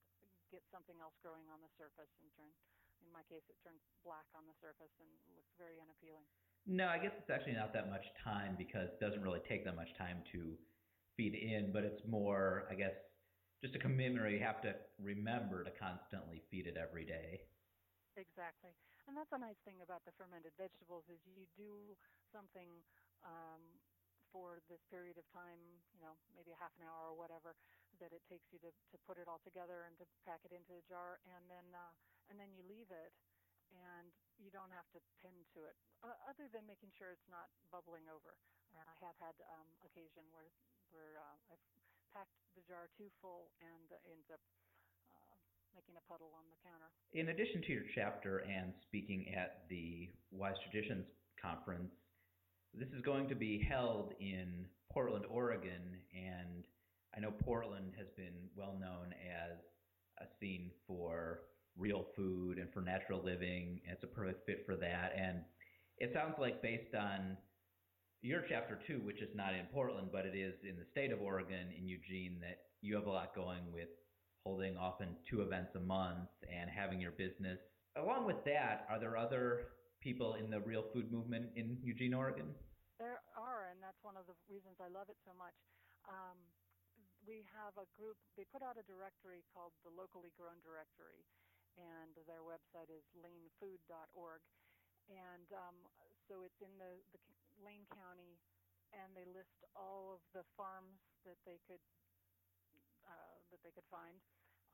gets 0.50 0.66
something 0.74 0.98
else 1.04 1.14
growing 1.22 1.46
on 1.52 1.62
the 1.62 1.72
surface 1.78 2.12
and 2.18 2.28
turn. 2.34 2.50
In 3.04 3.12
my 3.12 3.22
case, 3.28 3.44
it 3.52 3.58
turns 3.62 3.84
black 4.06 4.26
on 4.34 4.48
the 4.48 4.56
surface 4.64 4.94
and 5.02 5.10
looks 5.36 5.52
very 5.60 5.82
unappealing. 5.82 6.26
No, 6.70 6.88
I 6.88 7.02
guess 7.02 7.14
it's 7.18 7.34
actually 7.34 7.58
not 7.58 7.74
that 7.74 7.90
much 7.90 8.06
time 8.22 8.54
because 8.56 8.94
it 8.94 9.02
doesn't 9.02 9.26
really 9.26 9.42
take 9.50 9.66
that 9.66 9.76
much 9.76 9.90
time 9.98 10.22
to 10.32 10.54
feed 11.22 11.38
in, 11.38 11.70
but 11.70 11.86
it's 11.86 12.02
more, 12.10 12.66
I 12.66 12.74
guess, 12.74 12.98
just 13.62 13.78
a 13.78 13.80
commitment 13.80 14.26
where 14.26 14.34
you 14.34 14.42
have 14.42 14.58
to 14.66 14.74
remember 14.98 15.62
to 15.62 15.70
constantly 15.78 16.42
feed 16.50 16.66
it 16.66 16.82
every 16.82 17.06
day. 17.06 17.46
Exactly. 18.18 18.74
And 19.06 19.14
that's 19.14 19.32
a 19.32 19.38
nice 19.38 19.62
thing 19.62 19.78
about 19.86 20.02
the 20.10 20.14
fermented 20.18 20.58
vegetables 20.58 21.06
is 21.14 21.22
you 21.30 21.46
do 21.54 21.94
something 22.34 22.74
um, 23.22 23.62
for 24.34 24.66
this 24.66 24.82
period 24.90 25.22
of 25.22 25.26
time, 25.30 25.62
you 25.94 26.02
know, 26.02 26.18
maybe 26.34 26.50
a 26.56 26.60
half 26.60 26.74
an 26.82 26.90
hour 26.90 27.14
or 27.14 27.16
whatever, 27.16 27.54
that 28.02 28.10
it 28.10 28.24
takes 28.26 28.50
you 28.50 28.58
to, 28.66 28.72
to 28.74 28.98
put 29.06 29.22
it 29.22 29.30
all 29.30 29.40
together 29.46 29.86
and 29.86 29.94
to 30.02 30.06
pack 30.26 30.42
it 30.42 30.52
into 30.56 30.74
a 30.74 30.84
jar, 30.90 31.22
and 31.38 31.46
then 31.52 31.68
uh, 31.76 31.94
and 32.32 32.40
then 32.40 32.50
you 32.56 32.64
leave 32.66 32.88
it, 32.90 33.12
and 33.72 34.12
you 34.40 34.50
don't 34.52 34.72
have 34.74 34.88
to 34.92 35.00
tend 35.22 35.38
to 35.56 35.64
it, 35.66 35.76
uh, 36.04 36.16
other 36.28 36.50
than 36.52 36.66
making 36.66 36.90
sure 36.96 37.14
it's 37.14 37.30
not 37.30 37.52
bubbling 37.70 38.10
over. 38.10 38.36
And 38.76 38.86
I 38.88 38.96
have 39.04 39.18
had 39.20 39.36
um, 39.48 39.68
occasion 39.84 40.24
where 40.32 40.52
where 40.92 41.16
uh, 41.20 41.52
I've 41.52 41.64
packed 42.12 42.36
the 42.56 42.64
jar 42.68 42.92
too 43.00 43.08
full 43.24 43.52
and 43.64 43.88
uh, 43.96 44.12
ends 44.12 44.28
up 44.28 44.44
uh, 45.16 45.36
making 45.76 45.96
a 45.96 46.04
puddle 46.04 46.36
on 46.36 46.44
the 46.52 46.60
counter. 46.60 46.92
In 47.16 47.32
addition 47.32 47.64
to 47.64 47.72
your 47.72 47.88
chapter 47.96 48.44
and 48.44 48.76
speaking 48.84 49.32
at 49.36 49.64
the 49.72 50.12
Wise 50.32 50.60
Traditions 50.68 51.08
conference, 51.40 51.92
this 52.76 52.92
is 52.96 53.02
going 53.04 53.28
to 53.28 53.36
be 53.36 53.60
held 53.60 54.14
in 54.20 54.68
Portland, 54.92 55.26
Oregon, 55.32 55.96
and 56.12 56.68
I 57.16 57.20
know 57.20 57.32
Portland 57.32 57.94
has 57.98 58.08
been 58.16 58.52
well 58.56 58.76
known 58.80 59.16
as 59.20 59.60
a 60.20 60.28
scene 60.40 60.72
for 60.88 61.40
real 61.82 62.06
food 62.16 62.60
and 62.60 62.72
for 62.72 62.82
natural 62.82 63.22
living. 63.26 63.82
It's 63.90 64.04
a 64.04 64.08
perfect 64.08 64.46
fit 64.46 64.64
for 64.66 64.78
that. 64.78 65.12
And 65.18 65.42
it 65.98 66.14
sounds 66.14 66.36
like 66.40 66.62
based 66.62 66.94
on 66.94 67.36
your 68.22 68.46
chapter 68.48 68.78
two, 68.86 69.02
which 69.02 69.22
is 69.22 69.34
not 69.34 69.58
in 69.58 69.66
Portland, 69.74 70.10
but 70.14 70.30
it 70.30 70.38
is 70.38 70.54
in 70.62 70.78
the 70.78 70.86
state 70.94 71.12
of 71.12 71.20
Oregon 71.22 71.74
in 71.76 71.90
Eugene, 71.90 72.38
that 72.42 72.70
you 72.82 72.94
have 72.94 73.10
a 73.10 73.10
lot 73.10 73.34
going 73.36 73.66
with 73.74 73.90
holding 74.46 74.78
often 74.78 75.18
two 75.30 75.42
events 75.42 75.74
a 75.76 75.82
month 75.82 76.30
and 76.46 76.70
having 76.70 77.02
your 77.02 77.18
business. 77.18 77.58
Along 77.98 78.26
with 78.26 78.42
that, 78.46 78.86
are 78.90 79.02
there 79.02 79.18
other 79.18 79.74
people 80.02 80.38
in 80.38 80.50
the 80.50 80.62
real 80.62 80.86
food 80.94 81.12
movement 81.12 81.50
in 81.58 81.78
Eugene, 81.82 82.14
Oregon? 82.14 82.54
There 82.98 83.22
are, 83.38 83.70
and 83.74 83.82
that's 83.82 84.02
one 84.06 84.18
of 84.18 84.26
the 84.30 84.38
reasons 84.50 84.78
I 84.78 84.90
love 84.90 85.10
it 85.10 85.18
so 85.26 85.34
much. 85.38 85.58
Um, 86.10 86.38
we 87.26 87.46
have 87.54 87.78
a 87.78 87.86
group, 87.98 88.18
they 88.38 88.46
put 88.50 88.66
out 88.66 88.82
a 88.82 88.86
directory 88.90 89.46
called 89.54 89.74
the 89.86 89.94
Locally 89.94 90.34
Grown 90.38 90.58
Directory, 90.66 91.22
and 91.78 92.12
their 92.28 92.44
website 92.44 92.90
is 92.92 93.04
lanefood.org. 93.20 94.42
And 95.12 95.48
um, 95.52 95.78
so 96.28 96.44
it's 96.46 96.60
in 96.64 96.72
the, 96.80 97.00
the 97.12 97.20
Lane 97.60 97.88
County, 97.92 98.40
and 98.96 99.12
they 99.16 99.28
list 99.28 99.64
all 99.76 100.16
of 100.16 100.22
the 100.32 100.44
farms 100.56 101.00
that 101.28 101.40
they 101.44 101.60
could 101.68 101.84
uh, 103.08 103.36
that 103.52 103.60
they 103.64 103.74
could 103.76 103.88
find. 103.92 104.20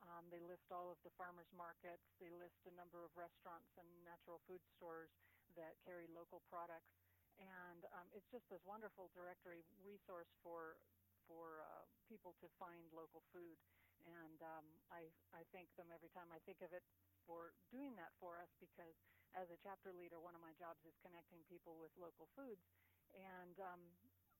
Um, 0.06 0.30
they 0.30 0.38
list 0.38 0.70
all 0.70 0.94
of 0.94 0.98
the 1.02 1.10
farmers 1.18 1.50
markets. 1.50 2.06
They 2.22 2.30
list 2.30 2.62
a 2.70 2.74
number 2.78 3.02
of 3.02 3.10
restaurants 3.18 3.74
and 3.74 3.88
natural 4.06 4.38
food 4.46 4.62
stores 4.78 5.10
that 5.58 5.74
carry 5.82 6.06
local 6.14 6.38
products. 6.46 6.94
And 7.38 7.86
um, 7.94 8.06
it's 8.14 8.26
just 8.30 8.46
this 8.50 8.62
wonderful 8.66 9.10
directory 9.14 9.62
resource 9.82 10.30
for 10.42 10.78
for 11.26 11.60
uh, 11.60 11.84
people 12.08 12.32
to 12.40 12.48
find 12.56 12.80
local 12.96 13.20
food. 13.30 13.58
And 14.06 14.38
um, 14.42 14.66
I 14.92 15.10
I 15.34 15.42
thank 15.50 15.70
them 15.74 15.90
every 15.90 16.10
time 16.14 16.30
I 16.30 16.38
think 16.46 16.62
of 16.62 16.70
it 16.74 16.84
for 17.26 17.52
doing 17.68 17.92
that 18.00 18.14
for 18.22 18.40
us 18.40 18.48
because 18.62 18.94
as 19.36 19.52
a 19.52 19.58
chapter 19.60 19.92
leader, 19.92 20.16
one 20.16 20.32
of 20.32 20.40
my 20.40 20.56
jobs 20.56 20.80
is 20.88 20.96
connecting 21.04 21.44
people 21.50 21.76
with 21.76 21.92
local 22.00 22.30
foods, 22.32 22.64
and 23.12 23.56
um, 23.60 23.82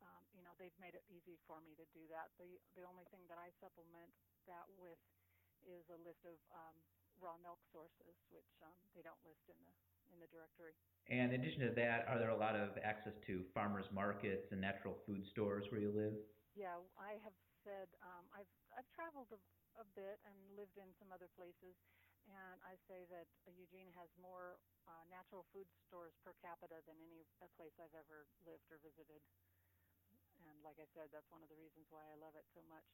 um, 0.00 0.22
you 0.32 0.40
know 0.40 0.54
they've 0.56 0.74
made 0.80 0.96
it 0.96 1.04
easy 1.12 1.36
for 1.44 1.60
me 1.60 1.76
to 1.76 1.84
do 1.92 2.08
that. 2.08 2.32
The 2.40 2.56
the 2.78 2.84
only 2.88 3.04
thing 3.12 3.26
that 3.28 3.36
I 3.36 3.52
supplement 3.60 4.08
that 4.48 4.64
with 4.80 5.00
is 5.66 5.84
a 5.92 5.98
list 6.00 6.24
of 6.24 6.38
um, 6.54 6.76
raw 7.20 7.36
milk 7.42 7.60
sources, 7.68 8.16
which 8.32 8.48
um, 8.64 8.78
they 8.94 9.04
don't 9.04 9.20
list 9.26 9.44
in 9.50 9.58
the 9.66 9.74
in 10.14 10.16
the 10.22 10.30
directory. 10.32 10.72
And 11.12 11.32
in 11.32 11.40
addition 11.40 11.64
to 11.68 11.72
that, 11.76 12.08
are 12.08 12.16
there 12.20 12.32
a 12.32 12.36
lot 12.36 12.56
of 12.56 12.76
access 12.84 13.16
to 13.28 13.44
farmers 13.52 13.88
markets 13.92 14.52
and 14.52 14.60
natural 14.60 14.96
food 15.04 15.24
stores 15.24 15.68
where 15.68 15.80
you 15.80 15.92
live? 15.92 16.16
Yeah, 16.56 16.80
I 16.96 17.20
have 17.24 17.36
said 17.64 17.88
um, 18.00 18.24
I've 18.32 18.48
I've 18.78 18.94
traveled 18.94 19.34
a, 19.34 19.40
a 19.82 19.86
bit 19.98 20.22
and 20.22 20.38
lived 20.54 20.78
in 20.78 20.94
some 21.02 21.10
other 21.10 21.26
places, 21.34 21.74
and 22.30 22.62
I 22.62 22.78
say 22.86 23.10
that 23.10 23.26
Eugene 23.50 23.90
has 23.98 24.06
more 24.14 24.62
uh, 24.86 25.02
natural 25.10 25.42
food 25.50 25.66
stores 25.90 26.14
per 26.22 26.30
capita 26.38 26.78
than 26.86 26.94
any 27.02 27.26
place 27.58 27.74
I've 27.82 27.98
ever 27.98 28.30
lived 28.46 28.70
or 28.70 28.78
visited. 28.78 29.18
And 30.46 30.62
like 30.62 30.78
I 30.78 30.86
said, 30.94 31.10
that's 31.10 31.26
one 31.34 31.42
of 31.42 31.50
the 31.50 31.58
reasons 31.58 31.90
why 31.90 32.06
I 32.06 32.14
love 32.22 32.38
it 32.38 32.46
so 32.54 32.62
much. 32.70 32.86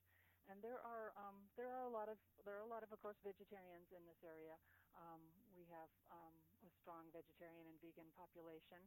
And 0.49 0.65
there 0.65 0.81
are 0.81 1.13
um, 1.21 1.53
there 1.53 1.69
are 1.69 1.85
a 1.85 1.93
lot 1.93 2.09
of 2.09 2.17
there 2.49 2.57
are 2.57 2.65
a 2.65 2.73
lot 2.73 2.81
of 2.81 2.89
of 2.89 3.01
course 3.05 3.21
vegetarians 3.21 3.93
in 3.93 4.01
this 4.09 4.25
area. 4.25 4.57
Um, 4.97 5.21
we 5.53 5.69
have 5.69 5.93
um, 6.09 6.33
a 6.65 6.73
strong 6.81 7.13
vegetarian 7.13 7.69
and 7.69 7.77
vegan 7.85 8.09
population, 8.17 8.81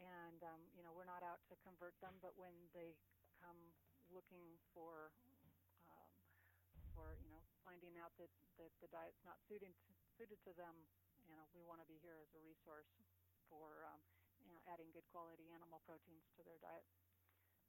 and 0.00 0.40
um, 0.48 0.64
you 0.72 0.80
know 0.80 0.96
we're 0.96 1.08
not 1.08 1.20
out 1.20 1.44
to 1.52 1.56
convert 1.60 1.96
them, 2.00 2.16
but 2.24 2.36
when 2.40 2.56
they 2.72 2.96
come 3.40 3.72
looking 4.12 4.56
for 4.72 5.12
or 6.98 7.16
you 7.22 7.30
know 7.30 7.42
finding 7.62 7.96
out 8.02 8.12
that 8.18 8.30
that 8.58 8.74
the 8.82 8.90
diet's 8.90 9.22
not 9.22 9.38
suited 9.46 9.70
to, 9.86 9.90
suited 10.18 10.38
to 10.42 10.52
them, 10.58 10.74
you 11.22 11.34
know 11.34 11.46
we 11.54 11.62
want 11.62 11.78
to 11.78 11.88
be 11.88 11.98
here 12.02 12.18
as 12.18 12.30
a 12.34 12.42
resource 12.42 12.90
for 13.48 13.86
um, 13.88 14.02
you 14.42 14.50
know 14.50 14.60
adding 14.68 14.90
good 14.90 15.06
quality 15.14 15.48
animal 15.54 15.80
proteins 15.86 16.26
to 16.36 16.42
their 16.42 16.58
diet. 16.60 16.84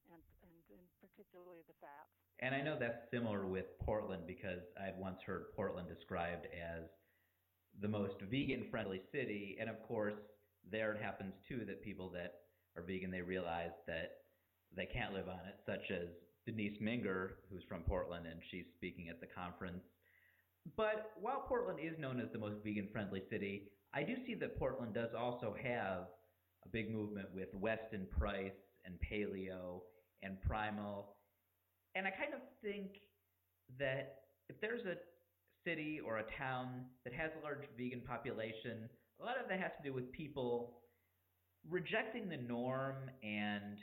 And, 0.09 0.25
and, 0.41 0.57
and 0.73 0.81
particularly 0.97 1.61
the 1.69 1.77
fats. 1.77 2.09
And 2.41 2.55
I 2.55 2.65
know 2.65 2.73
that's 2.79 3.05
similar 3.13 3.45
with 3.45 3.77
Portland 3.85 4.25
because 4.25 4.65
I 4.73 4.85
had 4.85 4.97
once 4.97 5.21
heard 5.21 5.53
Portland 5.55 5.87
described 5.87 6.47
as 6.49 6.89
the 7.79 7.87
most 7.87 8.17
vegan 8.21 8.65
friendly 8.71 9.01
city. 9.11 9.57
And 9.59 9.69
of 9.69 9.81
course, 9.83 10.17
there 10.65 10.93
it 10.93 11.01
happens 11.01 11.33
too 11.47 11.61
that 11.67 11.83
people 11.83 12.09
that 12.17 12.33
are 12.75 12.81
vegan, 12.81 13.11
they 13.11 13.21
realize 13.21 13.75
that 13.85 14.25
they 14.75 14.85
can't 14.85 15.13
live 15.13 15.27
on 15.27 15.45
it, 15.45 15.61
such 15.65 15.91
as 15.91 16.07
Denise 16.49 16.79
Minger, 16.81 17.31
who's 17.51 17.63
from 17.69 17.81
Portland, 17.81 18.25
and 18.25 18.39
she's 18.49 18.65
speaking 18.75 19.09
at 19.09 19.21
the 19.21 19.27
conference. 19.27 19.83
But 20.75 21.11
while 21.19 21.45
Portland 21.47 21.79
is 21.79 21.97
known 21.99 22.19
as 22.19 22.27
the 22.33 22.39
most 22.39 22.63
vegan 22.63 22.87
friendly 22.91 23.21
city, 23.29 23.69
I 23.93 24.03
do 24.03 24.15
see 24.25 24.35
that 24.35 24.57
Portland 24.57 24.93
does 24.93 25.09
also 25.17 25.55
have 25.63 26.07
a 26.65 26.69
big 26.71 26.91
movement 26.91 27.27
with 27.33 27.49
Weston 27.53 28.07
Price 28.17 28.51
and 28.85 28.95
Paleo 29.11 29.81
and 30.23 30.41
Primal. 30.41 31.15
And 31.95 32.07
I 32.07 32.11
kind 32.11 32.33
of 32.33 32.41
think 32.63 32.97
that 33.79 34.15
if 34.49 34.59
there's 34.59 34.85
a 34.85 34.95
city 35.65 35.99
or 36.03 36.17
a 36.17 36.23
town 36.37 36.85
that 37.03 37.13
has 37.13 37.31
a 37.39 37.43
large 37.43 37.63
vegan 37.77 38.01
population, 38.01 38.89
a 39.21 39.25
lot 39.25 39.35
of 39.41 39.47
that 39.49 39.59
has 39.59 39.71
to 39.81 39.87
do 39.87 39.93
with 39.93 40.11
people 40.11 40.79
rejecting 41.69 42.29
the 42.29 42.37
norm 42.37 42.95
and 43.23 43.77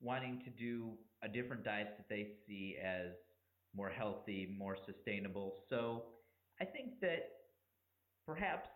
wanting 0.00 0.42
to 0.44 0.50
do 0.50 0.92
a 1.22 1.28
different 1.28 1.64
diet 1.64 1.94
that 1.96 2.08
they 2.08 2.28
see 2.46 2.76
as 2.82 3.12
more 3.74 3.90
healthy, 3.90 4.54
more 4.58 4.76
sustainable. 4.76 5.54
So 5.68 6.04
I 6.60 6.64
think 6.64 7.00
that 7.00 7.28
perhaps 8.24 8.68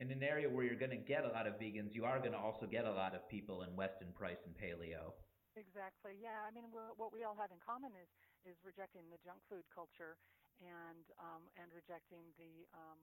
in 0.00 0.10
an 0.10 0.22
area 0.22 0.50
where 0.50 0.64
you're 0.66 0.78
going 0.78 0.90
to 0.90 0.98
get 0.98 1.24
a 1.24 1.30
lot 1.30 1.46
of 1.46 1.54
vegans, 1.62 1.94
you 1.94 2.04
are 2.04 2.18
going 2.18 2.34
to 2.34 2.42
also 2.42 2.66
get 2.66 2.84
a 2.84 2.90
lot 2.90 3.14
of 3.14 3.22
people 3.30 3.62
in 3.62 3.74
Weston 3.76 4.10
Price 4.14 4.42
and 4.46 4.54
Paleo. 4.58 5.14
Exactly. 5.54 6.18
Yeah. 6.18 6.42
I 6.42 6.50
mean, 6.50 6.72
what 6.72 7.12
we 7.12 7.22
all 7.22 7.36
have 7.36 7.52
in 7.52 7.60
common 7.62 7.92
is 7.94 8.08
is 8.42 8.58
rejecting 8.66 9.06
the 9.12 9.20
junk 9.22 9.38
food 9.46 9.62
culture 9.70 10.18
and 10.58 11.04
um, 11.22 11.46
and 11.60 11.70
rejecting 11.70 12.24
the 12.40 12.66
um, 12.74 12.98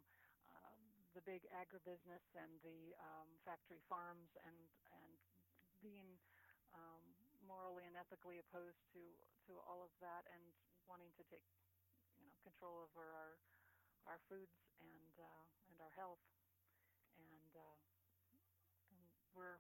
uh, 0.51 0.75
the 1.13 1.23
big 1.23 1.45
agribusiness 1.53 2.25
and 2.35 2.51
the 2.65 2.91
um, 2.99 3.29
factory 3.45 3.79
farms 3.85 4.33
and 4.43 4.59
and 4.91 5.13
being 5.79 6.17
um, 6.73 7.08
morally 7.49 7.89
and 7.89 7.97
ethically 7.97 8.37
opposed 8.37 8.79
to 8.93 9.01
to 9.49 9.57
all 9.65 9.81
of 9.81 9.89
that 9.99 10.29
and 10.29 10.43
wanting 10.85 11.09
to 11.17 11.25
take 11.25 11.43
you 12.21 12.29
know 12.29 12.37
control 12.45 12.85
over 12.85 13.09
our 13.17 13.41
our 14.05 14.21
foods 14.29 14.53
and 14.77 15.17
uh, 15.17 15.43
and 15.73 15.81
our 15.81 15.93
health 15.97 16.21
and, 17.17 17.51
uh, 17.57 17.77
and 18.93 19.01
we're 19.33 19.57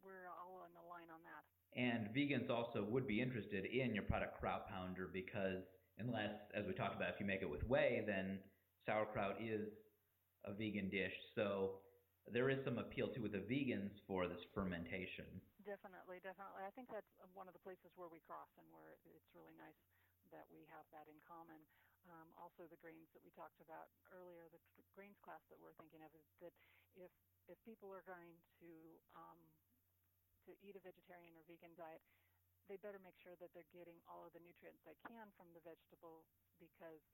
we're 0.00 0.32
all 0.32 0.64
in 0.64 0.72
the 0.72 0.84
line 0.88 1.12
on 1.12 1.20
that. 1.28 1.44
And 1.76 2.08
vegans 2.16 2.50
also 2.50 2.82
would 2.88 3.06
be 3.06 3.20
interested 3.20 3.64
in 3.64 3.94
your 3.94 4.02
product 4.02 4.40
Kraut 4.40 4.68
Pounder 4.68 5.08
because 5.12 5.62
unless, 5.98 6.32
as 6.56 6.64
we 6.66 6.72
talked 6.72 6.96
about, 6.96 7.10
if 7.14 7.20
you 7.20 7.26
make 7.26 7.42
it 7.42 7.50
with 7.50 7.62
whey, 7.68 8.02
then 8.06 8.40
sauerkraut 8.86 9.36
is 9.40 9.68
a 10.44 10.52
vegan 10.52 10.88
dish. 10.88 11.12
So 11.34 11.80
there 12.32 12.50
is 12.50 12.58
some 12.64 12.78
appeal 12.78 13.08
to 13.14 13.20
with 13.20 13.32
the 13.32 13.44
vegans 13.44 13.92
for 14.08 14.26
this 14.26 14.40
fermentation. 14.54 15.28
Definitely, 15.70 16.18
definitely. 16.18 16.66
I 16.66 16.74
think 16.74 16.90
that's 16.90 17.14
one 17.30 17.46
of 17.46 17.54
the 17.54 17.62
places 17.62 17.94
where 17.94 18.10
we 18.10 18.18
cross 18.26 18.50
and 18.58 18.66
where 18.74 18.98
it's 19.14 19.30
really 19.38 19.54
nice 19.54 19.78
that 20.34 20.50
we 20.50 20.66
have 20.66 20.82
that 20.90 21.06
in 21.06 21.14
common. 21.22 21.62
Um, 22.10 22.26
also, 22.34 22.66
the 22.66 22.80
grains 22.82 23.06
that 23.14 23.22
we 23.22 23.30
talked 23.38 23.62
about 23.62 23.86
earlier, 24.10 24.50
the 24.50 24.58
grains 24.98 25.22
class 25.22 25.38
that 25.46 25.62
we're 25.62 25.78
thinking 25.78 26.02
of 26.02 26.10
is 26.18 26.26
that 26.42 26.50
if 26.98 27.14
if 27.46 27.54
people 27.62 27.86
are 27.94 28.02
going 28.02 28.34
to 28.58 28.98
um, 29.14 29.38
to 30.50 30.58
eat 30.58 30.74
a 30.74 30.82
vegetarian 30.82 31.38
or 31.38 31.46
vegan 31.46 31.78
diet, 31.78 32.02
they 32.66 32.74
better 32.74 32.98
make 32.98 33.14
sure 33.22 33.38
that 33.38 33.54
they're 33.54 33.70
getting 33.70 34.02
all 34.10 34.26
of 34.26 34.34
the 34.34 34.42
nutrients 34.42 34.82
they 34.82 34.98
can 35.06 35.30
from 35.38 35.54
the 35.54 35.62
vegetable 35.62 36.26
because, 36.58 37.06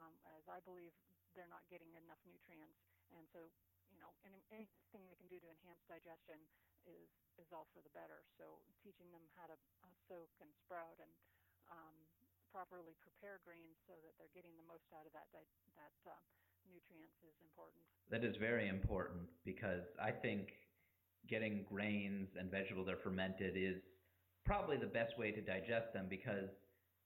um, 0.00 0.16
as 0.32 0.48
I 0.48 0.64
believe, 0.64 0.96
they're 1.36 1.50
not 1.52 1.68
getting 1.68 1.92
enough 1.92 2.24
nutrients. 2.24 2.80
And 3.12 3.28
so, 3.28 3.52
you 3.92 4.00
know, 4.00 4.16
any, 4.24 4.40
anything 4.48 5.04
they 5.12 5.18
can 5.20 5.28
do 5.28 5.36
to 5.44 5.48
enhance 5.52 5.84
digestion 5.84 6.40
is 6.88 7.08
is 7.38 7.48
all 7.54 7.70
for 7.70 7.84
the 7.84 7.92
better. 7.94 8.26
So, 8.34 8.58
teaching 8.82 9.12
them 9.14 9.22
how 9.38 9.46
to 9.46 9.56
uh, 9.84 9.94
soak 10.10 10.32
and 10.42 10.50
sprout 10.64 10.98
and 10.98 11.12
um, 11.70 11.96
properly 12.50 12.96
prepare 12.98 13.38
grains 13.44 13.78
so 13.86 13.94
that 14.02 14.16
they're 14.16 14.32
getting 14.34 14.56
the 14.56 14.66
most 14.66 14.88
out 14.96 15.04
of 15.04 15.12
that 15.12 15.28
that 15.30 15.46
uh, 16.08 16.16
nutrients 16.66 17.20
is 17.22 17.36
important. 17.44 17.84
That 18.10 18.24
is 18.24 18.36
very 18.40 18.68
important 18.68 19.28
because 19.44 19.84
I 20.00 20.10
think 20.10 20.56
getting 21.28 21.64
grains 21.68 22.28
and 22.38 22.50
vegetables 22.50 22.88
that 22.88 22.96
are 22.96 23.04
fermented 23.04 23.54
is 23.56 23.76
probably 24.44 24.76
the 24.76 24.88
best 24.88 25.18
way 25.18 25.30
to 25.30 25.40
digest 25.44 25.92
them 25.92 26.06
because 26.08 26.48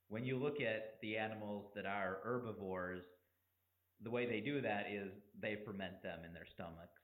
when 0.08 0.24
you 0.24 0.36
look 0.36 0.60
at 0.60 1.00
the 1.02 1.16
animals 1.16 1.66
that 1.74 1.86
are 1.86 2.18
herbivores, 2.22 3.02
the 4.02 4.10
way 4.10 4.26
they 4.26 4.40
do 4.40 4.60
that 4.60 4.86
is 4.90 5.10
they 5.40 5.56
ferment 5.64 6.02
them 6.02 6.20
in 6.26 6.32
their 6.32 6.46
stomachs. 6.54 7.01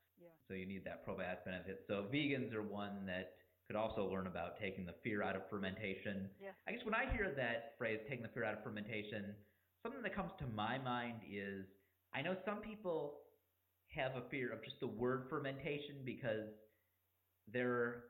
So 0.49 0.55
you 0.55 0.67
need 0.67 0.85
that 0.85 1.07
probiotic 1.07 1.45
benefit. 1.45 1.85
So 1.87 2.07
vegans 2.13 2.55
are 2.55 2.63
one 2.63 3.05
that 3.07 3.33
could 3.67 3.77
also 3.77 4.09
learn 4.11 4.27
about 4.27 4.59
taking 4.59 4.87
the 4.87 4.95
fear 5.05 5.23
out 5.23 5.37
of 5.37 5.43
fermentation. 5.51 6.31
Yeah. 6.41 6.57
I 6.67 6.73
guess 6.73 6.81
when 6.85 6.95
I 6.95 7.05
hear 7.13 7.33
that 7.37 7.75
phrase, 7.77 8.01
taking 8.09 8.23
the 8.23 8.33
fear 8.33 8.45
out 8.45 8.55
of 8.55 8.65
fermentation, 8.65 9.35
something 9.83 10.03
that 10.03 10.17
comes 10.17 10.33
to 10.39 10.47
my 10.57 10.79
mind 10.79 11.21
is 11.31 11.67
I 12.15 12.23
know 12.23 12.35
some 12.47 12.59
people 12.59 13.21
have 13.95 14.13
a 14.17 14.29
fear 14.31 14.53
of 14.53 14.65
just 14.65 14.81
the 14.81 14.87
word 14.87 15.27
fermentation 15.29 15.97
because 16.05 16.49
their 17.53 18.05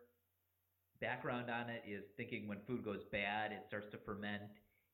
background 1.01 1.51
on 1.51 1.71
it 1.71 1.83
is 1.89 2.05
thinking 2.17 2.47
when 2.47 2.59
food 2.67 2.85
goes 2.85 3.03
bad, 3.11 3.53
it 3.53 3.65
starts 3.67 3.87
to 3.93 3.99
ferment. 4.07 4.43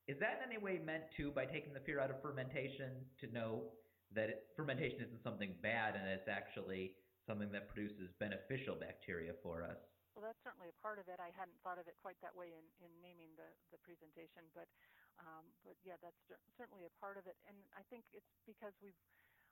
Is 0.09 0.19
that 0.21 0.41
in 0.41 0.53
any 0.53 0.63
way 0.63 0.81
meant 0.85 1.05
to, 1.17 1.31
by 1.31 1.45
taking 1.45 1.73
the 1.73 1.81
fear 1.81 2.01
out 2.01 2.11
of 2.11 2.21
fermentation, 2.21 2.93
to 3.21 3.27
know 3.33 3.73
that 4.15 4.29
it, 4.29 4.47
fermentation 4.57 5.01
isn't 5.01 5.23
something 5.23 5.55
bad 5.63 5.95
and 5.97 6.09
it's 6.09 6.29
actually 6.29 6.93
something 7.27 7.51
that 7.53 7.69
produces 7.73 8.13
beneficial 8.21 8.77
bacteria 8.77 9.33
for 9.43 9.65
us? 9.65 9.81
Well, 10.15 10.23
that's 10.23 10.41
certainly 10.47 10.71
a 10.71 10.79
part 10.79 11.03
of 11.03 11.11
it. 11.11 11.19
I 11.19 11.35
hadn't 11.35 11.59
thought 11.67 11.83
of 11.83 11.91
it 11.91 11.99
quite 11.99 12.15
that 12.23 12.37
way 12.39 12.55
in, 12.55 12.63
in 12.79 12.91
naming 13.03 13.35
the, 13.35 13.51
the 13.75 13.81
presentation, 13.83 14.47
but 14.55 14.71
um, 15.19 15.47
but 15.63 15.79
yeah, 15.87 15.99
that's 16.03 16.19
certainly 16.59 16.87
a 16.87 16.95
part 16.99 17.19
of 17.19 17.27
it. 17.27 17.39
And 17.47 17.55
I 17.75 17.83
think 17.91 18.07
it's 18.15 18.35
because 18.47 18.75
we've 18.79 18.99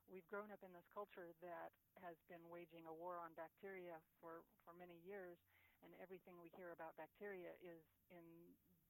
we've 0.06 0.26
grown 0.30 0.50
up 0.54 0.62
in 0.62 0.70
this 0.74 0.86
culture 0.94 1.34
that 1.42 1.74
has 2.02 2.18
been 2.30 2.42
waging 2.50 2.86
a 2.86 2.94
war 2.94 3.18
on 3.18 3.34
bacteria 3.34 3.98
for 4.22 4.46
for 4.62 4.74
many 4.78 4.98
years, 5.02 5.38
and 5.82 5.94
everything 5.98 6.38
we 6.38 6.50
hear 6.54 6.70
about 6.74 6.94
bacteria 6.94 7.54
is 7.58 7.82
in 8.10 8.26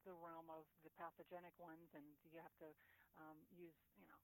the 0.04 0.12
realm 0.12 0.52
of 0.52 0.68
the 0.84 0.92
pathogenic 1.00 1.54
ones, 1.56 1.88
and 1.96 2.04
you 2.28 2.36
have 2.36 2.56
to 2.60 2.68
um, 3.16 3.38
use 3.48 3.76
you 3.96 4.04
know 4.08 4.20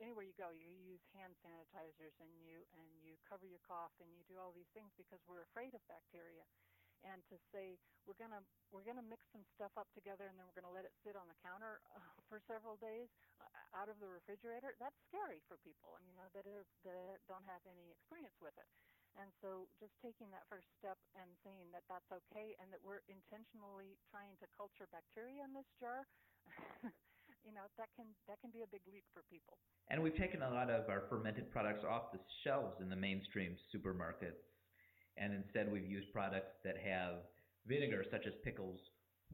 anywhere 0.00 0.24
you 0.24 0.36
go, 0.38 0.52
you 0.54 0.72
use 0.72 1.02
hand 1.12 1.36
sanitizers 1.42 2.14
and 2.22 2.30
you 2.40 2.64
and 2.76 2.88
you 3.02 3.18
cover 3.28 3.44
your 3.44 3.62
cough 3.66 3.92
and 4.00 4.08
you 4.14 4.22
do 4.28 4.38
all 4.40 4.52
these 4.54 4.70
things 4.72 4.92
because 4.96 5.20
we're 5.28 5.44
afraid 5.44 5.74
of 5.74 5.82
bacteria. 5.90 6.46
And 7.02 7.18
to 7.34 7.36
say 7.50 7.82
we're 8.06 8.14
to 8.14 8.46
we're 8.70 8.86
to 8.86 9.02
mix 9.02 9.26
some 9.34 9.42
stuff 9.58 9.74
up 9.74 9.90
together 9.90 10.30
and 10.30 10.38
then 10.38 10.46
we're 10.46 10.62
to 10.62 10.70
let 10.70 10.86
it 10.86 10.94
sit 11.02 11.18
on 11.18 11.26
the 11.26 11.36
counter 11.42 11.82
uh, 11.92 11.98
for 12.30 12.38
several 12.46 12.78
days 12.78 13.10
uh, 13.42 13.78
out 13.78 13.90
of 13.90 13.98
the 13.98 14.06
refrigerator 14.06 14.78
that's 14.78 14.96
scary 15.10 15.42
for 15.50 15.58
people. 15.66 15.98
I 15.98 16.00
mean 16.06 16.14
uh, 16.16 16.30
that 16.32 16.46
are, 16.46 16.64
that 16.86 17.18
don't 17.26 17.44
have 17.50 17.60
any 17.66 17.90
experience 17.90 18.38
with 18.38 18.54
it. 18.56 18.68
And 19.20 19.28
so 19.44 19.68
just 19.76 19.92
taking 20.00 20.32
that 20.32 20.48
first 20.48 20.72
step 20.80 20.96
and 21.18 21.28
saying 21.44 21.68
that 21.76 21.84
that's 21.90 22.08
okay 22.08 22.56
and 22.56 22.72
that 22.72 22.80
we're 22.80 23.04
intentionally 23.12 24.00
trying 24.08 24.38
to 24.40 24.46
culture 24.56 24.88
bacteria 24.88 25.44
in 25.44 25.52
this 25.52 25.68
jar 25.76 26.08
you 27.44 27.52
know 27.52 27.66
that 27.78 27.90
can 27.98 28.06
that 28.30 28.38
can 28.40 28.50
be 28.50 28.62
a 28.62 28.70
big 28.70 28.82
leap 28.90 29.04
for 29.12 29.22
people 29.30 29.58
and 29.90 29.98
we've 30.00 30.16
taken 30.16 30.42
a 30.42 30.50
lot 30.50 30.70
of 30.70 30.88
our 30.88 31.04
fermented 31.10 31.50
products 31.50 31.84
off 31.84 32.12
the 32.12 32.20
shelves 32.46 32.78
in 32.80 32.88
the 32.88 32.96
mainstream 32.96 33.56
supermarkets 33.74 34.40
and 35.16 35.34
instead 35.34 35.68
we've 35.68 35.88
used 35.88 36.08
products 36.12 36.56
that 36.64 36.78
have 36.80 37.28
vinegar, 37.66 38.04
such 38.10 38.26
as 38.26 38.34
pickles. 38.42 38.80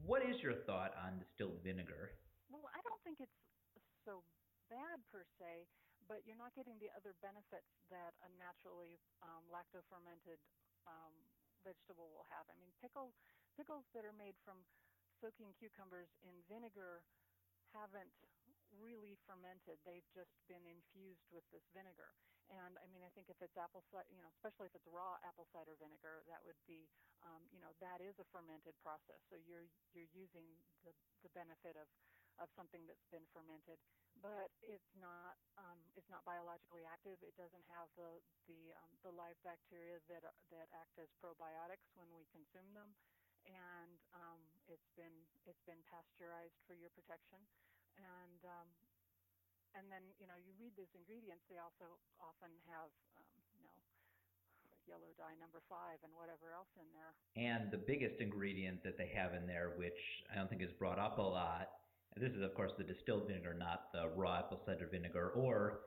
What 0.03 0.23
is 0.23 0.39
your 0.43 0.63
thought 0.67 0.95
on 0.95 1.19
distilled 1.19 1.59
vinegar? 1.63 2.15
Well, 2.51 2.67
I 2.71 2.79
don't 2.83 2.99
think 3.03 3.19
it's 3.19 3.39
so 4.03 4.23
bad 4.71 5.03
per 5.11 5.23
se, 5.39 5.67
but 6.07 6.23
you're 6.23 6.39
not 6.39 6.55
getting 6.55 6.79
the 6.79 6.91
other 6.95 7.15
benefits 7.19 7.67
that 7.91 8.15
a 8.23 8.29
naturally 8.39 8.99
um, 9.23 9.43
lacto-fermented 9.51 10.39
um, 10.87 11.13
vegetable 11.63 12.11
will 12.15 12.27
have. 12.31 12.47
I 12.47 12.55
mean, 12.55 12.71
pickle, 12.79 13.11
pickles 13.59 13.83
that 13.91 14.07
are 14.07 14.15
made 14.15 14.39
from 14.47 14.63
soaking 15.19 15.51
cucumbers 15.59 16.07
in 16.23 16.31
vinegar 16.47 17.03
haven't 17.73 18.13
really 18.77 19.17
fermented. 19.25 19.79
They've 19.83 20.05
just 20.13 20.33
been 20.47 20.63
infused 20.67 21.25
with 21.33 21.45
this 21.49 21.65
vinegar. 21.73 22.13
And 22.49 22.81
I 22.81 22.85
mean, 22.89 23.05
I 23.05 23.13
think 23.13 23.29
if 23.29 23.37
it's 23.45 23.53
apple 23.57 23.85
cider, 23.93 24.09
you 24.09 24.21
know, 24.25 24.31
especially 24.41 24.69
if 24.69 24.73
it's 24.73 24.89
raw 24.89 25.21
apple 25.21 25.45
cider 25.53 25.77
vinegar, 25.77 26.25
that 26.25 26.41
would 26.41 26.57
be, 26.65 26.89
um, 27.21 27.45
you 27.53 27.61
know, 27.61 27.69
that 27.77 28.01
is 28.01 28.17
a 28.17 28.25
fermented 28.33 28.73
process. 28.81 29.21
So 29.29 29.37
you're 29.37 29.69
you're 29.93 30.09
using 30.17 30.45
the 30.81 30.93
the 31.21 31.29
benefit 31.37 31.77
of 31.77 31.85
of 32.41 32.49
something 32.57 32.81
that's 32.89 33.05
been 33.13 33.27
fermented, 33.35 33.77
but 34.17 34.49
it's 34.65 34.89
not 34.97 35.37
um, 35.61 35.77
it's 35.93 36.09
not 36.09 36.25
biologically 36.25 36.89
active. 36.89 37.21
It 37.21 37.37
doesn't 37.37 37.65
have 37.69 37.89
the 37.93 38.17
the 38.49 38.73
um, 38.81 38.91
the 39.05 39.13
live 39.13 39.37
bacteria 39.45 40.01
that 40.09 40.25
that 40.49 40.67
act 40.73 40.97
as 40.97 41.09
probiotics 41.21 41.85
when 41.93 42.09
we 42.17 42.25
consume 42.33 42.73
them, 42.73 42.97
and 43.49 43.97
um, 44.13 44.39
it's 44.69 44.89
been 44.93 45.13
it's 45.49 45.63
been 45.65 45.81
pasteurized 45.89 46.61
for 46.69 46.77
your 46.77 46.93
protection 46.93 47.41
and 47.97 48.41
um, 48.45 48.69
and 49.77 49.85
then 49.89 50.01
you 50.17 50.25
know 50.25 50.37
you 50.39 50.53
read 50.57 50.73
those 50.77 50.91
ingredients. 50.95 51.45
They 51.49 51.61
also 51.61 51.99
often 52.17 52.49
have 52.69 52.89
um, 53.17 53.27
you 53.57 53.67
know 53.67 53.79
yellow 54.87 55.13
dye 55.17 55.37
number 55.37 55.61
five 55.69 56.01
and 56.01 56.09
whatever 56.17 56.55
else 56.55 56.71
in 56.79 56.87
there. 56.95 57.13
And 57.37 57.69
the 57.69 57.81
biggest 57.81 58.17
ingredient 58.21 58.81
that 58.81 58.97
they 58.97 59.13
have 59.13 59.37
in 59.37 59.45
there, 59.45 59.77
which 59.77 59.99
I 60.33 60.41
don't 60.41 60.49
think 60.49 60.65
is 60.65 60.73
brought 60.81 60.97
up 60.97 61.21
a 61.21 61.25
lot, 61.25 61.69
and 62.15 62.23
this 62.23 62.33
is 62.33 62.41
of 62.41 62.55
course 62.57 62.73
the 62.77 62.87
distilled 62.87 63.29
vinegar, 63.29 63.53
not 63.53 63.93
the 63.93 64.09
raw 64.15 64.41
apple 64.41 64.61
cider 64.65 64.89
vinegar 64.89 65.29
or 65.37 65.85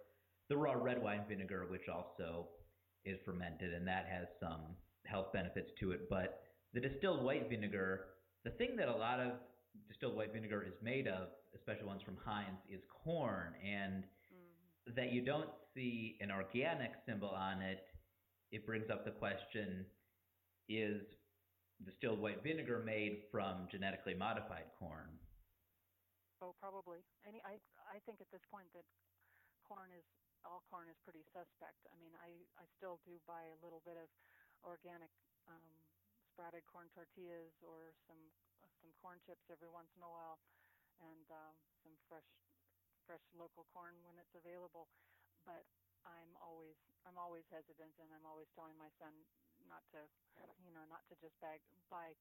the 0.49 0.57
raw 0.57 0.75
red 0.75 1.03
wine 1.03 1.25
vinegar, 1.29 1.67
which 1.69 1.89
also 1.91 2.49
is 3.05 3.19
fermented, 3.25 3.73
and 3.75 3.87
that 3.87 4.07
has 4.07 4.29
some 4.39 4.79
health 5.07 5.33
benefits 5.33 5.71
to 5.81 5.91
it. 5.91 6.07
But 6.09 6.42
the 6.75 6.81
distilled 6.81 7.23
white 7.23 7.49
vinegar, 7.49 8.07
the 8.45 8.51
thing 8.51 8.77
that 8.77 8.89
a 8.89 8.97
lot 8.97 9.21
of 9.21 9.33
distilled 9.89 10.17
white 10.17 10.33
vinegar 10.33 10.63
is 10.63 10.75
made 10.83 11.07
of, 11.07 11.29
especially 11.55 11.87
ones 11.87 12.03
from 12.05 12.17
Heinz, 12.25 12.59
is 12.69 12.81
corn, 13.05 13.53
and 13.65 14.05
mm-hmm. 14.33 14.95
that 14.97 15.13
you 15.13 15.23
don't 15.23 15.49
see 15.75 16.17
an 16.21 16.31
organic 16.31 16.93
symbol 17.07 17.29
on 17.29 17.61
it, 17.63 17.85
it 18.51 18.67
brings 18.67 18.91
up 18.91 19.05
the 19.05 19.13
question: 19.13 19.87
Is 20.69 21.03
distilled 21.85 22.21
white 22.21 22.43
vinegar 22.43 22.83
made 22.85 23.29
from 23.31 23.69
genetically 23.71 24.15
modified 24.15 24.69
corn? 24.79 25.09
Oh, 26.43 26.55
probably. 26.59 27.05
Any, 27.29 27.41
I 27.45 27.61
I 27.87 28.01
think 28.05 28.21
at 28.21 28.31
this 28.33 28.43
point 28.51 28.67
that 28.75 28.85
corn 29.69 29.95
is 29.95 30.05
all 30.43 30.65
corn 30.67 30.91
is 30.91 30.99
pretty 31.07 31.23
suspect. 31.31 31.79
I 31.89 31.97
mean, 32.03 32.13
I 32.19 32.33
I 32.59 32.65
still 32.77 32.99
do 33.07 33.15
buy 33.29 33.47
a 33.47 33.59
little 33.63 33.81
bit 33.87 33.95
of 33.95 34.11
organic 34.67 35.11
um, 35.47 35.71
sprouted 36.33 36.65
corn 36.65 36.89
tortillas 36.97 37.53
or 37.61 37.93
some 38.09 38.19
some 38.81 38.91
corn 38.99 39.21
chips 39.23 39.47
every 39.53 39.71
once 39.71 39.93
in 39.95 40.03
a 40.03 40.11
while, 40.11 40.41
and 40.99 41.27
um, 41.31 41.55
some 41.85 41.95
fresh 42.09 42.27
fresh 43.07 43.23
local 43.37 43.69
corn 43.71 43.95
when 44.03 44.19
it's 44.19 44.35
available. 44.35 44.89
But 45.45 45.63
I'm 46.03 46.33
always 46.41 46.75
I'm 47.07 47.21
always 47.21 47.45
hesitant, 47.53 47.95
and 48.01 48.09
I'm 48.11 48.27
always 48.27 48.49
telling 48.57 48.75
my 48.81 48.91
son 48.99 49.13
not 49.69 49.85
to 49.95 50.01
you 50.65 50.73
know 50.75 50.83
not 50.89 51.05
to 51.13 51.15
just 51.21 51.37
bag, 51.39 51.61
buy 51.93 52.17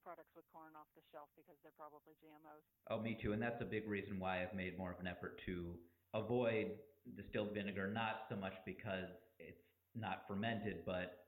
products 0.00 0.32
with 0.32 0.48
corn 0.48 0.72
off 0.78 0.88
the 0.96 1.04
shelf 1.12 1.28
because 1.36 1.60
they're 1.60 1.76
probably 1.76 2.16
GMOs. 2.24 2.64
Oh, 2.88 3.02
me 3.02 3.18
too, 3.20 3.36
and 3.36 3.42
that's 3.42 3.60
a 3.60 3.68
big 3.68 3.84
reason 3.84 4.16
why 4.16 4.40
I've 4.40 4.56
made 4.56 4.80
more 4.80 4.94
of 4.94 5.00
an 5.00 5.10
effort 5.10 5.36
to 5.44 5.76
avoid 6.16 6.80
distilled 7.16 7.52
vinegar. 7.52 7.88
Not 7.92 8.24
so 8.32 8.36
much 8.36 8.56
because 8.64 9.12
it's 9.36 9.60
not 9.92 10.24
fermented, 10.28 10.86
but 10.86 11.19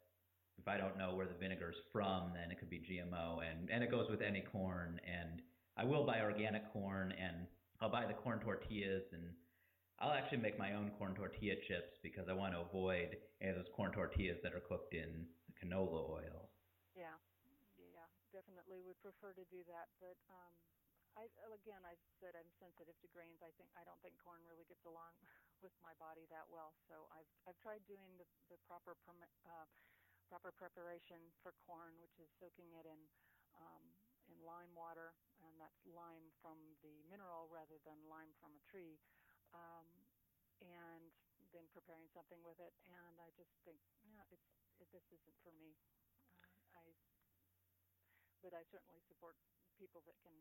if 0.62 0.70
I 0.70 0.78
don't 0.78 0.94
know 0.94 1.18
where 1.18 1.26
the 1.26 1.34
vinegar 1.34 1.74
is 1.74 1.82
from, 1.90 2.30
then 2.38 2.54
it 2.54 2.58
could 2.62 2.70
be 2.70 2.78
GMO, 2.78 3.42
and 3.42 3.66
and 3.66 3.82
it 3.82 3.90
goes 3.90 4.06
with 4.06 4.22
any 4.22 4.46
corn. 4.46 5.02
And 5.02 5.42
I 5.74 5.82
will 5.82 6.06
buy 6.06 6.22
organic 6.22 6.70
corn, 6.72 7.10
and 7.18 7.50
I'll 7.82 7.90
buy 7.90 8.06
the 8.06 8.14
corn 8.14 8.38
tortillas, 8.38 9.10
and 9.10 9.34
I'll 9.98 10.14
actually 10.14 10.38
make 10.38 10.58
my 10.58 10.78
own 10.78 10.94
corn 10.98 11.18
tortilla 11.18 11.58
chips 11.66 11.98
because 12.02 12.30
I 12.30 12.34
want 12.38 12.54
to 12.54 12.62
avoid 12.62 13.18
any 13.42 13.50
of 13.50 13.58
those 13.58 13.74
corn 13.74 13.90
tortillas 13.90 14.38
that 14.46 14.54
are 14.54 14.62
cooked 14.62 14.94
in 14.94 15.26
the 15.50 15.54
canola 15.58 16.06
oil. 16.06 16.54
Yeah, 16.94 17.18
yeah, 17.82 18.06
definitely 18.30 18.78
would 18.86 19.00
prefer 19.02 19.34
to 19.34 19.44
do 19.50 19.66
that, 19.66 19.90
but 19.98 20.14
um, 20.30 20.54
I 21.18 21.26
again, 21.52 21.82
I 21.82 21.98
said 22.22 22.38
I'm 22.38 22.48
sensitive 22.62 22.94
to 23.02 23.08
grains. 23.10 23.42
I 23.42 23.50
think 23.58 23.68
I 23.74 23.82
don't 23.82 23.98
think 24.00 24.14
corn 24.22 24.40
really 24.46 24.64
gets 24.70 24.86
along 24.86 25.12
with 25.64 25.74
my 25.82 25.92
body 25.98 26.24
that 26.30 26.46
well. 26.48 26.72
So 26.86 27.10
I've 27.10 27.28
I've 27.50 27.58
tried 27.58 27.82
doing 27.90 28.14
the 28.16 28.26
the 28.46 28.58
proper 28.70 28.94
uh, 29.10 29.66
proper 30.32 30.48
preparation 30.56 31.20
for 31.44 31.52
corn, 31.68 31.92
which 32.00 32.16
is 32.16 32.32
soaking 32.40 32.72
it 32.72 32.88
in 32.88 33.00
um, 33.52 33.84
in 34.32 34.40
lime 34.40 34.72
water, 34.72 35.12
and 35.44 35.52
that's 35.60 35.84
lime 35.84 36.32
from 36.40 36.56
the 36.80 37.04
mineral 37.12 37.52
rather 37.52 37.76
than 37.84 38.00
lime 38.08 38.32
from 38.40 38.56
a 38.56 38.62
tree, 38.64 38.96
um, 39.52 39.84
and 40.64 41.12
then 41.52 41.68
preparing 41.76 42.08
something 42.16 42.40
with 42.40 42.56
it. 42.64 42.72
And 42.88 43.20
I 43.20 43.28
just 43.36 43.52
think, 43.68 43.76
yeah, 44.08 44.24
it's 44.32 44.48
it, 44.80 44.88
this 44.88 45.04
isn't 45.12 45.36
for 45.44 45.52
me. 45.52 45.76
Uh, 46.40 46.80
I 46.80 46.96
but 48.40 48.56
I 48.56 48.64
certainly 48.72 49.04
support 49.12 49.36
people 49.76 50.00
that 50.08 50.16
can 50.24 50.32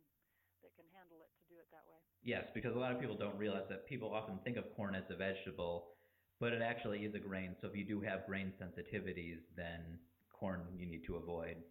that 0.63 0.71
can 0.79 0.87
handle 0.95 1.19
it 1.19 1.35
to 1.35 1.43
do 1.51 1.59
it 1.59 1.67
that 1.75 1.83
way. 1.91 1.99
Yes, 2.23 2.47
because 2.55 2.77
a 2.77 2.79
lot 2.79 2.95
of 2.95 3.01
people 3.03 3.19
don't 3.19 3.35
realize 3.35 3.67
that 3.67 3.89
people 3.91 4.15
often 4.15 4.39
think 4.45 4.55
of 4.55 4.71
corn 4.77 4.95
as 4.95 5.09
a 5.11 5.17
vegetable, 5.17 5.99
but 6.41 6.57
it 6.57 6.65
actually 6.65 7.05
is 7.05 7.13
a 7.13 7.21
grain. 7.21 7.53
So 7.61 7.69
if 7.69 7.77
you 7.77 7.85
do 7.85 8.01
have 8.01 8.25
grain 8.25 8.51
sensitivities, 8.57 9.45
then 9.55 10.01
corn 10.33 10.65
you 10.73 10.89
need 10.89 11.05
to 11.05 11.21
avoid. 11.21 11.61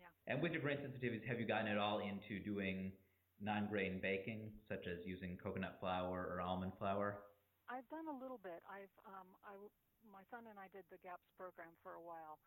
Yeah. 0.00 0.08
And 0.26 0.40
with 0.40 0.56
your 0.56 0.64
grain 0.64 0.80
sensitivities, 0.80 1.28
have 1.28 1.38
you 1.38 1.44
gotten 1.44 1.68
it 1.68 1.76
all 1.76 2.00
into 2.00 2.40
doing 2.40 2.96
non-grain 3.44 4.00
baking, 4.00 4.48
such 4.66 4.88
as 4.88 5.04
using 5.04 5.36
coconut 5.36 5.76
flour 5.78 6.24
or 6.32 6.40
almond 6.40 6.72
flour? 6.80 7.20
I've 7.68 7.84
done 7.92 8.08
a 8.08 8.16
little 8.16 8.40
bit. 8.40 8.64
I've 8.64 8.92
um, 9.04 9.28
I 9.44 9.52
my 10.08 10.24
son 10.32 10.48
and 10.48 10.56
I 10.56 10.72
did 10.72 10.88
the 10.88 11.00
GAPS 11.04 11.28
program 11.36 11.72
for 11.84 11.96
a 11.96 12.04
while, 12.04 12.40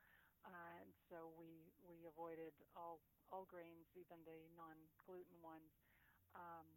uh, 0.46 0.82
and 0.82 0.90
so 1.10 1.30
we 1.38 1.70
we 1.86 2.06
avoided 2.10 2.54
all 2.74 3.02
all 3.30 3.46
grains, 3.50 3.86
even 3.94 4.18
the 4.26 4.38
non-gluten 4.58 5.38
ones 5.46 5.74
um, 6.38 6.70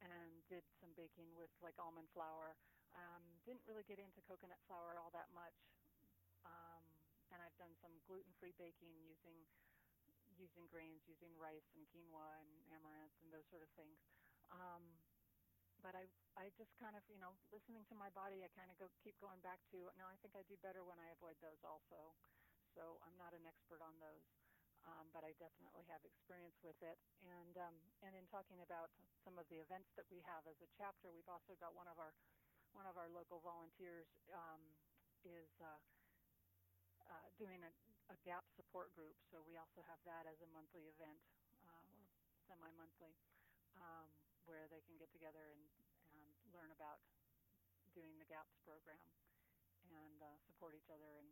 and 0.00 0.32
did 0.48 0.64
some 0.80 0.92
baking 0.96 1.28
with 1.36 1.52
like 1.60 1.76
almond 1.76 2.08
flour. 2.16 2.56
Um, 2.94 3.22
didn't 3.46 3.64
really 3.66 3.86
get 3.86 3.98
into 3.98 4.20
coconut 4.26 4.60
flour 4.66 4.98
all 4.98 5.10
that 5.14 5.30
much, 5.30 5.56
um, 6.46 6.84
and 7.30 7.38
I've 7.42 7.56
done 7.56 7.74
some 7.78 7.94
gluten-free 8.06 8.54
baking 8.58 8.92
using 9.06 9.46
using 10.38 10.66
grains, 10.70 11.04
using 11.06 11.30
rice 11.36 11.66
and 11.76 11.84
quinoa 11.92 12.40
and 12.40 12.50
amaranth 12.72 13.14
and 13.22 13.28
those 13.30 13.46
sort 13.52 13.62
of 13.62 13.70
things. 13.76 13.98
Um, 14.50 14.98
but 15.82 15.94
I 15.94 16.08
I 16.36 16.50
just 16.58 16.74
kind 16.78 16.96
of 16.96 17.02
you 17.08 17.18
know 17.18 17.36
listening 17.54 17.86
to 17.90 17.96
my 17.96 18.10
body, 18.10 18.42
I 18.42 18.50
kind 18.54 18.70
of 18.70 18.76
go 18.78 18.90
keep 19.02 19.16
going 19.20 19.40
back 19.40 19.60
to 19.70 19.90
no, 19.98 20.06
I 20.10 20.16
think 20.22 20.34
I 20.34 20.42
do 20.46 20.56
better 20.60 20.82
when 20.84 20.98
I 20.98 21.10
avoid 21.14 21.38
those 21.40 21.62
also. 21.62 22.14
So 22.74 22.98
I'm 23.02 23.16
not 23.18 23.34
an 23.34 23.46
expert 23.46 23.82
on 23.82 23.98
those 23.98 24.22
um, 24.86 25.12
but 25.12 25.24
I 25.24 25.36
definitely 25.36 25.84
have 25.92 26.00
experience 26.04 26.56
with 26.64 26.78
it. 26.80 26.96
And 27.24 27.54
um, 27.60 27.76
and 28.04 28.16
in 28.16 28.24
talking 28.32 28.60
about 28.64 28.92
some 29.24 29.36
of 29.36 29.44
the 29.52 29.60
events 29.60 29.92
that 30.00 30.08
we 30.08 30.24
have 30.24 30.46
as 30.48 30.56
a 30.64 30.70
chapter, 30.78 31.12
we've 31.12 31.28
also 31.28 31.56
got 31.60 31.76
one 31.76 31.88
of 31.88 32.00
our 32.00 32.12
one 32.74 32.86
of 32.86 32.94
our 32.96 33.10
local 33.10 33.42
volunteers 33.42 34.08
um, 34.30 34.62
is 35.26 35.50
uh, 35.60 35.80
uh, 37.10 37.26
doing 37.36 37.60
a, 37.66 37.72
a 38.12 38.16
GAP 38.22 38.44
support 38.54 38.94
group. 38.94 39.16
So 39.30 39.42
we 39.44 39.58
also 39.58 39.82
have 39.86 40.00
that 40.06 40.26
as 40.30 40.38
a 40.42 40.48
monthly 40.54 40.86
event, 40.90 41.20
uh, 41.66 41.94
semi-monthly, 42.46 43.14
um, 43.78 44.06
where 44.46 44.70
they 44.70 44.82
can 44.86 44.96
get 44.96 45.10
together 45.10 45.52
and, 45.54 45.62
and 46.14 46.22
learn 46.54 46.70
about 46.74 47.02
doing 47.94 48.14
the 48.22 48.28
GAPS 48.30 48.54
program 48.62 49.02
and 49.90 50.22
uh, 50.22 50.30
support 50.46 50.78
each 50.78 50.90
other 50.90 51.18
and 51.18 51.26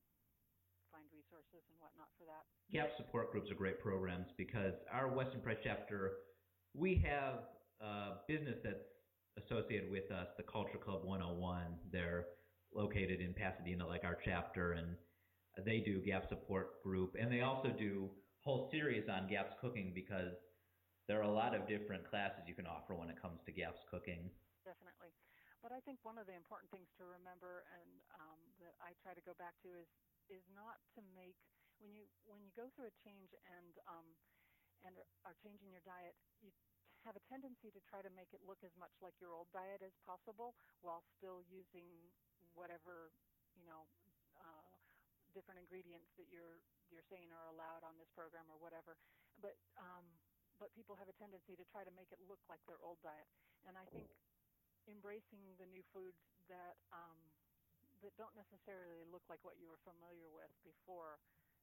find 0.90 1.06
resources 1.14 1.62
and 1.70 1.76
whatnot 1.78 2.10
for 2.18 2.26
that. 2.26 2.48
GAP 2.74 2.90
support 2.98 3.30
groups 3.30 3.50
are 3.50 3.58
great 3.58 3.78
programs 3.78 4.28
because 4.36 4.74
our 4.90 5.06
Weston 5.08 5.40
Price 5.40 5.60
chapter, 5.62 6.26
we 6.74 6.98
have 7.04 7.46
a 7.80 8.24
business 8.26 8.58
that's 8.64 8.97
associated 9.44 9.90
with 9.90 10.10
us, 10.10 10.28
the 10.36 10.42
Culture 10.42 10.78
Club 10.78 11.04
101. 11.04 11.62
They're 11.92 12.26
located 12.74 13.20
in 13.20 13.34
Pasadena, 13.34 13.86
like 13.86 14.04
our 14.04 14.18
chapter, 14.24 14.72
and 14.72 14.96
they 15.64 15.80
do 15.80 16.02
GAP 16.04 16.28
support 16.28 16.82
group, 16.82 17.16
and 17.18 17.30
they 17.32 17.40
also 17.40 17.70
do 17.70 18.10
whole 18.40 18.68
series 18.70 19.08
on 19.08 19.28
GAPS 19.28 19.54
cooking 19.60 19.92
because 19.94 20.36
there 21.08 21.18
are 21.18 21.26
a 21.26 21.32
lot 21.32 21.54
of 21.56 21.66
different 21.66 22.04
classes 22.08 22.44
you 22.46 22.54
can 22.54 22.68
offer 22.68 22.94
when 22.94 23.08
it 23.08 23.20
comes 23.20 23.40
to 23.46 23.52
GAPS 23.52 23.82
cooking. 23.90 24.30
Definitely. 24.64 25.10
But 25.64 25.74
I 25.74 25.82
think 25.82 25.98
one 26.06 26.20
of 26.20 26.30
the 26.30 26.38
important 26.38 26.70
things 26.70 26.86
to 27.00 27.04
remember 27.08 27.66
and 27.74 27.90
um, 28.14 28.38
that 28.62 28.78
I 28.78 28.94
try 29.02 29.16
to 29.16 29.24
go 29.26 29.34
back 29.40 29.58
to 29.66 29.74
is 29.74 29.90
is 30.30 30.44
not 30.52 30.76
to 30.94 31.00
make 31.16 31.40
when 31.82 31.90
you 31.90 32.06
when 32.28 32.44
you 32.44 32.52
go 32.54 32.70
through 32.76 32.92
a 32.92 32.96
change 33.02 33.34
and 33.42 33.74
um, 33.90 34.06
and 34.86 34.94
are 35.26 35.34
changing 35.42 35.74
your 35.74 35.82
diet, 35.82 36.14
you 36.38 36.54
have 37.08 37.16
a 37.16 37.24
tendency 37.32 37.72
to 37.72 37.80
try 37.88 38.04
to 38.04 38.12
make 38.12 38.28
it 38.36 38.44
look 38.44 38.60
as 38.60 38.76
much 38.76 38.92
like 39.00 39.16
your 39.16 39.32
old 39.32 39.48
diet 39.48 39.80
as 39.80 39.96
possible 40.04 40.52
while 40.84 41.00
still 41.16 41.40
using 41.48 41.88
whatever 42.52 43.08
you 43.56 43.64
know 43.64 43.88
uh, 44.36 44.76
different 45.32 45.56
ingredients 45.56 46.12
that 46.20 46.28
you're 46.28 46.60
you're 46.92 47.04
saying 47.08 47.32
are 47.32 47.48
allowed 47.48 47.80
on 47.80 47.96
this 47.96 48.12
program 48.12 48.44
or 48.52 48.60
whatever. 48.60 49.00
But 49.40 49.56
um, 49.80 50.04
but 50.60 50.68
people 50.76 51.00
have 51.00 51.08
a 51.08 51.16
tendency 51.16 51.56
to 51.56 51.64
try 51.72 51.80
to 51.80 51.92
make 51.96 52.12
it 52.12 52.20
look 52.28 52.44
like 52.52 52.60
their 52.68 52.80
old 52.84 53.00
diet, 53.00 53.28
and 53.64 53.72
I 53.80 53.88
think 53.88 54.12
embracing 54.84 55.56
the 55.56 55.68
new 55.72 55.84
foods 55.96 56.20
that 56.52 56.76
um, 56.92 57.16
that 58.04 58.12
don't 58.20 58.36
necessarily 58.36 59.08
look 59.08 59.24
like 59.32 59.40
what 59.48 59.56
you 59.56 59.72
were 59.72 59.80
familiar 59.80 60.28
with 60.28 60.52
before 60.60 61.16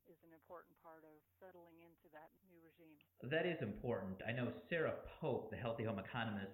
is 0.09 0.21
an 0.23 0.33
important 0.33 0.77
part 0.81 1.03
of 1.05 1.17
settling 1.41 1.81
into 1.81 2.07
that 2.13 2.29
new 2.49 2.59
regime. 2.61 2.97
That 3.25 3.45
is 3.45 3.61
important. 3.61 4.21
I 4.21 4.31
know 4.31 4.53
Sarah 4.69 4.97
Pope, 5.19 5.49
the 5.49 5.57
Healthy 5.57 5.83
Home 5.85 5.99
Economist, 5.99 6.53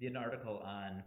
did 0.00 0.12
an 0.12 0.16
article 0.16 0.62
on 0.64 1.02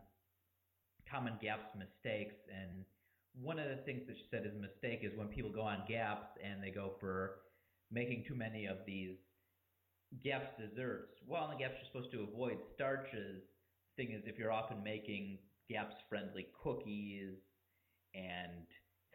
common 1.10 1.34
GAPS 1.42 1.74
mistakes, 1.76 2.36
and 2.50 2.86
one 3.34 3.60
of 3.60 3.70
the 3.70 3.84
things 3.84 4.04
that 4.08 4.16
she 4.18 4.26
said 4.30 4.46
is 4.46 4.56
a 4.56 4.60
mistake 4.60 5.02
is 5.04 5.18
when 5.18 5.28
people 5.28 5.52
go 5.52 5.62
on 5.62 5.84
GAPS 5.88 6.28
and 6.44 6.62
they 6.62 6.72
go 6.72 6.94
for 7.00 7.42
making 7.92 8.26
too 8.28 8.36
many 8.36 8.66
of 8.66 8.78
these 8.86 9.16
GAPS 10.24 10.52
desserts. 10.60 11.16
Well, 11.26 11.44
on 11.44 11.52
the 11.52 11.60
GAPS, 11.60 11.76
you're 11.80 11.92
supposed 11.92 12.12
to 12.12 12.28
avoid 12.28 12.58
starches. 12.76 13.44
Thing 13.96 14.12
is, 14.12 14.24
if 14.26 14.38
you're 14.38 14.52
often 14.52 14.84
making 14.84 15.40
GAPS-friendly 15.70 16.48
cookies 16.62 17.36
and 18.14 18.68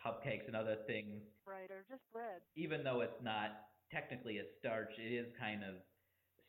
cupcakes 0.05 0.47
and 0.47 0.57
other 0.57 0.77
things. 0.87 1.23
Right, 1.47 1.71
or 1.71 1.87
just 1.89 2.03
bread. 2.13 2.43
Even 2.57 2.83
though 2.83 3.01
it's 3.03 3.23
not 3.23 3.71
technically 3.91 4.39
a 4.39 4.45
starch, 4.59 4.91
it 4.99 5.15
is 5.15 5.31
kind 5.39 5.63
of 5.63 5.77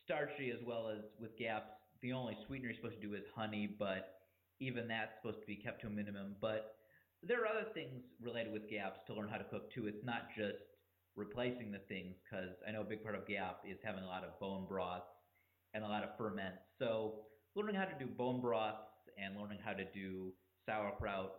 starchy 0.03 0.49
as 0.49 0.57
well 0.65 0.89
as 0.89 1.05
with 1.21 1.37
GAPS. 1.37 1.69
The 2.01 2.13
only 2.13 2.37
sweetener 2.47 2.69
you're 2.69 2.77
supposed 2.81 2.99
to 2.99 3.07
do 3.07 3.13
is 3.13 3.23
honey, 3.35 3.69
but 3.77 4.25
even 4.59 4.87
that's 4.87 5.13
supposed 5.21 5.41
to 5.41 5.45
be 5.45 5.55
kept 5.55 5.81
to 5.81 5.87
a 5.87 5.89
minimum. 5.89 6.35
But 6.41 6.73
there 7.21 7.41
are 7.41 7.47
other 7.47 7.69
things 7.73 8.01
related 8.19 8.51
with 8.51 8.69
GAPS 8.69 8.99
to 9.05 9.13
learn 9.13 9.29
how 9.29 9.37
to 9.37 9.43
cook 9.45 9.71
too. 9.73 9.85
It's 9.85 10.03
not 10.03 10.33
just 10.35 10.65
replacing 11.15 11.71
the 11.71 11.85
things, 11.87 12.15
because 12.25 12.57
I 12.67 12.71
know 12.71 12.81
a 12.81 12.89
big 12.89 13.03
part 13.03 13.15
of 13.15 13.27
GAP 13.27 13.61
is 13.69 13.77
having 13.83 14.03
a 14.03 14.07
lot 14.07 14.23
of 14.23 14.39
bone 14.39 14.65
broths 14.67 15.13
and 15.73 15.83
a 15.83 15.87
lot 15.87 16.03
of 16.03 16.17
ferments. 16.17 16.65
So 16.79 17.25
learning 17.55 17.75
how 17.75 17.85
to 17.85 17.97
do 17.97 18.09
bone 18.09 18.41
broths 18.41 18.89
and 19.17 19.37
learning 19.37 19.59
how 19.63 19.73
to 19.73 19.85
do 19.93 20.33
sauerkraut 20.65 21.33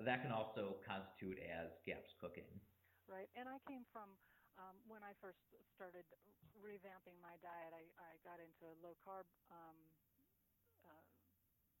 that 0.00 0.22
can 0.22 0.32
also 0.32 0.76
constitute 0.86 1.38
as 1.38 1.70
GAPS 1.86 2.10
cooking. 2.20 2.50
Right, 3.10 3.28
and 3.36 3.50
I 3.50 3.58
came 3.66 3.84
from 3.90 4.14
um, 4.58 4.76
when 4.86 5.02
I 5.02 5.12
first 5.18 5.42
started 5.74 6.06
revamping 6.62 7.18
my 7.20 7.34
diet. 7.42 7.74
I, 7.74 7.84
I 7.98 8.10
got 8.22 8.38
into 8.38 8.64
a 8.70 8.74
low 8.80 8.94
carb 9.02 9.26
um, 9.50 9.76
uh, 10.86 11.04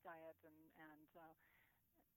diet 0.02 0.38
and 0.42 0.58
and, 0.78 1.10
uh, 1.16 1.36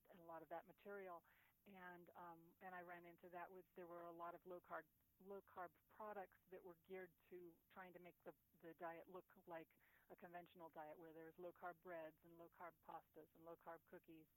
and 0.09 0.17
a 0.21 0.27
lot 0.27 0.41
of 0.41 0.49
that 0.49 0.65
material, 0.67 1.21
and 1.69 2.09
um, 2.17 2.39
and 2.65 2.73
I 2.73 2.81
ran 2.85 3.05
into 3.05 3.29
that 3.33 3.49
with 3.53 3.65
there 3.77 3.87
were 3.89 4.09
a 4.09 4.15
lot 4.17 4.33
of 4.33 4.41
low 4.49 4.61
carb 4.65 4.85
low 5.25 5.41
carb 5.53 5.71
products 5.95 6.43
that 6.51 6.61
were 6.65 6.77
geared 6.89 7.13
to 7.31 7.37
trying 7.71 7.93
to 7.93 8.01
make 8.01 8.17
the 8.25 8.33
the 8.65 8.73
diet 8.81 9.05
look 9.13 9.25
like 9.47 9.69
a 10.11 10.17
conventional 10.17 10.69
diet 10.75 10.97
where 10.97 11.13
there's 11.15 11.37
low 11.41 11.53
carb 11.57 11.77
breads 11.85 12.17
and 12.25 12.33
low 12.37 12.49
carb 12.57 12.73
pastas 12.85 13.29
and 13.33 13.41
low 13.47 13.57
carb 13.65 13.81
cookies 13.89 14.29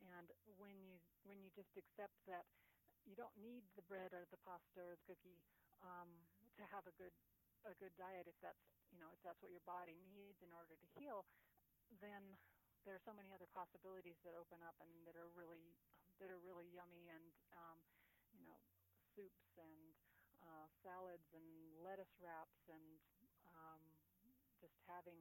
and 0.00 0.32
when 0.56 0.72
you 0.80 0.96
when 1.28 1.36
you 1.44 1.50
just 1.52 1.76
accept 1.76 2.16
that 2.24 2.46
you 3.08 3.16
don't 3.16 3.34
need 3.40 3.64
the 3.76 3.84
bread 3.86 4.12
or 4.12 4.24
the 4.30 4.40
pasta 4.44 4.80
or 4.80 4.94
the 4.96 5.06
cookie 5.08 5.40
um, 5.84 6.08
to 6.56 6.64
have 6.68 6.84
a 6.86 6.94
good 6.96 7.12
a 7.68 7.76
good 7.76 7.92
diet 8.00 8.24
if 8.24 8.36
that's 8.40 8.64
you 8.88 8.96
know 8.96 9.12
if 9.12 9.20
that's 9.20 9.40
what 9.44 9.52
your 9.52 9.64
body 9.68 10.00
needs 10.16 10.40
in 10.40 10.48
order 10.52 10.72
to 10.80 10.88
heal, 10.96 11.28
then 12.00 12.40
there 12.88 12.96
are 12.96 13.04
so 13.04 13.12
many 13.12 13.28
other 13.36 13.48
possibilities 13.52 14.16
that 14.24 14.32
open 14.32 14.64
up 14.64 14.76
and 14.80 14.88
that 15.04 15.16
are 15.16 15.28
really 15.36 15.76
that 16.16 16.32
are 16.32 16.40
really 16.40 16.68
yummy 16.72 17.08
and 17.12 17.28
um, 17.56 17.78
you 18.32 18.44
know 18.48 18.60
soups 19.12 19.52
and 19.60 19.92
uh, 20.40 20.66
salads 20.80 21.28
and 21.36 21.44
lettuce 21.84 22.16
wraps 22.20 22.64
and 22.72 23.00
um, 23.52 23.80
just 24.60 24.76
having 24.88 25.20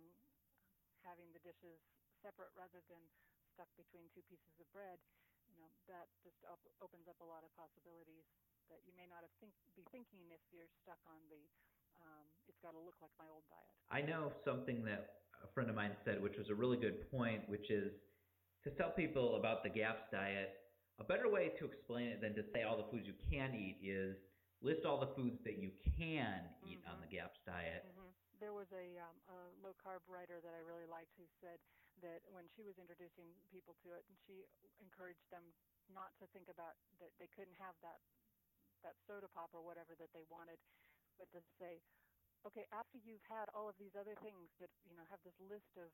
having 1.03 1.31
the 1.31 1.43
dishes 1.43 1.79
separate 2.19 2.51
rather 2.55 2.83
than 2.91 2.99
stuck 3.55 3.71
between 3.79 4.07
two 4.11 4.23
pieces 4.27 4.55
of 4.59 4.67
bread, 4.71 4.99
know, 5.59 5.71
that 5.87 6.07
just 6.23 6.37
op- 6.47 6.71
opens 6.81 7.07
up 7.07 7.19
a 7.21 7.27
lot 7.27 7.43
of 7.43 7.51
possibilities 7.55 8.25
that 8.69 8.81
you 8.85 8.93
may 8.95 9.07
not 9.07 9.21
have 9.21 9.31
think, 9.39 9.53
be 9.75 9.83
thinking 9.91 10.31
if 10.31 10.41
you're 10.51 10.69
stuck 10.81 10.99
on 11.05 11.19
the 11.29 11.49
um, 11.99 12.27
it's 12.47 12.59
got 12.63 12.71
to 12.71 12.79
look 12.79 12.95
like 13.01 13.11
my 13.19 13.27
old 13.27 13.43
diet. 13.51 13.75
I 13.91 14.01
know 14.01 14.31
something 14.45 14.83
that 14.85 15.27
a 15.43 15.47
friend 15.53 15.69
of 15.69 15.75
mine 15.75 15.95
said, 16.05 16.21
which 16.21 16.37
was 16.37 16.47
a 16.49 16.55
really 16.55 16.77
good 16.77 17.09
point, 17.11 17.49
which 17.49 17.69
is 17.69 17.91
to 18.63 18.71
tell 18.71 18.91
people 18.91 19.35
about 19.35 19.63
the 19.63 19.69
GAPS 19.69 20.03
diet. 20.11 20.55
A 20.99 21.03
better 21.03 21.29
way 21.29 21.49
to 21.59 21.65
explain 21.65 22.07
it 22.07 22.21
than 22.21 22.35
to 22.35 22.43
say 22.53 22.63
all 22.63 22.77
the 22.77 22.87
foods 22.91 23.07
you 23.07 23.15
can 23.29 23.55
eat 23.55 23.79
is 23.83 24.15
list 24.61 24.85
all 24.85 24.99
the 24.99 25.15
foods 25.15 25.39
that 25.43 25.57
you 25.57 25.71
can 25.97 26.55
eat 26.63 26.79
Mhm. 26.83 26.87
on 26.91 26.99
the 27.01 27.07
GAPS 27.07 27.39
diet. 27.45 27.83
hmm 27.83 28.11
There 28.39 28.53
was 28.53 28.71
a, 28.71 28.97
um, 28.99 29.15
a 29.27 29.49
low 29.63 29.73
carb 29.73 30.07
writer 30.07 30.39
that 30.41 30.53
I 30.53 30.59
really 30.59 30.85
liked 30.85 31.15
who 31.15 31.27
said 31.39 31.59
that 32.01 32.21
when 32.31 32.47
she 32.55 32.63
was 32.63 32.77
introducing 32.79 33.29
people 33.51 33.75
to 33.83 33.93
it, 33.93 34.03
and 34.07 34.15
she 34.25 34.45
encouraged 34.79 35.27
them 35.29 35.43
not 35.89 36.13
to 36.21 36.25
think 36.35 36.47
about 36.49 36.77
that 37.01 37.11
they 37.17 37.27
couldn't 37.33 37.57
have 37.57 37.75
that 37.81 37.99
that 38.83 38.95
soda 39.07 39.27
pop 39.35 39.51
or 39.51 39.59
whatever 39.59 39.91
that 39.99 40.07
they 40.15 40.23
wanted, 40.31 40.55
but 41.19 41.27
to 41.35 41.43
say, 41.59 41.83
okay, 42.47 42.63
after 42.71 42.95
you've 43.03 43.25
had 43.27 43.51
all 43.51 43.67
of 43.67 43.75
these 43.75 43.91
other 43.99 44.15
things 44.23 44.47
that 44.59 44.71
you 44.87 44.95
know 44.95 45.03
have 45.11 45.19
this 45.23 45.35
list 45.39 45.75
of 45.75 45.91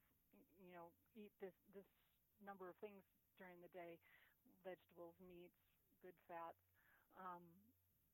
you 0.62 0.72
know 0.74 0.94
eat 1.18 1.34
this 1.42 1.56
this 1.74 1.88
number 2.46 2.70
of 2.70 2.76
things 2.78 3.02
during 3.38 3.58
the 3.62 3.72
day, 3.74 3.98
vegetables, 4.64 5.16
meats, 5.20 5.58
good 6.02 6.16
fats. 6.28 6.62
Um, 7.18 7.42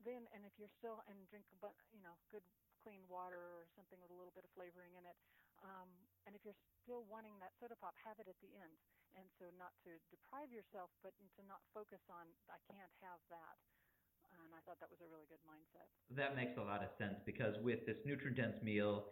then, 0.01 0.25
and 0.33 0.45
if 0.45 0.53
you're 0.57 0.71
still 0.81 1.01
and 1.09 1.27
drink, 1.29 1.45
but 1.61 1.73
you 1.93 2.01
know, 2.01 2.17
good 2.29 2.45
clean 2.81 3.05
water 3.07 3.37
or 3.37 3.69
something 3.77 4.01
with 4.01 4.09
a 4.09 4.17
little 4.17 4.33
bit 4.33 4.45
of 4.45 4.51
flavoring 4.57 4.97
in 4.97 5.05
it. 5.05 5.17
Um, 5.61 5.89
and 6.25 6.37
if 6.37 6.41
you're 6.45 6.57
still 6.83 7.03
wanting 7.09 7.37
that 7.41 7.53
soda 7.57 7.77
pop, 7.77 7.97
have 8.05 8.17
it 8.21 8.29
at 8.29 8.37
the 8.41 8.53
end. 8.57 8.75
And 9.17 9.27
so, 9.35 9.51
not 9.59 9.75
to 9.83 9.99
deprive 10.07 10.53
yourself, 10.53 10.87
but 11.03 11.11
to 11.19 11.41
not 11.43 11.59
focus 11.75 11.99
on 12.07 12.31
I 12.47 12.59
can't 12.71 12.95
have 13.03 13.19
that. 13.27 13.55
And 14.31 14.55
I 14.55 14.63
thought 14.63 14.79
that 14.79 14.87
was 14.87 15.03
a 15.03 15.09
really 15.11 15.27
good 15.27 15.43
mindset. 15.43 15.91
That 16.15 16.39
makes 16.39 16.55
a 16.55 16.63
lot 16.63 16.79
of 16.79 16.91
sense 16.95 17.19
because 17.27 17.59
with 17.59 17.83
this 17.83 17.99
nutrient 18.07 18.39
dense 18.39 18.59
meal, 18.63 19.11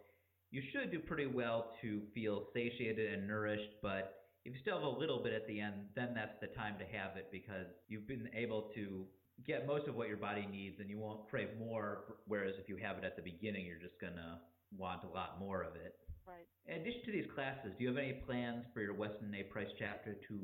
you 0.50 0.62
should 0.72 0.90
do 0.90 0.98
pretty 0.98 1.26
well 1.26 1.76
to 1.84 2.02
feel 2.14 2.48
satiated 2.54 3.12
and 3.12 3.28
nourished, 3.28 3.78
but 3.82 4.20
if 4.44 4.54
you 4.54 4.60
still 4.60 4.80
have 4.80 4.88
a 4.88 4.98
little 4.98 5.22
bit 5.22 5.32
at 5.32 5.46
the 5.46 5.60
end, 5.60 5.92
then 5.94 6.14
that's 6.14 6.34
the 6.40 6.48
time 6.48 6.74
to 6.80 6.86
have 6.96 7.16
it 7.16 7.28
because 7.30 7.68
you've 7.88 8.08
been 8.08 8.28
able 8.34 8.70
to 8.74 9.06
get 9.46 9.66
most 9.66 9.86
of 9.86 9.94
what 9.94 10.08
your 10.08 10.16
body 10.16 10.46
needs 10.50 10.80
and 10.80 10.88
you 10.88 10.98
won't 10.98 11.28
crave 11.28 11.48
more. 11.58 12.16
Whereas 12.26 12.54
if 12.58 12.68
you 12.68 12.76
have 12.76 12.96
it 12.98 13.04
at 13.04 13.16
the 13.16 13.22
beginning, 13.22 13.66
you're 13.66 13.80
just 13.80 14.00
going 14.00 14.16
to 14.16 14.40
want 14.76 15.04
a 15.04 15.08
lot 15.08 15.38
more 15.38 15.62
of 15.62 15.76
it. 15.76 15.94
Right. 16.30 16.46
In 16.70 16.78
addition 16.78 17.02
to 17.10 17.12
these 17.12 17.26
classes, 17.34 17.74
do 17.74 17.82
you 17.82 17.90
have 17.90 17.98
any 17.98 18.22
plans 18.22 18.62
for 18.70 18.78
your 18.78 18.94
Weston 18.94 19.34
A. 19.34 19.42
Price 19.50 19.70
chapter 19.74 20.14
to 20.14 20.36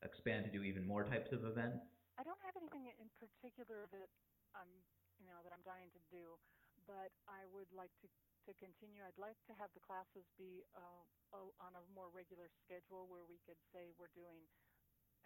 expand 0.00 0.48
to 0.48 0.50
do 0.50 0.64
even 0.64 0.88
more 0.88 1.04
types 1.04 1.28
of 1.36 1.44
events? 1.44 1.84
I 2.16 2.24
don't 2.24 2.40
have 2.40 2.56
anything 2.56 2.88
in 2.96 3.12
particular 3.20 3.84
that 3.92 4.08
I'm, 4.56 4.72
you 5.20 5.28
know, 5.28 5.44
that 5.44 5.52
I'm 5.52 5.60
dying 5.60 5.92
to 5.92 6.02
do, 6.08 6.40
but 6.88 7.12
I 7.28 7.44
would 7.52 7.68
like 7.76 7.92
to 8.00 8.08
to 8.46 8.54
continue. 8.62 9.02
I'd 9.02 9.18
like 9.18 9.36
to 9.50 9.54
have 9.58 9.74
the 9.74 9.82
classes 9.82 10.22
be 10.38 10.62
uh, 10.78 11.02
on 11.34 11.72
a 11.74 11.82
more 11.90 12.06
regular 12.14 12.46
schedule 12.62 13.10
where 13.10 13.26
we 13.26 13.42
could 13.42 13.58
say 13.74 13.90
we're 13.98 14.14
doing 14.14 14.38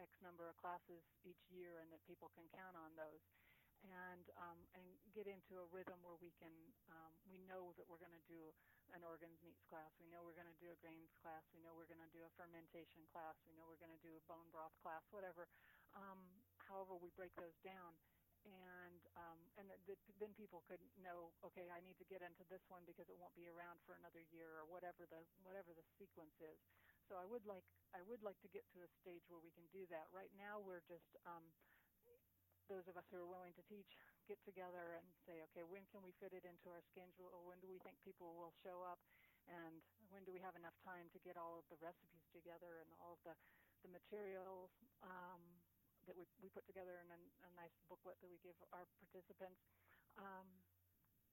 X 0.01 0.09
number 0.25 0.49
of 0.49 0.57
classes 0.57 1.05
each 1.21 1.45
year 1.53 1.85
and 1.85 1.93
that 1.93 2.01
people 2.09 2.33
can 2.33 2.49
count 2.57 2.81
on 2.81 2.97
those. 2.97 3.21
And 3.81 4.29
um, 4.37 4.61
and 4.77 4.85
get 5.17 5.25
into 5.25 5.57
a 5.57 5.67
rhythm 5.73 5.97
where 6.05 6.21
we 6.21 6.31
can 6.37 6.53
um, 6.93 7.17
we 7.25 7.41
know 7.49 7.73
that 7.81 7.89
we're 7.89 8.01
going 8.01 8.13
to 8.15 8.29
do 8.29 8.53
an 8.93 9.01
organs 9.01 9.41
meats 9.41 9.65
class. 9.73 9.89
We 9.97 10.13
know 10.13 10.21
we're 10.21 10.37
going 10.37 10.51
to 10.53 10.61
do 10.61 10.69
a 10.69 10.79
grains 10.85 11.11
class. 11.25 11.43
We 11.57 11.65
know 11.65 11.73
we're 11.73 11.89
going 11.89 12.05
to 12.05 12.13
do 12.13 12.21
a 12.23 12.33
fermentation 12.37 13.09
class. 13.09 13.41
We 13.49 13.57
know 13.57 13.65
we're 13.65 13.81
going 13.81 13.95
to 13.95 14.05
do 14.05 14.13
a 14.21 14.23
bone 14.29 14.53
broth 14.53 14.77
class. 14.85 15.01
Whatever. 15.11 15.49
Um, 15.97 16.21
however, 16.69 16.95
we 17.01 17.09
break 17.17 17.33
those 17.41 17.57
down 17.65 17.97
and 18.45 19.03
um, 19.17 19.41
and 19.61 19.69
th- 19.85 20.01
th- 20.01 20.17
then 20.17 20.33
people 20.33 20.65
could 20.65 20.81
know, 21.05 21.33
okay, 21.45 21.69
I 21.69 21.81
need 21.85 21.99
to 22.01 22.09
get 22.09 22.25
into 22.25 22.45
this 22.49 22.65
one 22.73 22.85
because 22.89 23.09
it 23.13 23.19
won't 23.21 23.37
be 23.37 23.49
around 23.53 23.81
for 23.85 23.93
another 24.01 24.25
year 24.33 24.49
or 24.57 24.65
whatever 24.65 25.05
the 25.09 25.21
whatever 25.45 25.77
the 25.77 25.85
sequence 26.01 26.37
is. 26.41 26.57
So 27.09 27.21
I 27.21 27.27
would 27.29 27.45
like 27.45 27.67
I 27.93 28.01
would 28.09 28.23
like 28.25 28.41
to 28.41 28.51
get 28.53 28.65
to 28.73 28.81
a 28.81 28.91
stage 29.03 29.25
where 29.29 29.43
we 29.43 29.53
can 29.53 29.67
do 29.75 29.85
that. 29.93 30.09
Right 30.15 30.33
now, 30.39 30.63
we're 30.63 30.85
just 30.89 31.11
um, 31.29 31.45
those 32.71 32.87
of 32.87 32.95
us 32.95 33.05
who 33.11 33.19
are 33.19 33.27
willing 33.27 33.53
to 33.59 33.65
teach 33.67 33.91
get 34.31 34.39
together 34.47 34.95
and 34.95 35.11
say, 35.27 35.43
okay, 35.51 35.67
when 35.67 35.83
can 35.91 36.07
we 36.07 36.15
fit 36.23 36.31
it 36.31 36.47
into 36.47 36.71
our 36.71 36.83
schedule? 36.95 37.43
When 37.43 37.59
do 37.59 37.67
we 37.67 37.83
think 37.83 37.99
people 38.07 38.31
will 38.39 38.55
show 38.63 38.87
up? 38.87 39.03
And 39.51 39.83
when 40.15 40.23
do 40.23 40.31
we 40.31 40.39
have 40.39 40.55
enough 40.55 40.79
time 40.87 41.11
to 41.11 41.19
get 41.19 41.35
all 41.35 41.59
of 41.59 41.67
the 41.67 41.79
recipes 41.83 42.23
together 42.31 42.79
and 42.87 42.95
all 43.03 43.19
of 43.19 43.23
the 43.27 43.35
the 43.83 43.91
materials? 43.91 44.71
Um, 45.03 45.43
that 46.09 46.17
we, 46.17 46.25
we 46.41 46.49
put 46.49 46.65
together 46.65 46.97
in 47.03 47.09
a, 47.13 47.21
a 47.45 47.51
nice 47.59 47.75
booklet 47.89 48.17
that 48.25 48.31
we 48.31 48.41
give 48.41 48.57
our 48.73 48.89
participants. 49.05 49.61
Um, 50.17 50.49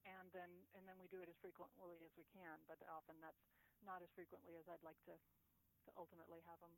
and 0.08 0.32
then 0.32 0.52
and 0.76 0.88
then 0.88 0.96
we 1.00 1.08
do 1.12 1.20
it 1.20 1.28
as 1.28 1.36
frequently 1.44 2.00
as 2.04 2.14
we 2.16 2.24
can, 2.32 2.64
but 2.68 2.80
often 2.88 3.20
that's 3.20 3.44
not 3.84 4.00
as 4.02 4.12
frequently 4.16 4.56
as 4.56 4.66
I'd 4.68 4.84
like 4.84 5.00
to, 5.08 5.16
to 5.16 5.90
ultimately 6.00 6.40
have 6.48 6.60
them. 6.64 6.72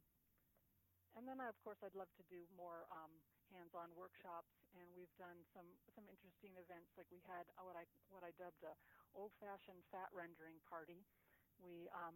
And 1.18 1.26
then, 1.26 1.41
of 1.41 1.57
course, 1.66 1.82
I'd 1.82 1.97
love 1.97 2.12
to 2.22 2.26
do 2.30 2.45
more 2.53 2.86
um, 2.93 3.12
hands-on 3.53 3.89
workshops, 3.97 4.53
and 4.77 4.85
we've 4.93 5.11
done 5.17 5.37
some 5.53 5.67
some 5.93 6.05
interesting 6.09 6.53
events. 6.57 6.93
Like 6.95 7.09
we 7.09 7.21
had 7.25 7.49
what 7.57 7.77
I 7.77 7.85
what 8.09 8.21
I 8.21 8.31
dubbed 8.37 8.61
a 8.65 8.73
old-fashioned 9.17 9.81
fat 9.89 10.09
rendering 10.13 10.57
party. 10.65 11.05
We 11.59 11.89
um, 11.91 12.15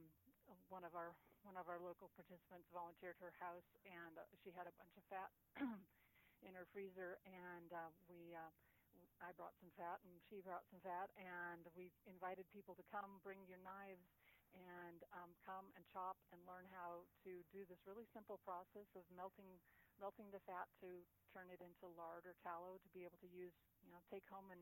one 0.70 0.86
of 0.86 0.94
our 0.94 1.18
one 1.44 1.60
of 1.60 1.68
our 1.68 1.82
local 1.82 2.14
participants 2.16 2.70
volunteered 2.72 3.18
her 3.20 3.34
house, 3.42 3.68
and 3.84 4.16
uh, 4.16 4.26
she 4.42 4.54
had 4.54 4.70
a 4.70 4.76
bunch 4.80 4.94
of 4.96 5.04
fat 5.10 5.30
in 6.48 6.54
her 6.56 6.68
freezer, 6.72 7.20
and 7.26 7.70
uh, 7.74 7.90
we. 8.08 8.34
Uh, 8.34 8.52
I 9.24 9.32
brought 9.40 9.56
some 9.64 9.72
fat, 9.80 10.04
and 10.04 10.20
she 10.28 10.44
brought 10.44 10.68
some 10.68 10.84
fat, 10.84 11.08
and 11.16 11.64
we 11.80 11.88
invited 12.04 12.44
people 12.52 12.76
to 12.76 12.84
come, 12.92 13.24
bring 13.24 13.40
your 13.48 13.62
knives, 13.64 14.04
and 14.54 15.02
um, 15.16 15.34
come 15.42 15.66
and 15.74 15.84
chop 15.90 16.18
and 16.30 16.40
learn 16.46 16.66
how 16.70 17.06
to 17.26 17.42
do 17.50 17.66
this 17.66 17.82
really 17.90 18.06
simple 18.14 18.38
process 18.46 18.86
of 18.94 19.04
melting 19.10 19.50
melting 20.02 20.30
the 20.34 20.44
fat 20.46 20.70
to 20.82 20.90
turn 21.34 21.50
it 21.50 21.62
into 21.62 21.90
lard 21.98 22.26
or 22.30 22.38
tallow 22.46 22.78
to 22.82 22.90
be 22.94 23.06
able 23.06 23.18
to 23.22 23.30
use, 23.30 23.54
you 23.82 23.90
know, 23.90 24.02
take 24.10 24.26
home 24.30 24.50
and 24.54 24.62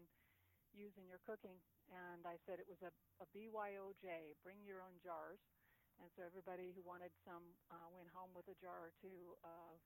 use 0.71 0.95
in 0.95 1.07
your 1.07 1.19
cooking. 1.27 1.59
And 1.91 2.23
I 2.23 2.39
said 2.47 2.63
it 2.63 2.69
was 2.71 2.79
a, 2.83 2.91
a 3.19 3.27
BYOJ, 3.35 4.39
bring 4.43 4.63
your 4.63 4.79
own 4.79 4.95
jars. 5.03 5.43
And 5.99 6.07
so 6.15 6.23
everybody 6.23 6.73
who 6.73 6.81
wanted 6.81 7.11
some 7.27 7.43
uh, 7.69 7.87
went 7.91 8.09
home 8.09 8.31
with 8.33 8.47
a 8.49 8.57
jar 8.57 8.89
or 8.89 8.93
two 9.03 9.37
of, 9.45 9.77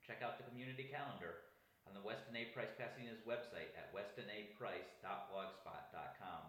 check 0.01 0.25
out 0.25 0.41
the 0.41 0.49
community 0.49 0.89
calendar 0.89 1.53
on 1.85 1.93
the 1.93 2.01
Weston 2.01 2.33
A. 2.33 2.49
Price 2.57 2.73
Pasadena's 2.81 3.21
website 3.29 3.77
at 3.77 3.93
westonaprice.blogspot.com. 3.93 6.43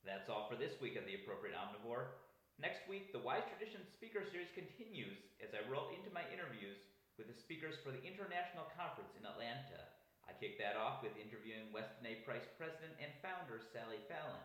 That's 0.00 0.32
all 0.32 0.48
for 0.48 0.56
this 0.56 0.80
week 0.80 0.96
of 0.96 1.04
The 1.04 1.20
Appropriate 1.20 1.52
Omnivore. 1.52 2.27
Next 2.58 2.82
week, 2.90 3.14
the 3.14 3.22
Wise 3.22 3.46
Traditions 3.54 3.86
Speaker 3.94 4.26
Series 4.26 4.50
continues 4.50 5.22
as 5.38 5.54
I 5.54 5.62
roll 5.70 5.94
into 5.94 6.10
my 6.10 6.26
interviews 6.26 6.82
with 7.14 7.30
the 7.30 7.38
speakers 7.38 7.78
for 7.86 7.94
the 7.94 8.02
International 8.02 8.66
Conference 8.74 9.14
in 9.14 9.22
Atlanta. 9.22 9.86
I 10.26 10.34
kick 10.34 10.58
that 10.58 10.74
off 10.74 10.98
with 10.98 11.14
interviewing 11.14 11.70
Weston 11.70 12.02
A. 12.02 12.26
Price 12.26 12.50
President 12.58 12.98
and 12.98 13.14
Founder 13.22 13.62
Sally 13.62 14.02
Fallon. 14.10 14.42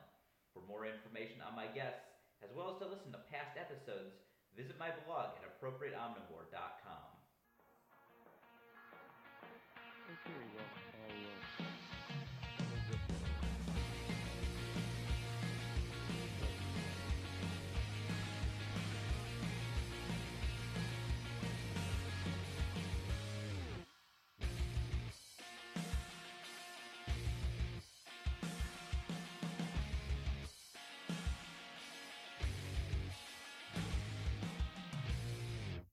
For 0.53 0.61
more 0.69 0.85
information 0.85 1.41
on 1.41 1.57
my 1.57 1.65
guests, 1.73 2.05
as 2.45 2.53
well 2.53 2.69
as 2.69 2.77
to 2.85 2.89
listen 2.89 3.09
to 3.17 3.29
past 3.33 3.57
episodes, 3.57 4.13
visit 4.53 4.77
my 4.77 4.93
blog 5.09 5.33
at 5.41 5.49
appropriateomnivore.com. 5.49 7.09
Okay, 10.13 10.37
well, 10.53 10.69